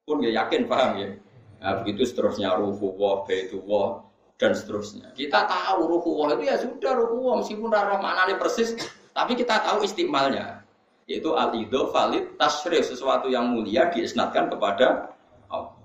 pun 0.05 0.21
ya 0.21 0.45
yakin 0.45 0.69
paham 0.69 0.91
ya. 1.01 1.09
Nah, 1.57 1.81
begitu 1.81 2.05
seterusnya 2.05 2.53
ruhu 2.53 2.93
wah, 3.01 3.25
baitu 3.25 3.57
wah, 3.65 4.05
dan 4.35 4.51
seterusnya. 4.51 5.15
Kita 5.15 5.47
tahu 5.47 5.87
ruhuwah 5.87 6.35
itu 6.35 6.43
ya 6.47 6.55
sudah 6.59 6.91
ruhuwah 6.95 7.39
meskipun 7.39 7.71
rara 7.71 7.95
maknanya 7.99 8.35
persis, 8.35 8.75
tapi 9.15 9.35
kita 9.35 9.63
tahu 9.63 9.87
istimalnya. 9.87 10.63
Yaitu 11.05 11.37
al-idho 11.37 11.93
valid 11.93 12.33
tasrif 12.35 12.89
sesuatu 12.89 13.29
yang 13.29 13.53
mulia 13.53 13.93
diisnatkan 13.93 14.49
kepada 14.49 15.13
Allah. 15.47 15.77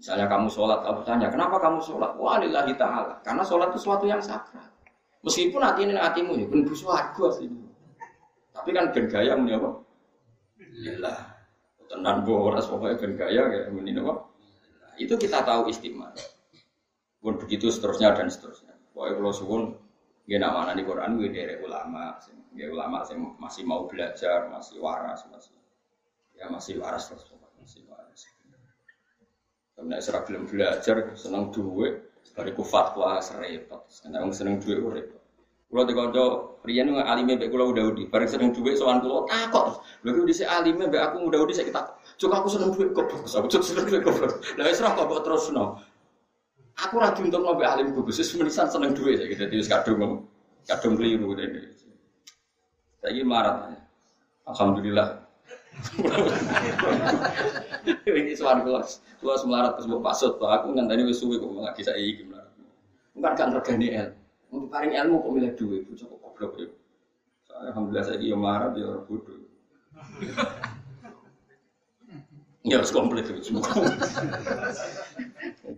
Misalnya 0.00 0.26
kamu 0.26 0.48
sholat, 0.48 0.80
aku 0.82 1.04
tanya, 1.04 1.28
kenapa 1.28 1.60
kamu 1.60 1.78
sholat? 1.84 2.16
Walillahi 2.16 2.72
ta'ala. 2.74 3.20
Karena 3.20 3.44
sholat 3.44 3.70
itu 3.70 3.78
sesuatu 3.84 4.08
yang 4.08 4.18
sakral. 4.18 4.64
Meskipun 5.22 5.62
hati 5.62 5.86
ini 5.86 5.94
hatimu 5.94 6.32
ya, 6.34 6.46
benar 6.50 6.74
suatu 6.74 7.30
sih. 7.36 7.46
Tapi 8.50 8.74
kan 8.74 8.90
ben 8.90 9.06
gaya 9.06 9.38
muni 9.38 9.54
apa? 9.54 9.70
Lillah. 10.58 11.18
Tenan 11.86 12.24
boras 12.24 12.66
pokoknya 12.66 12.96
ben 12.98 13.12
gaya 13.14 13.42
kayak 13.46 13.66
muni 13.70 13.94
apa? 13.94 14.26
Itu 14.98 15.14
kita 15.14 15.46
tahu 15.46 15.70
istimewa. 15.70 16.10
Pun 17.22 17.38
begitu 17.38 17.70
seterusnya 17.70 18.18
dan 18.18 18.26
seterusnya. 18.26 18.74
Pokoknya 18.90 19.14
kalau 19.22 19.32
suwun 19.32 19.62
gak 20.26 20.38
nak 20.42 20.52
mana 20.52 20.72
di 20.74 20.82
Quran 20.82 21.18
gue 21.22 21.30
dari 21.30 21.54
ulama, 21.62 22.18
gue 22.50 22.66
ulama 22.66 23.06
sih 23.06 23.14
masih 23.16 23.62
mau 23.62 23.86
belajar, 23.86 24.50
masih 24.50 24.82
waras, 24.82 25.22
masih 25.30 25.54
ya 26.34 26.50
masih 26.50 26.82
waras 26.82 27.06
terus 27.06 27.30
masih 27.62 27.86
waras. 27.86 28.26
Karena 29.78 30.02
serah 30.02 30.22
belum 30.26 30.50
belajar, 30.50 31.14
senang 31.14 31.54
duit, 31.54 32.10
ku 32.58 32.62
fatwa 32.66 33.22
serempet. 33.22 33.80
Karena 34.02 34.18
orang 34.18 34.34
senang 34.34 34.58
duit 34.58 34.78
gue 34.82 34.92
repot. 34.92 35.22
Kalau 35.72 35.88
di 35.88 35.94
konco 35.96 36.24
Rian 36.62 36.94
nggak 36.94 37.08
alimnya 37.08 37.34
baik 37.40 37.50
kalau 37.50 37.74
udah 37.74 37.84
udi, 37.90 38.04
bareng 38.06 38.28
seneng 38.30 38.54
duit 38.54 38.78
soal 38.78 39.02
kulo 39.02 39.26
takut. 39.26 39.82
Lalu 40.06 40.30
di 40.30 40.34
si 40.36 40.44
alimnya 40.46 40.86
baik 40.86 41.02
aku 41.10 41.26
udah 41.26 41.40
udi 41.42 41.56
saya 41.56 41.66
kita. 41.66 41.82
Coba 42.22 42.44
aku 42.44 42.48
seneng 42.54 42.70
duit 42.76 42.94
kok, 42.94 43.08
aku 43.08 43.48
seneng 43.64 43.90
duit 43.90 44.04
kok. 44.04 44.14
Nah, 44.60 44.68
serah 44.70 44.92
kok 44.94 45.10
terus 45.26 45.50
no. 45.50 45.80
Aku 46.80 46.96
ra 46.96 47.12
diuntung 47.12 47.44
nabi 47.44 47.68
alim 47.68 47.92
bagus, 47.92 48.16
wis 48.16 48.32
menisan 48.32 48.64
seneng 48.72 48.96
duit 48.96 49.20
saya 49.20 49.28
gitu, 49.28 49.44
wis 49.52 49.68
kadung 49.68 50.24
kadung 50.64 50.94
keliru 50.96 51.36
ini. 51.36 51.68
Saya 53.02 53.12
ini 53.12 53.24
marah. 53.26 53.68
Alhamdulillah. 54.48 55.20
ini 58.08 58.32
suara 58.36 58.60
kelas, 58.60 59.00
kelas 59.20 59.42
melarat 59.48 59.80
terus 59.80 59.88
pasut, 60.04 60.36
pak 60.36 60.62
aku 60.62 60.76
nggak 60.76 60.86
tadi 60.90 61.02
suwe 61.14 61.40
kok 61.40 61.50
lagi 61.60 61.82
saya 61.84 62.00
iki 62.00 62.24
melarat. 62.28 62.52
Bukan 63.12 63.32
kan 63.36 63.48
regani 63.52 63.88
el, 63.92 64.08
untuk 64.48 64.68
paling 64.72 64.92
ilmu 64.96 65.16
kok 65.20 65.32
milih 65.32 65.52
duit, 65.56 65.82
bocah 65.88 66.06
kok 66.08 66.20
goblok 66.24 66.52
ya. 66.60 66.68
Alhamdulillah 67.68 68.04
saya 68.04 68.16
ini 68.20 68.34
melarat 68.36 68.72
ya 68.76 68.84
orang 68.88 69.04
bodoh. 69.06 69.36
Ya 72.62 72.78
harus 72.78 72.94
komplit 72.94 73.26
itu. 73.26 73.58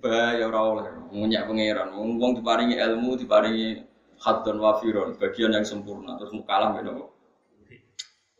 Bahaya 0.04 0.44
ora 0.52 0.60
oleh 0.60 0.84
ngunyak 1.16 1.48
pangeran. 1.48 1.96
Wong 1.96 2.32
diparingi 2.36 2.76
ilmu, 2.76 3.16
diparingi 3.16 3.80
hadon 4.20 4.60
wafiron, 4.60 5.16
bagian 5.16 5.56
yang 5.56 5.64
sempurna. 5.64 6.20
Terus 6.20 6.36
mau 6.36 6.44
kalah 6.44 6.76
beda 6.76 6.92
kok. 6.92 7.10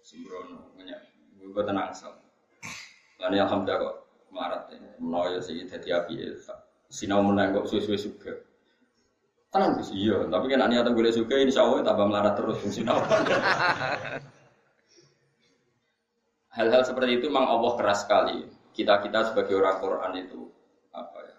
Sembrono, 0.04 0.76
banyak. 0.76 1.00
Gue 1.40 1.64
tenang 1.64 1.96
sal. 1.96 2.12
Lalu 3.16 3.40
alhamdulillah 3.40 3.80
kok 3.80 3.96
marat 4.28 4.62
ya. 4.68 4.76
Menawa 5.00 5.40
sih 5.40 5.64
jadi 5.64 6.04
api 6.04 6.12
ya. 6.12 6.36
Sinau 6.92 7.24
menang 7.24 7.56
kok 7.56 7.72
suwe-suwe. 7.72 8.12
Tenang 9.48 9.80
sih 9.80 10.10
iya, 10.10 10.20
tapi 10.28 10.52
kan 10.52 10.68
ane 10.68 10.82
atau 10.82 10.92
gue 10.92 11.08
suka 11.08 11.40
insya 11.40 11.64
Allah 11.64 11.80
tambah 11.80 12.12
melarat 12.12 12.34
terus 12.36 12.60
sinau. 12.68 13.00
Hal-hal 16.54 16.86
seperti 16.86 17.18
itu 17.18 17.26
memang 17.28 17.50
Allah 17.50 17.72
keras 17.74 18.06
sekali. 18.06 18.46
Kita 18.74 19.02
kita 19.02 19.34
sebagai 19.34 19.58
orang 19.58 19.78
Quran 19.82 20.12
itu 20.18 20.40
apa 20.94 21.18
ya 21.22 21.38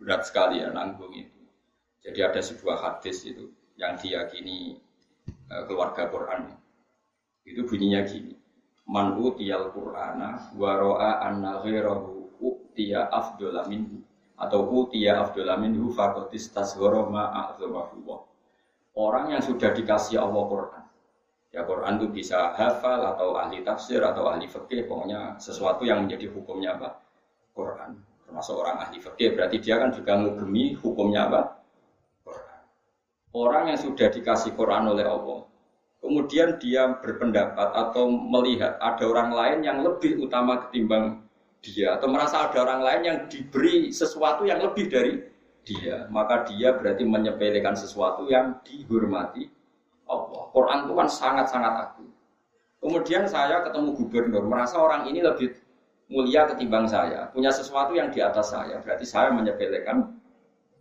berat 0.00 0.22
sekali 0.24 0.60
ya 0.64 0.72
nanggung 0.72 1.12
itu. 1.12 1.40
Jadi 2.04 2.20
ada 2.20 2.40
sebuah 2.40 2.76
hadis 2.80 3.24
itu 3.24 3.48
yang 3.80 3.96
diyakini 3.96 4.80
uh, 5.50 5.62
keluarga 5.66 6.08
Quran 6.08 6.54
itu 7.44 7.60
bunyinya 7.68 8.08
gini 8.08 8.34
man 8.88 9.16
utiyal 9.20 9.72
qur'ana 9.72 10.52
wa 10.56 10.70
ra'a 10.76 11.28
anna 11.28 11.60
ghairahu 11.60 12.32
utiya 12.40 13.08
afdhala 13.08 13.68
minhu 13.68 14.00
atau 14.36 14.64
utiya 14.64 15.20
afdhala 15.24 15.60
minhu 15.60 15.92
faqad 15.92 16.32
istasghara 16.32 17.04
orang 18.94 19.24
yang 19.32 19.42
sudah 19.44 19.70
dikasih 19.72 20.20
Allah 20.20 20.44
Quran 20.48 20.83
ya 21.54 21.62
Quran 21.62 22.02
itu 22.02 22.10
bisa 22.10 22.50
hafal 22.58 23.14
atau 23.14 23.38
ahli 23.38 23.62
tafsir 23.62 24.02
atau 24.02 24.26
ahli 24.26 24.50
fikih 24.50 24.90
pokoknya 24.90 25.38
sesuatu 25.38 25.86
yang 25.86 26.02
menjadi 26.02 26.26
hukumnya 26.34 26.74
apa? 26.74 26.98
Quran. 27.54 27.94
Termasuk 28.26 28.58
orang 28.58 28.82
ahli 28.82 28.98
fikih 28.98 29.38
berarti 29.38 29.56
dia 29.62 29.78
kan 29.78 29.94
juga 29.94 30.18
ngugemi 30.18 30.74
hukumnya 30.74 31.30
apa? 31.30 31.40
Orang 33.34 33.70
yang 33.70 33.78
sudah 33.78 34.10
dikasih 34.10 34.54
Quran 34.54 34.94
oleh 34.94 35.06
Allah, 35.06 35.42
kemudian 35.98 36.54
dia 36.58 36.86
berpendapat 37.02 37.74
atau 37.74 38.06
melihat 38.06 38.78
ada 38.78 39.02
orang 39.06 39.30
lain 39.34 39.58
yang 39.66 39.78
lebih 39.82 40.22
utama 40.22 40.62
ketimbang 40.66 41.22
dia, 41.58 41.98
atau 41.98 42.06
merasa 42.06 42.46
ada 42.46 42.62
orang 42.62 42.82
lain 42.82 43.02
yang 43.02 43.18
diberi 43.26 43.90
sesuatu 43.90 44.46
yang 44.46 44.62
lebih 44.62 44.86
dari 44.86 45.18
dia, 45.66 46.06
maka 46.14 46.46
dia 46.46 46.78
berarti 46.78 47.02
menyepelekan 47.02 47.74
sesuatu 47.74 48.30
yang 48.30 48.62
dihormati 48.62 49.50
Allah. 50.08 50.42
Quran 50.52 50.78
itu 50.86 50.92
kan 50.94 51.08
sangat-sangat 51.08 51.72
agung. 51.72 52.10
Kemudian 52.84 53.24
saya 53.24 53.64
ketemu 53.64 53.96
gubernur, 53.96 54.44
merasa 54.44 54.76
orang 54.76 55.08
ini 55.08 55.24
lebih 55.24 55.56
mulia 56.12 56.44
ketimbang 56.52 56.84
saya, 56.84 57.32
punya 57.32 57.48
sesuatu 57.48 57.96
yang 57.96 58.12
di 58.12 58.20
atas 58.20 58.52
saya, 58.52 58.76
berarti 58.84 59.08
saya 59.08 59.32
menyepelekan 59.32 60.04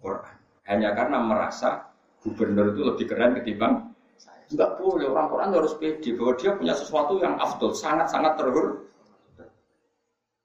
Quran. 0.04 0.36
Hanya 0.68 0.92
karena 0.92 1.24
merasa 1.24 1.88
gubernur 2.20 2.76
itu 2.76 2.82
lebih 2.84 3.06
keren 3.08 3.40
ketimbang 3.40 3.96
saya. 4.20 4.44
Enggak 4.52 4.80
boleh 4.80 5.08
orang 5.08 5.28
Quran 5.32 5.50
harus 5.56 5.74
pede 5.80 6.10
bahwa 6.20 6.34
dia 6.36 6.52
punya 6.56 6.74
sesuatu 6.76 7.14
yang 7.24 7.40
afdol, 7.40 7.72
sangat-sangat 7.72 8.36
terhur. 8.36 8.68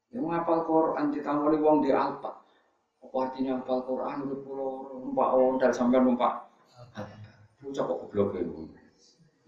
Yang 0.09 0.23
menghafal 0.25 0.65
Quran 0.65 1.05
ditangani 1.13 1.59
wong 1.61 1.85
di 1.85 1.91
Alpa. 1.93 2.33
Apa 2.99 3.17
artinya 3.31 3.61
hafal 3.61 3.85
Quran 3.87 4.17
itu 4.27 4.37
pulau 4.43 4.99
numpak 5.05 5.29
ondal 5.37 5.71
sampai 5.71 6.01
numpak. 6.03 6.48
Bocah 7.59 7.83
kok 7.85 7.99
goblok 8.07 8.39
ya. 8.39 8.43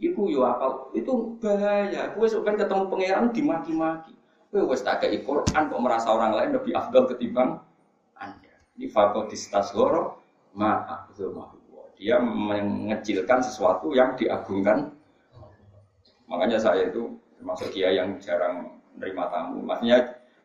Iku 0.01 0.33
yo 0.33 0.49
apal, 0.49 0.89
itu 0.97 1.37
bahaya. 1.39 2.11
Kue 2.17 2.25
sebenarnya 2.25 2.65
ketemu 2.65 2.85
pangeran 2.89 3.27
dimaki-maki. 3.37 4.13
Kue 4.49 4.65
wes 4.65 4.81
tak 4.81 5.05
kayak 5.05 5.23
Quran 5.29 5.69
kok 5.69 5.83
merasa 5.83 6.09
orang 6.11 6.33
lain 6.35 6.51
lebih 6.57 6.73
afdol 6.73 7.05
ketimbang 7.13 7.61
Anda. 8.17 8.55
Ini 8.81 8.89
fakotistas 8.89 9.77
loro 9.77 10.25
ma 10.57 10.83
dia 12.01 12.17
mengecilkan 12.17 13.45
sesuatu 13.45 13.93
yang 13.93 14.17
diagungkan. 14.17 14.89
Makanya 16.33 16.57
saya 16.57 16.89
itu 16.89 17.13
termasuk 17.37 17.77
dia 17.77 17.93
yang 17.93 18.17
jarang 18.17 18.81
menerima 18.97 19.25
tamu. 19.29 19.61
Maksudnya 19.61 19.99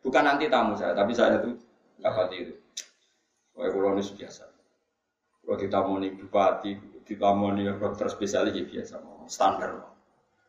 bukan 0.04 0.22
nanti 0.22 0.52
tamu 0.52 0.76
saya, 0.76 0.92
tapi 0.92 1.16
saya 1.16 1.40
itu 1.40 1.56
dapat 1.96 2.28
itu. 2.36 2.54
Kayak 3.56 3.72
kulo 3.72 3.96
biasa. 3.96 4.44
Kalau 5.40 5.56
ditamoni 5.56 6.12
bupati, 6.12 6.76
ditamoni 7.06 7.64
dokter 7.78 8.10
spesialis 8.10 8.52
ya 8.58 8.64
biasa, 8.66 8.94
standar. 9.30 9.70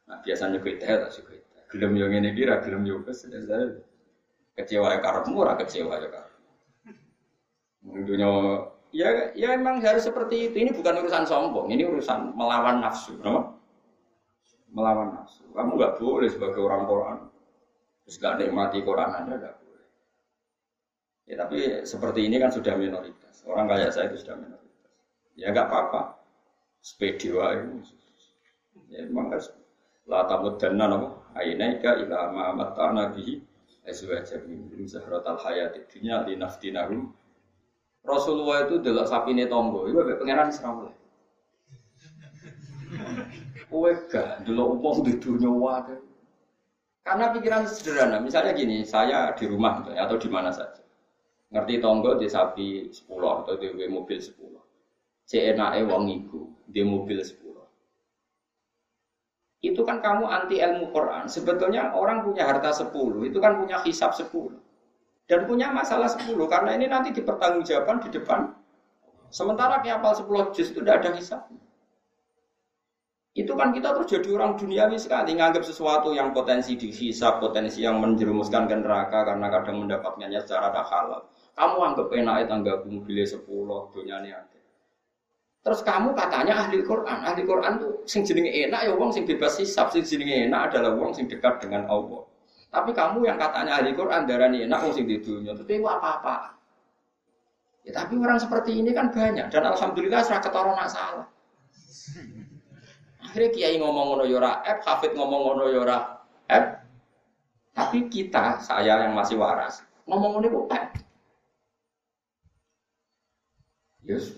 Nah 0.09 0.17
biasanya 0.25 0.57
teh 0.59 0.75
tak 0.75 1.11
sih 1.13 1.23
Gelem 1.67 1.99
yang 1.99 2.15
ini 2.15 2.31
kira, 2.31 2.63
gelem 2.63 2.87
yang 2.87 3.03
saya 3.03 3.75
kecewa 4.55 4.87
ya 4.95 4.99
karena 5.03 5.27
murah 5.27 5.55
kecewa 5.59 5.99
ya 5.99 6.07
karena. 6.07 6.35
Dunia 7.87 8.31
Ya, 8.95 9.35
ya 9.35 9.51
emang 9.53 9.83
harus 9.83 10.07
seperti 10.07 10.47
itu. 10.47 10.55
Ini 10.63 10.71
bukan 10.71 11.03
urusan 11.03 11.27
sombong, 11.27 11.67
ini 11.67 11.83
urusan 11.83 12.33
melawan 12.33 12.79
nafsu. 12.79 13.19
No? 13.19 13.59
Melawan 14.71 15.11
nafsu. 15.11 15.43
Kamu 15.51 15.75
nggak 15.75 15.99
boleh 15.99 16.29
sebagai 16.31 16.63
orang 16.63 16.87
Quran. 16.87 17.17
Terus 18.07 18.15
nggak 18.23 18.35
nikmati 18.39 18.79
Quran 18.87 19.11
Anda 19.11 19.35
nggak 19.35 19.55
boleh. 19.59 19.87
Ya 21.27 21.35
tapi 21.43 21.59
seperti 21.83 22.19
ini 22.31 22.39
kan 22.39 22.49
sudah 22.49 22.73
minoritas. 22.79 23.43
Orang 23.43 23.67
kayak 23.67 23.91
saya 23.91 24.07
itu 24.07 24.23
sudah 24.23 24.39
minoritas. 24.39 24.91
Ya 25.35 25.51
nggak 25.51 25.67
apa-apa. 25.67 26.16
Sepedi 26.87 27.35
wae. 27.35 27.67
Ya 28.87 29.03
emang 29.03 29.27
kan 29.27 29.43
la 30.07 30.23
tamuddanna 30.23 30.85
nama 30.87 31.09
ainaika 31.35 31.99
ila 31.99 32.31
ma 32.31 32.55
mata'na 32.55 33.11
bihi 33.11 33.43
azwajan 33.83 34.47
min 34.47 34.87
zahratal 34.87 35.35
hayatid 35.35 35.83
dunya 35.91 36.23
linaftinahum 36.23 37.11
Rasulullah 38.07 38.63
itu 38.63 38.79
delok 38.79 39.03
sapine 39.03 39.51
tonggo, 39.51 39.83
iku 39.91 39.99
mek 39.99 40.15
pangeran 40.15 40.47
serawle. 40.47 40.95
Kowe 43.67 43.91
gak 44.07 44.47
delok 44.47 44.79
wong 44.79 45.03
di 45.03 45.19
dunia 45.19 45.51
wae. 45.51 45.99
Karena 47.03 47.35
pikiran 47.35 47.67
sederhana, 47.67 48.23
misalnya 48.23 48.55
gini, 48.55 48.87
saya 48.87 49.35
di 49.35 49.43
rumah 49.43 49.83
gitu, 49.83 49.91
atau 49.91 50.15
di 50.15 50.29
mana 50.31 50.55
saja. 50.55 50.79
Ngerti 51.51 51.83
tonggo 51.83 52.15
di 52.15 52.31
sapi 52.31 52.91
10 52.91 53.43
atau 53.43 53.59
di 53.59 53.67
mobil 53.91 54.19
10. 54.23 54.39
CNAE 55.27 55.83
wong 55.83 56.03
iku, 56.07 56.47
di 56.67 56.83
mobil 56.83 57.23
10. 57.23 57.47
Itu 59.63 59.81
kan 59.81 60.03
kamu 60.03 60.29
anti 60.29 60.61
ilmu 60.61 60.93
Quran. 60.93 61.25
Sebetulnya 61.25 61.95
orang 61.97 62.21
punya 62.21 62.45
harta 62.45 62.69
10, 62.69 63.25
itu 63.25 63.41
kan 63.41 63.57
punya 63.57 63.81
hisap 63.81 64.13
10 64.13 64.53
dan 65.27 65.43
punya 65.43 65.67
masalah 65.75 66.07
10 66.07 66.39
karena 66.47 66.71
ini 66.79 66.87
nanti 66.87 67.11
dipertanggungjawabkan 67.11 67.97
di 68.07 68.09
depan. 68.15 68.39
Sementara 69.27 69.83
kiapal 69.83 70.15
10 70.15 70.55
juz 70.55 70.71
itu 70.71 70.79
tidak 70.79 71.03
ada 71.03 71.09
hisapnya. 71.19 71.59
Itu 73.37 73.53
kan 73.53 73.69
kita 73.69 73.93
terus 73.93 74.09
jadi 74.09 74.33
orang 74.33 74.57
duniawi 74.57 74.97
sekali, 74.97 75.37
nganggap 75.37 75.61
sesuatu 75.61 76.09
yang 76.09 76.33
potensi 76.33 76.73
dihisap, 76.73 77.37
potensi 77.37 77.85
yang 77.85 78.01
menjerumuskan 78.01 78.65
ke 78.65 78.75
neraka 78.81 79.29
karena 79.29 79.47
kadang 79.53 79.85
mendapatkannya 79.85 80.41
secara 80.41 80.73
tak 80.73 80.89
halal. 80.89 81.21
Kamu 81.53 81.77
anggap 81.85 82.09
enak 82.17 82.49
tangga 82.49 82.81
mobilnya 82.81 83.29
10, 83.29 83.93
dunia 83.93 84.15
ini 84.25 84.29
ada. 84.33 84.56
Terus 85.67 85.83
kamu 85.83 86.15
katanya 86.15 86.63
ahli 86.63 86.79
Quran, 86.79 87.27
ahli 87.27 87.43
Quran 87.43 87.75
tuh 87.75 87.99
sing 88.07 88.23
jenenge 88.23 88.55
enak 88.55 88.87
ya 88.87 88.95
wong 88.95 89.11
sing 89.11 89.27
bebas 89.27 89.59
hisap, 89.59 89.91
sing 89.91 89.99
jenenge 89.99 90.47
enak 90.47 90.71
adalah 90.71 90.95
wong 90.95 91.11
sing 91.11 91.27
dekat 91.27 91.59
dengan 91.59 91.83
Allah. 91.91 92.23
Tapi 92.71 92.95
kamu 92.95 93.27
yang 93.27 93.35
katanya 93.35 93.83
ahli 93.83 93.91
Quran 93.91 94.23
darah 94.23 94.47
ini 94.47 94.63
enak 94.63 94.79
sing 94.95 95.03
di 95.03 95.19
dunia, 95.19 95.51
tapi 95.51 95.83
apa-apa. 95.83 96.55
Ya, 97.83 97.99
tapi 97.99 98.15
orang 98.15 98.39
seperti 98.39 98.79
ini 98.79 98.95
kan 98.95 99.11
banyak 99.11 99.51
dan 99.51 99.63
alhamdulillah 99.67 100.23
serah 100.23 100.39
ketara 100.39 100.71
nak 100.71 100.87
salah. 100.87 101.27
Akhirnya 103.27 103.51
kiai 103.51 103.75
ngomong 103.75 104.15
ngono 104.15 104.23
yora 104.23 104.63
F, 104.63 104.87
hafid 104.87 105.19
ngomong 105.19 105.51
ngono 105.51 105.67
yora 105.67 106.23
F. 106.47 106.79
Tapi 107.75 108.07
kita, 108.07 108.63
saya 108.63 109.03
yang 109.03 109.11
masih 109.11 109.35
waras, 109.35 109.83
ngomong 110.07 110.39
ngono 110.39 110.63
F. 110.71 110.87
Yes, 114.07 114.31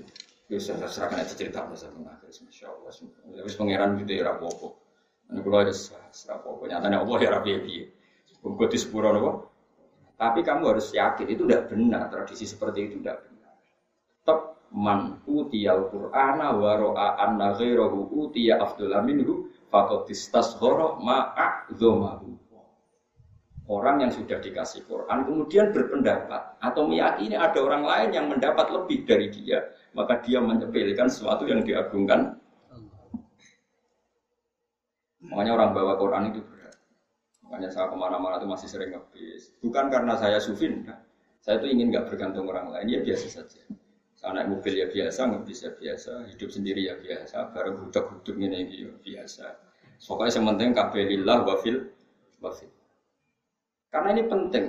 yes, 0.49 0.67
saya 0.67 0.89
serahkan 0.89 1.21
aja 1.21 1.33
cerita 1.37 1.61
masa 1.63 1.93
mengakhir, 1.93 2.33
masya 2.33 2.73
Allah. 2.73 2.91
Habis 3.37 3.55
pangeran 3.55 4.01
gitu 4.01 4.11
ya 4.17 4.23
rapopo. 4.25 4.81
Ini 5.29 5.45
kalau 5.45 5.61
ada 5.61 5.73
rapopo, 6.33 6.63
nyatanya 6.65 7.05
Allah 7.05 7.17
ya 7.21 7.29
rapi 7.37 7.51
Buku 8.39 8.65
di 8.71 8.77
sepuro 8.81 9.13
nopo. 9.13 9.31
Tapi 10.19 10.43
kamu 10.43 10.63
harus 10.75 10.91
yakin 10.91 11.27
itu 11.31 11.47
tidak 11.47 11.71
benar. 11.71 12.11
Tradisi 12.11 12.43
seperti 12.43 12.91
itu 12.91 12.95
tidak 12.99 13.23
benar. 13.29 13.53
Tetap 14.19 14.39
man 14.73 15.21
utiyal 15.29 15.87
qur'ana 15.87 16.55
wa 16.55 16.71
ro'a 16.75 17.07
anna 17.23 17.55
ghairahu 17.55 18.11
utiya 18.27 18.59
afdala 18.59 18.99
minhu 19.05 19.47
faqad 19.71 20.09
istasghara 20.11 20.99
ma'a'dhamahu. 20.99 22.35
Orang 23.69 24.01
yang 24.01 24.09
sudah 24.09 24.41
dikasih 24.41 24.89
Quran 24.89 25.29
kemudian 25.29 25.69
berpendapat 25.69 26.57
atau 26.57 26.89
meyakini 26.89 27.37
ada 27.37 27.61
orang 27.61 27.85
lain 27.85 28.09
yang 28.17 28.25
mendapat 28.25 28.65
lebih 28.73 29.05
dari 29.05 29.29
dia, 29.29 29.61
maka 29.93 30.21
dia 30.21 30.39
menyepelekan 30.39 31.09
sesuatu 31.09 31.45
yang 31.49 31.65
diagungkan. 31.65 32.37
Makanya 35.19 35.51
orang 35.53 35.71
bawa 35.75 35.93
Quran 35.99 36.23
itu 36.31 36.41
Makanya 37.49 37.69
saya 37.73 37.89
ke 37.89 37.97
mana-mana 37.97 38.37
itu 38.37 38.45
masih 38.45 38.69
sering 38.69 38.93
ngebis. 38.93 39.57
Bukan 39.65 39.89
karena 39.89 40.13
saya 40.21 40.37
sufin. 40.37 40.85
Saya 41.41 41.57
itu 41.57 41.73
ingin 41.73 41.89
nggak 41.89 42.05
bergantung 42.05 42.45
orang 42.45 42.69
lain, 42.69 42.93
ya 42.93 43.01
biasa 43.01 43.41
saja. 43.41 43.65
Saya 44.13 44.37
Anak 44.37 44.53
mobil 44.53 44.77
ya 44.77 44.85
biasa, 44.85 45.25
ngebis 45.25 45.65
ya 45.65 45.73
biasa, 45.73 46.29
hidup 46.29 46.49
sendiri 46.53 46.85
ya 46.85 46.95
biasa, 47.01 47.49
bareng 47.49 47.89
huduk-huduk 47.89 48.37
ini 48.37 48.85
ya 48.85 48.93
biasa. 49.01 49.57
Pokoknya 49.97 50.31
yang 50.37 50.45
penting 50.53 50.69
kabelillah 50.77 51.37
wafil 51.41 51.89
wafil. 52.37 52.69
Karena 53.89 54.09
ini 54.13 54.23
penting. 54.29 54.65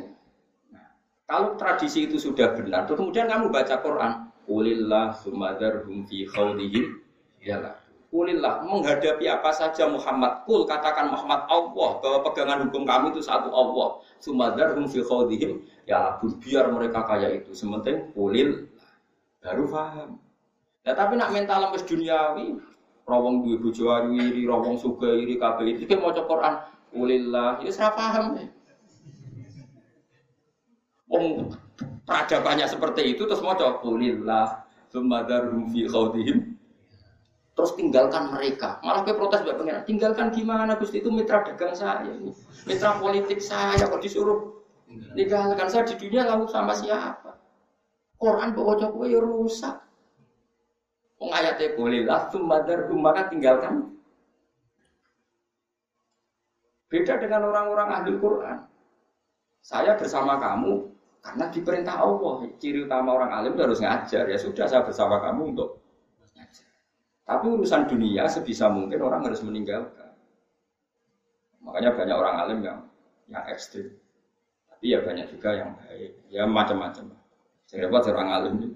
Nah, 0.73 0.89
kalau 1.29 1.61
tradisi 1.61 2.09
itu 2.09 2.17
sudah 2.17 2.57
benar, 2.57 2.89
terus 2.89 2.97
kemudian 2.97 3.29
kamu 3.29 3.53
baca 3.53 3.77
Quran, 3.85 4.13
Ulillah 4.49 5.17
sumadarhum 5.21 6.07
fi 6.09 6.25
khawdihim 6.25 7.01
yalah. 7.45 7.77
Ulillah 8.11 8.67
menghadapi 8.67 9.31
apa 9.31 9.55
saja 9.55 9.87
Muhammad. 9.87 10.43
Kul 10.43 10.67
katakan 10.67 11.15
Muhammad 11.15 11.47
Allah. 11.47 11.91
Bahwa 12.03 12.19
pegangan 12.27 12.67
hukum 12.67 12.83
kami 12.83 13.15
itu 13.15 13.23
satu 13.23 13.53
Allah. 13.55 14.03
Sumadarhum 14.19 14.91
fi 14.91 15.05
khawdihim 15.05 15.63
ya 15.87 16.19
biar 16.21 16.71
mereka 16.75 17.07
kaya 17.07 17.39
itu. 17.39 17.55
Sementing 17.55 18.11
ulil 18.19 18.67
baru 19.39 19.65
paham. 19.71 20.19
Ya 20.83 20.97
tapi 20.97 21.15
nak 21.15 21.31
mental 21.31 21.71
lemes 21.71 21.87
duniawi 21.87 22.59
rawong 23.07 23.47
duwe 23.47 23.59
bojo 23.59 23.85
iri 24.15 24.43
rawong 24.49 24.75
suga 24.81 25.15
iri 25.15 25.39
kabeh 25.39 25.79
iki. 25.79 25.95
Maca 25.95 26.23
Quran. 26.27 26.55
Ulillah 26.91 27.63
ya 27.63 27.71
ora 27.71 27.89
paham 27.95 28.25
ya. 28.35 28.47
Wong 31.11 31.55
peradabannya 32.05 32.67
seperti 32.69 33.17
itu 33.17 33.25
terus 33.25 33.41
mau 33.41 33.57
kulillah 33.57 34.65
sumadarhum 34.93 35.71
fi 35.71 35.87
khawdihim 35.87 36.61
terus 37.61 37.77
tinggalkan 37.77 38.33
mereka. 38.33 38.81
Malah 38.81 39.05
ke 39.05 39.13
protes 39.13 39.45
bapak 39.45 39.57
pengen 39.61 39.85
tinggalkan 39.85 40.33
gimana 40.33 40.81
Gusti? 40.81 41.05
Itu 41.05 41.13
mitra 41.13 41.45
dagang 41.45 41.77
saya 41.77 42.09
mitra 42.65 42.97
politik 42.97 43.41
saya 43.43 43.85
kok 43.85 44.01
disuruh 44.01 44.65
tinggalkan? 45.13 45.69
Saya 45.69 45.85
di 45.85 45.95
dunia 46.01 46.25
lalu 46.25 46.49
sama 46.49 46.73
siapa? 46.73 47.37
Quran 48.17 48.53
bawa 48.57 48.77
coba 48.81 49.05
ya 49.09 49.21
rusak. 49.21 49.77
Wong 51.21 51.31
ayatnya 51.37 51.77
kulillah 51.77 52.21
sumadarhum 52.33 52.99
maka 53.01 53.29
tinggalkan. 53.29 53.93
Beda 56.89 57.21
dengan 57.21 57.49
orang-orang 57.53 57.89
ahli 57.93 58.13
Quran. 58.19 58.59
Saya 59.61 59.95
bersama 60.01 60.41
kamu 60.41 60.91
karena 61.21 61.53
diperintah 61.53 62.01
Allah, 62.01 62.49
ciri 62.57 62.89
utama 62.89 63.13
orang 63.13 63.31
alim 63.37 63.53
itu 63.53 63.63
harus 63.69 63.81
ngajar. 63.85 64.25
Ya 64.25 64.39
sudah, 64.41 64.65
saya 64.65 64.81
bersama 64.81 65.21
kamu 65.21 65.53
untuk 65.53 65.85
ngajar. 66.33 66.69
Tapi 67.29 67.45
urusan 67.47 67.83
dunia 67.93 68.25
sebisa 68.25 68.73
mungkin 68.73 69.05
orang 69.05 69.29
harus 69.29 69.45
meninggalkan. 69.45 70.17
Makanya 71.61 71.93
banyak 71.93 72.17
orang 72.17 72.37
alim 72.41 72.59
yang 72.65 72.79
yang 73.29 73.45
ekstrim. 73.53 73.93
Tapi 74.65 74.97
ya 74.97 75.05
banyak 75.05 75.29
juga 75.29 75.61
yang 75.61 75.77
baik. 75.77 76.11
Ya 76.33 76.49
macam-macam. 76.49 77.13
Saya 77.69 77.87
dapat 77.87 78.03
orang 78.17 78.29
alim 78.33 78.55
ini. 78.65 78.69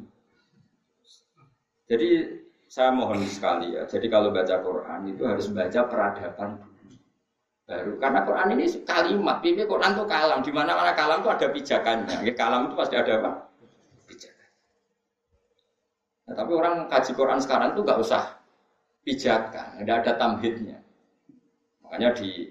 Jadi 1.88 2.08
saya 2.68 2.92
mohon 2.92 3.24
sekali 3.24 3.72
ya. 3.72 3.88
Jadi 3.88 4.06
kalau 4.12 4.28
baca 4.36 4.60
Quran 4.60 5.00
itu 5.08 5.24
harus 5.24 5.48
baca 5.48 5.80
peradaban 5.88 6.73
baru. 7.64 7.92
Karena 8.00 8.20
Quran 8.24 8.48
ini 8.56 8.64
kalimat 8.84 9.36
pipi 9.40 9.62
Quran 9.64 9.96
itu 9.96 10.04
kalam. 10.04 10.40
Di 10.44 10.52
mana 10.52 10.72
mana 10.76 10.92
kalam 10.92 11.24
itu 11.24 11.30
ada 11.32 11.46
pijakannya. 11.50 12.16
Ya, 12.24 12.32
kalam 12.36 12.70
itu 12.70 12.74
pasti 12.76 12.94
ada 12.96 13.12
apa? 13.20 13.30
Pijakan. 14.08 14.50
Nah, 16.24 16.34
tapi 16.36 16.52
orang 16.56 16.74
kaji 16.88 17.12
Quran 17.12 17.38
sekarang 17.40 17.68
itu 17.76 17.80
nggak 17.84 18.00
usah 18.00 18.22
pijakan 19.04 19.84
tidak 19.84 19.96
ada 20.04 20.12
tamhidnya. 20.16 20.78
Makanya 21.84 22.16
di 22.16 22.48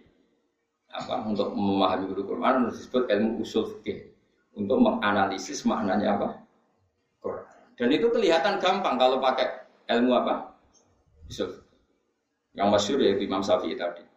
apa 0.93 1.25
untuk 1.25 1.57
memahami 1.57 2.13
guru 2.13 2.37
Quran 2.37 2.69
disebut 2.69 3.09
ilmu 3.09 3.41
usul 3.41 3.65
fikih. 3.77 4.13
Untuk 4.53 4.77
menganalisis 4.77 5.65
maknanya 5.65 6.13
apa? 6.13 6.27
Quran. 7.17 7.57
Dan 7.73 7.89
itu 7.89 8.05
kelihatan 8.13 8.61
gampang 8.61 9.01
kalau 9.01 9.17
pakai 9.17 9.65
ilmu 9.89 10.13
apa? 10.13 10.53
Usul 11.25 11.49
yang 12.53 12.69
masyur 12.69 13.01
yaitu 13.01 13.25
Imam 13.25 13.41
Syafi'i 13.41 13.73
tadi 13.73 14.12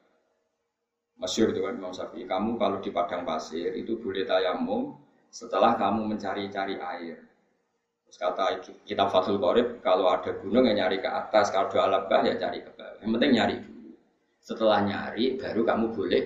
Masyur 1.16 1.48
itu 1.52 1.64
kan 1.64 1.80
Imam 1.80 1.92
Syafi'i. 1.96 2.28
Kamu 2.28 2.60
kalau 2.60 2.78
di 2.84 2.92
padang 2.92 3.24
pasir 3.24 3.72
itu 3.72 3.96
boleh 3.96 4.28
tayamum 4.28 5.00
setelah 5.32 5.72
kamu 5.80 6.12
mencari-cari 6.12 6.76
air. 6.76 7.24
Terus 8.06 8.16
kata 8.20 8.44
kita 8.84 9.04
Fathul 9.08 9.40
Qorib, 9.40 9.80
kalau 9.80 10.12
ada 10.12 10.36
gunung 10.38 10.68
yang 10.68 10.86
nyari 10.86 11.00
ke 11.00 11.08
atas, 11.08 11.50
kalau 11.50 11.72
ada 11.72 11.78
alabah 11.88 12.20
ya 12.22 12.36
cari 12.36 12.60
ke 12.62 12.70
bawah. 12.76 13.00
Yang 13.00 13.10
penting 13.18 13.30
nyari 13.32 13.56
dulu. 13.64 13.90
Setelah 14.44 14.78
nyari, 14.84 15.40
baru 15.40 15.60
kamu 15.66 15.86
boleh 15.90 16.22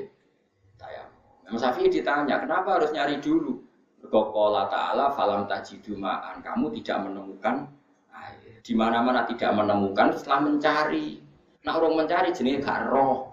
tayamum. 0.77 1.35
Imam 1.47 1.59
Syafi'i 1.63 1.89
ditanya, 1.89 2.43
kenapa 2.43 2.83
harus 2.83 2.91
nyari 2.91 3.23
dulu? 3.23 3.71
Kokola 4.11 4.67
ta'ala 4.67 5.15
falam 5.15 5.47
tajidu 5.47 5.95
ma'an. 5.95 6.43
Kamu 6.43 6.75
tidak 6.75 7.07
menemukan 7.07 7.71
air. 8.11 8.59
Di 8.59 8.75
mana-mana 8.75 9.23
tidak 9.23 9.55
menemukan 9.55 10.19
setelah 10.19 10.51
mencari. 10.51 11.23
Nah 11.63 11.79
orang 11.79 11.95
mencari 12.05 12.35
jenis 12.35 12.59
gak 12.65 12.91
roh. 12.91 13.30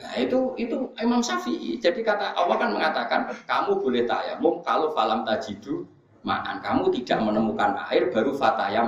Nah 0.00 0.16
itu 0.16 0.56
itu 0.56 0.76
Imam 0.96 1.20
Syafi'i. 1.20 1.76
Jadi 1.76 2.00
kata 2.00 2.32
Allah 2.32 2.56
kan 2.56 2.72
mengatakan 2.72 3.20
kamu 3.44 3.84
boleh 3.84 4.08
tayamum 4.08 4.64
kalau 4.64 4.96
falam 4.96 5.28
tajidu 5.28 5.84
ma'an 6.24 6.60
kamu 6.64 6.88
tidak 7.00 7.20
menemukan 7.20 7.76
air 7.92 8.08
baru 8.08 8.32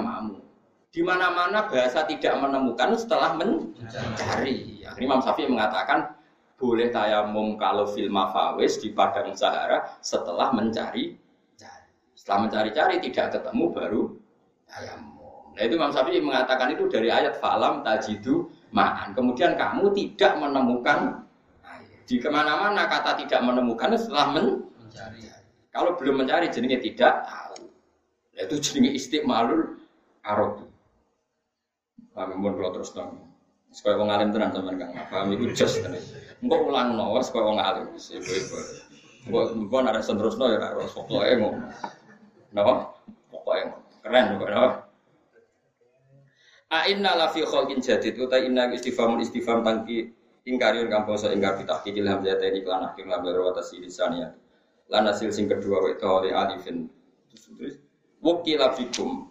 mamu. 0.00 0.40
Di 0.92 1.00
mana-mana 1.00 1.68
bahasa 1.68 2.04
tidak 2.04 2.36
menemukan 2.36 2.96
setelah 2.96 3.32
mencari. 3.36 4.84
Akhirnya 4.84 5.06
Imam 5.08 5.20
Syafi'i 5.24 5.48
mengatakan 5.48 6.16
boleh 6.56 6.92
tayamum 6.92 7.56
kalau 7.56 7.88
fil 7.88 8.12
mafawis 8.12 8.80
di 8.80 8.92
padang 8.92 9.32
Sahara 9.36 9.98
setelah 10.04 10.52
mencari 10.52 11.16
Setelah 12.12 12.46
mencari-cari 12.46 13.02
tidak 13.02 13.34
ketemu 13.34 13.64
baru 13.72 14.02
tayamum. 14.68 15.12
Nah 15.52 15.62
itu 15.64 15.74
Imam 15.76 15.92
Syafi'i 15.92 16.20
mengatakan 16.24 16.72
itu 16.72 16.84
dari 16.88 17.08
ayat 17.12 17.40
falam 17.40 17.84
tajidu 17.84 18.48
ma'an. 18.72 19.12
Kemudian 19.12 19.54
kamu 19.54 19.92
tidak 19.92 20.40
menemukan 20.40 21.22
air. 21.62 22.00
Di 22.08 22.18
ke 22.18 22.28
mana-mana 22.32 22.88
kata 22.88 23.20
tidak 23.20 23.40
menemukan 23.44 23.94
setelah 23.94 24.32
mencari. 24.32 25.28
Kalau 25.72 25.96
belum 25.96 26.24
mencari 26.24 26.48
jenenge 26.52 26.80
tidak 26.80 27.24
tahu. 27.24 27.68
Itu 28.36 28.56
jenenge 28.58 28.96
istiqmalul 28.96 29.78
arab. 30.24 30.64
Kami 32.12 32.34
pun 32.36 32.52
kalau 32.56 32.72
terus 32.76 32.92
dong. 32.92 33.32
Supaya 33.72 33.96
wong 33.96 34.12
alim 34.12 34.28
tenan 34.36 34.52
sampean 34.52 34.76
Kang. 34.76 34.92
Paham 35.08 35.32
iku 35.32 35.48
jos 35.56 35.80
tenan. 35.80 36.00
Engko 36.44 36.56
ulang 36.68 36.92
no 36.96 37.16
supaya 37.24 37.44
wong 37.48 37.56
alim. 37.60 37.86
Ibu-ibu. 37.96 38.56
Engko 39.28 39.40
engko 39.56 39.76
nek 39.80 40.04
terusno 40.04 40.44
ya 40.52 40.58
ora 40.60 40.88
pokoke 40.92 41.32
ngono. 41.40 41.72
Napa? 42.52 42.92
Pokoke 43.32 43.60
keren 44.04 44.36
kok 44.36 44.48
napa? 44.52 44.81
A 46.72 46.88
inna 46.88 47.12
la 47.20 47.28
fi 47.28 47.44
khalqin 47.44 47.84
jadid. 47.84 48.16
Uta 48.16 48.40
inna 48.40 48.72
istifamun 48.72 49.20
istifam 49.20 49.60
tangki 49.60 50.08
ingkariun 50.48 50.88
kang 50.88 51.04
basa 51.04 51.28
ingkar 51.28 51.60
bitahqiqil 51.60 52.08
hamzah 52.08 52.40
tadi 52.40 52.64
kelan 52.64 52.88
akhir 52.88 53.04
lam 53.12 53.20
wa 53.20 53.52
tasilisaniyah. 53.52 54.32
Lan 54.88 55.04
hasil 55.04 55.28
sing 55.36 55.52
kedua 55.52 55.84
wa 55.84 55.92
oleh 56.16 56.32
alifin. 56.32 56.88
Terus 57.28 57.76
wakila 58.24 58.72
fikum. 58.72 59.28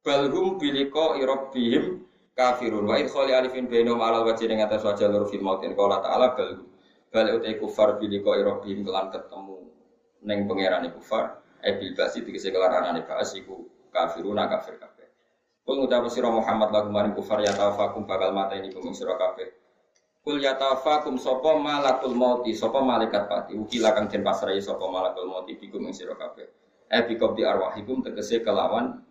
Balhum 0.00 0.56
biliko 0.56 1.20
irabbihim 1.20 2.08
kafirun. 2.32 2.88
Wa 2.88 2.96
idkhali 2.96 3.36
alifin 3.36 3.68
bainahum 3.68 4.00
alal 4.00 4.24
wajhi 4.24 4.48
ing 4.48 4.64
atas 4.64 4.88
wajah 4.88 5.12
lur 5.12 5.28
fil 5.28 5.44
mautin. 5.44 5.76
Qala 5.76 6.00
ta'ala 6.00 6.32
bal 6.32 6.64
bal 7.12 7.26
utai 7.36 7.60
kufar 7.60 8.00
biliko 8.00 8.32
irabbihim 8.32 8.88
kelan 8.88 9.12
ketemu 9.12 9.68
ning 10.24 10.48
pangerane 10.48 10.88
kufar. 10.96 11.44
E 11.60 11.76
bil 11.76 11.92
basi 11.92 12.24
tegese 12.24 12.48
kelanane 12.48 13.04
bas 13.04 13.36
iku 13.36 13.68
kafiruna 13.92 14.48
kafir 14.48 14.80
kafir 14.80 14.95
Kul 15.66 15.82
ngucap 15.82 16.06
Muhammad 16.30 16.70
lagu 16.70 16.94
maring 16.94 17.18
kufar 17.18 17.42
ya 17.42 17.50
tawafakum 17.50 18.06
bakal 18.06 18.30
mata 18.30 18.54
ini 18.54 18.70
kum 18.70 18.94
sira 18.94 19.18
kabeh. 19.18 19.50
Kul 20.22 20.38
ya 20.38 20.54
tawafakum 20.54 21.18
sapa 21.18 21.58
malakul 21.58 22.14
mauti 22.14 22.54
sapa 22.54 22.78
malaikat 22.78 23.26
pati 23.26 23.58
ukila 23.58 23.90
kang 23.90 24.06
den 24.06 24.22
pasrai 24.22 24.62
sapa 24.62 24.86
malakul 24.86 25.26
mauti 25.26 25.58
bikum 25.58 25.82
ing 25.82 25.90
sira 25.90 26.14
kabeh. 26.14 26.46
Eh 26.86 27.02
bikum 27.10 27.34
di 27.34 27.42
arwahikum 27.42 27.98
tegese 27.98 28.46
kelawan 28.46 29.02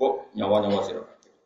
buk 0.00 0.32
nyawa-nyawa 0.32 0.80
sira 0.88 1.04
kabeh. 1.04 1.36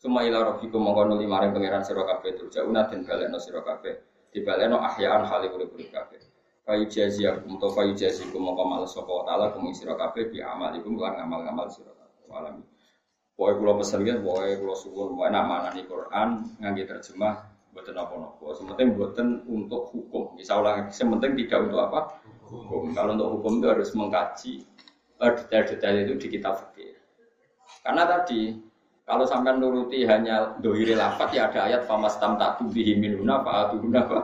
Suma 0.00 0.24
ila 0.24 0.56
rabbikum 0.56 0.80
mongko 0.80 1.12
nuli 1.12 1.28
maring 1.28 1.52
pangeran 1.52 1.84
sira 1.84 2.08
kabeh 2.08 2.32
turjauna 2.32 2.88
den 2.88 3.04
balekno 3.04 3.36
sira 3.36 3.60
kabeh. 3.60 3.92
Dibalekno 4.32 4.80
ahyaan 4.80 5.28
hale 5.28 5.52
urip-urip 5.52 5.92
kabeh. 5.92 6.16
Kayu 6.64 6.88
jaziakum 6.88 7.60
to 7.60 7.68
kayu 7.76 7.92
jazikum 7.92 8.40
mongko 8.40 8.64
males 8.64 8.88
sapa 8.88 9.12
taala 9.28 9.52
kum 9.52 9.68
sira 9.76 10.00
kabeh 10.00 10.32
bi 10.32 10.40
amalikum 10.40 10.96
lan 10.96 11.20
ngamal-ngamal 11.20 11.68
sira 11.68 11.92
kabeh. 11.92 12.24
Alamin. 12.32 12.77
Pokoknya 13.38 13.54
kalau 13.62 13.74
pesen 13.78 14.02
gitu, 14.02 14.18
pokoknya 14.26 14.54
kalau 14.58 14.74
suwun, 14.74 15.08
pokoknya 15.14 15.30
nak 15.30 15.44
mana 15.46 15.68
nih 15.70 15.86
Quran, 15.86 16.28
nganggi 16.58 16.84
terjemah, 16.90 17.34
buatan 17.70 17.94
apa 17.94 18.14
nopo. 18.18 18.50
Sementing 18.50 18.88
buatan 18.98 19.28
untuk 19.46 19.94
hukum. 19.94 20.34
Misalnya, 20.34 20.90
sementing 20.90 21.38
tidak 21.38 21.70
untuk 21.70 21.80
apa? 21.86 22.18
Hukum. 22.50 22.90
Kalau 22.98 23.14
untuk 23.14 23.30
hukum 23.38 23.62
itu 23.62 23.66
harus 23.70 23.94
mengkaji 23.94 24.66
eh, 25.22 25.32
detail-detail 25.38 25.96
itu 26.02 26.14
di 26.18 26.28
kitab 26.34 26.58
fikih. 26.58 26.98
Karena 27.86 28.10
tadi 28.10 28.58
kalau 29.06 29.22
sampai 29.22 29.54
nuruti 29.54 30.02
hanya 30.02 30.58
dohiri 30.58 30.98
lafat 30.98 31.30
ya 31.30 31.46
ada 31.48 31.70
ayat 31.70 31.86
famas 31.86 32.18
tam 32.18 32.36
tak 32.36 32.58
tubihi 32.58 32.98
minuna 32.98 33.40
fa'atuhuna 33.46 34.02
apa? 34.02 34.20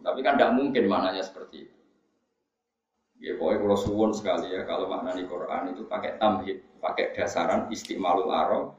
Tapi 0.00 0.18
kan 0.26 0.34
tidak 0.34 0.52
mungkin 0.58 0.84
mananya 0.90 1.22
seperti 1.22 1.70
itu. 1.70 1.76
Ya, 3.20 3.36
pokoknya 3.36 3.60
kalau 3.62 3.78
suwon 3.78 4.10
sekali 4.16 4.48
ya 4.50 4.64
kalau 4.64 4.88
maknani 4.88 5.28
Quran 5.28 5.76
itu 5.76 5.84
pakai 5.84 6.16
tamhid, 6.16 6.64
pakai 6.80 7.14
dasaran 7.14 7.70
istimalul 7.70 8.32
arab, 8.32 8.74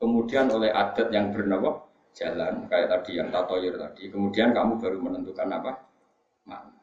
kemudian 0.00 0.48
oleh 0.48 0.72
adat 0.72 1.12
yang 1.12 1.34
bernama 1.34 1.82
jalan 2.16 2.66
kayak 2.66 2.88
tadi 2.88 3.20
yang 3.20 3.28
tatoyir 3.28 3.76
tadi, 3.76 4.08
kemudian 4.08 4.56
kamu 4.56 4.80
baru 4.80 4.98
menentukan 4.98 5.48
apa 5.50 5.72
makna. 6.48 6.79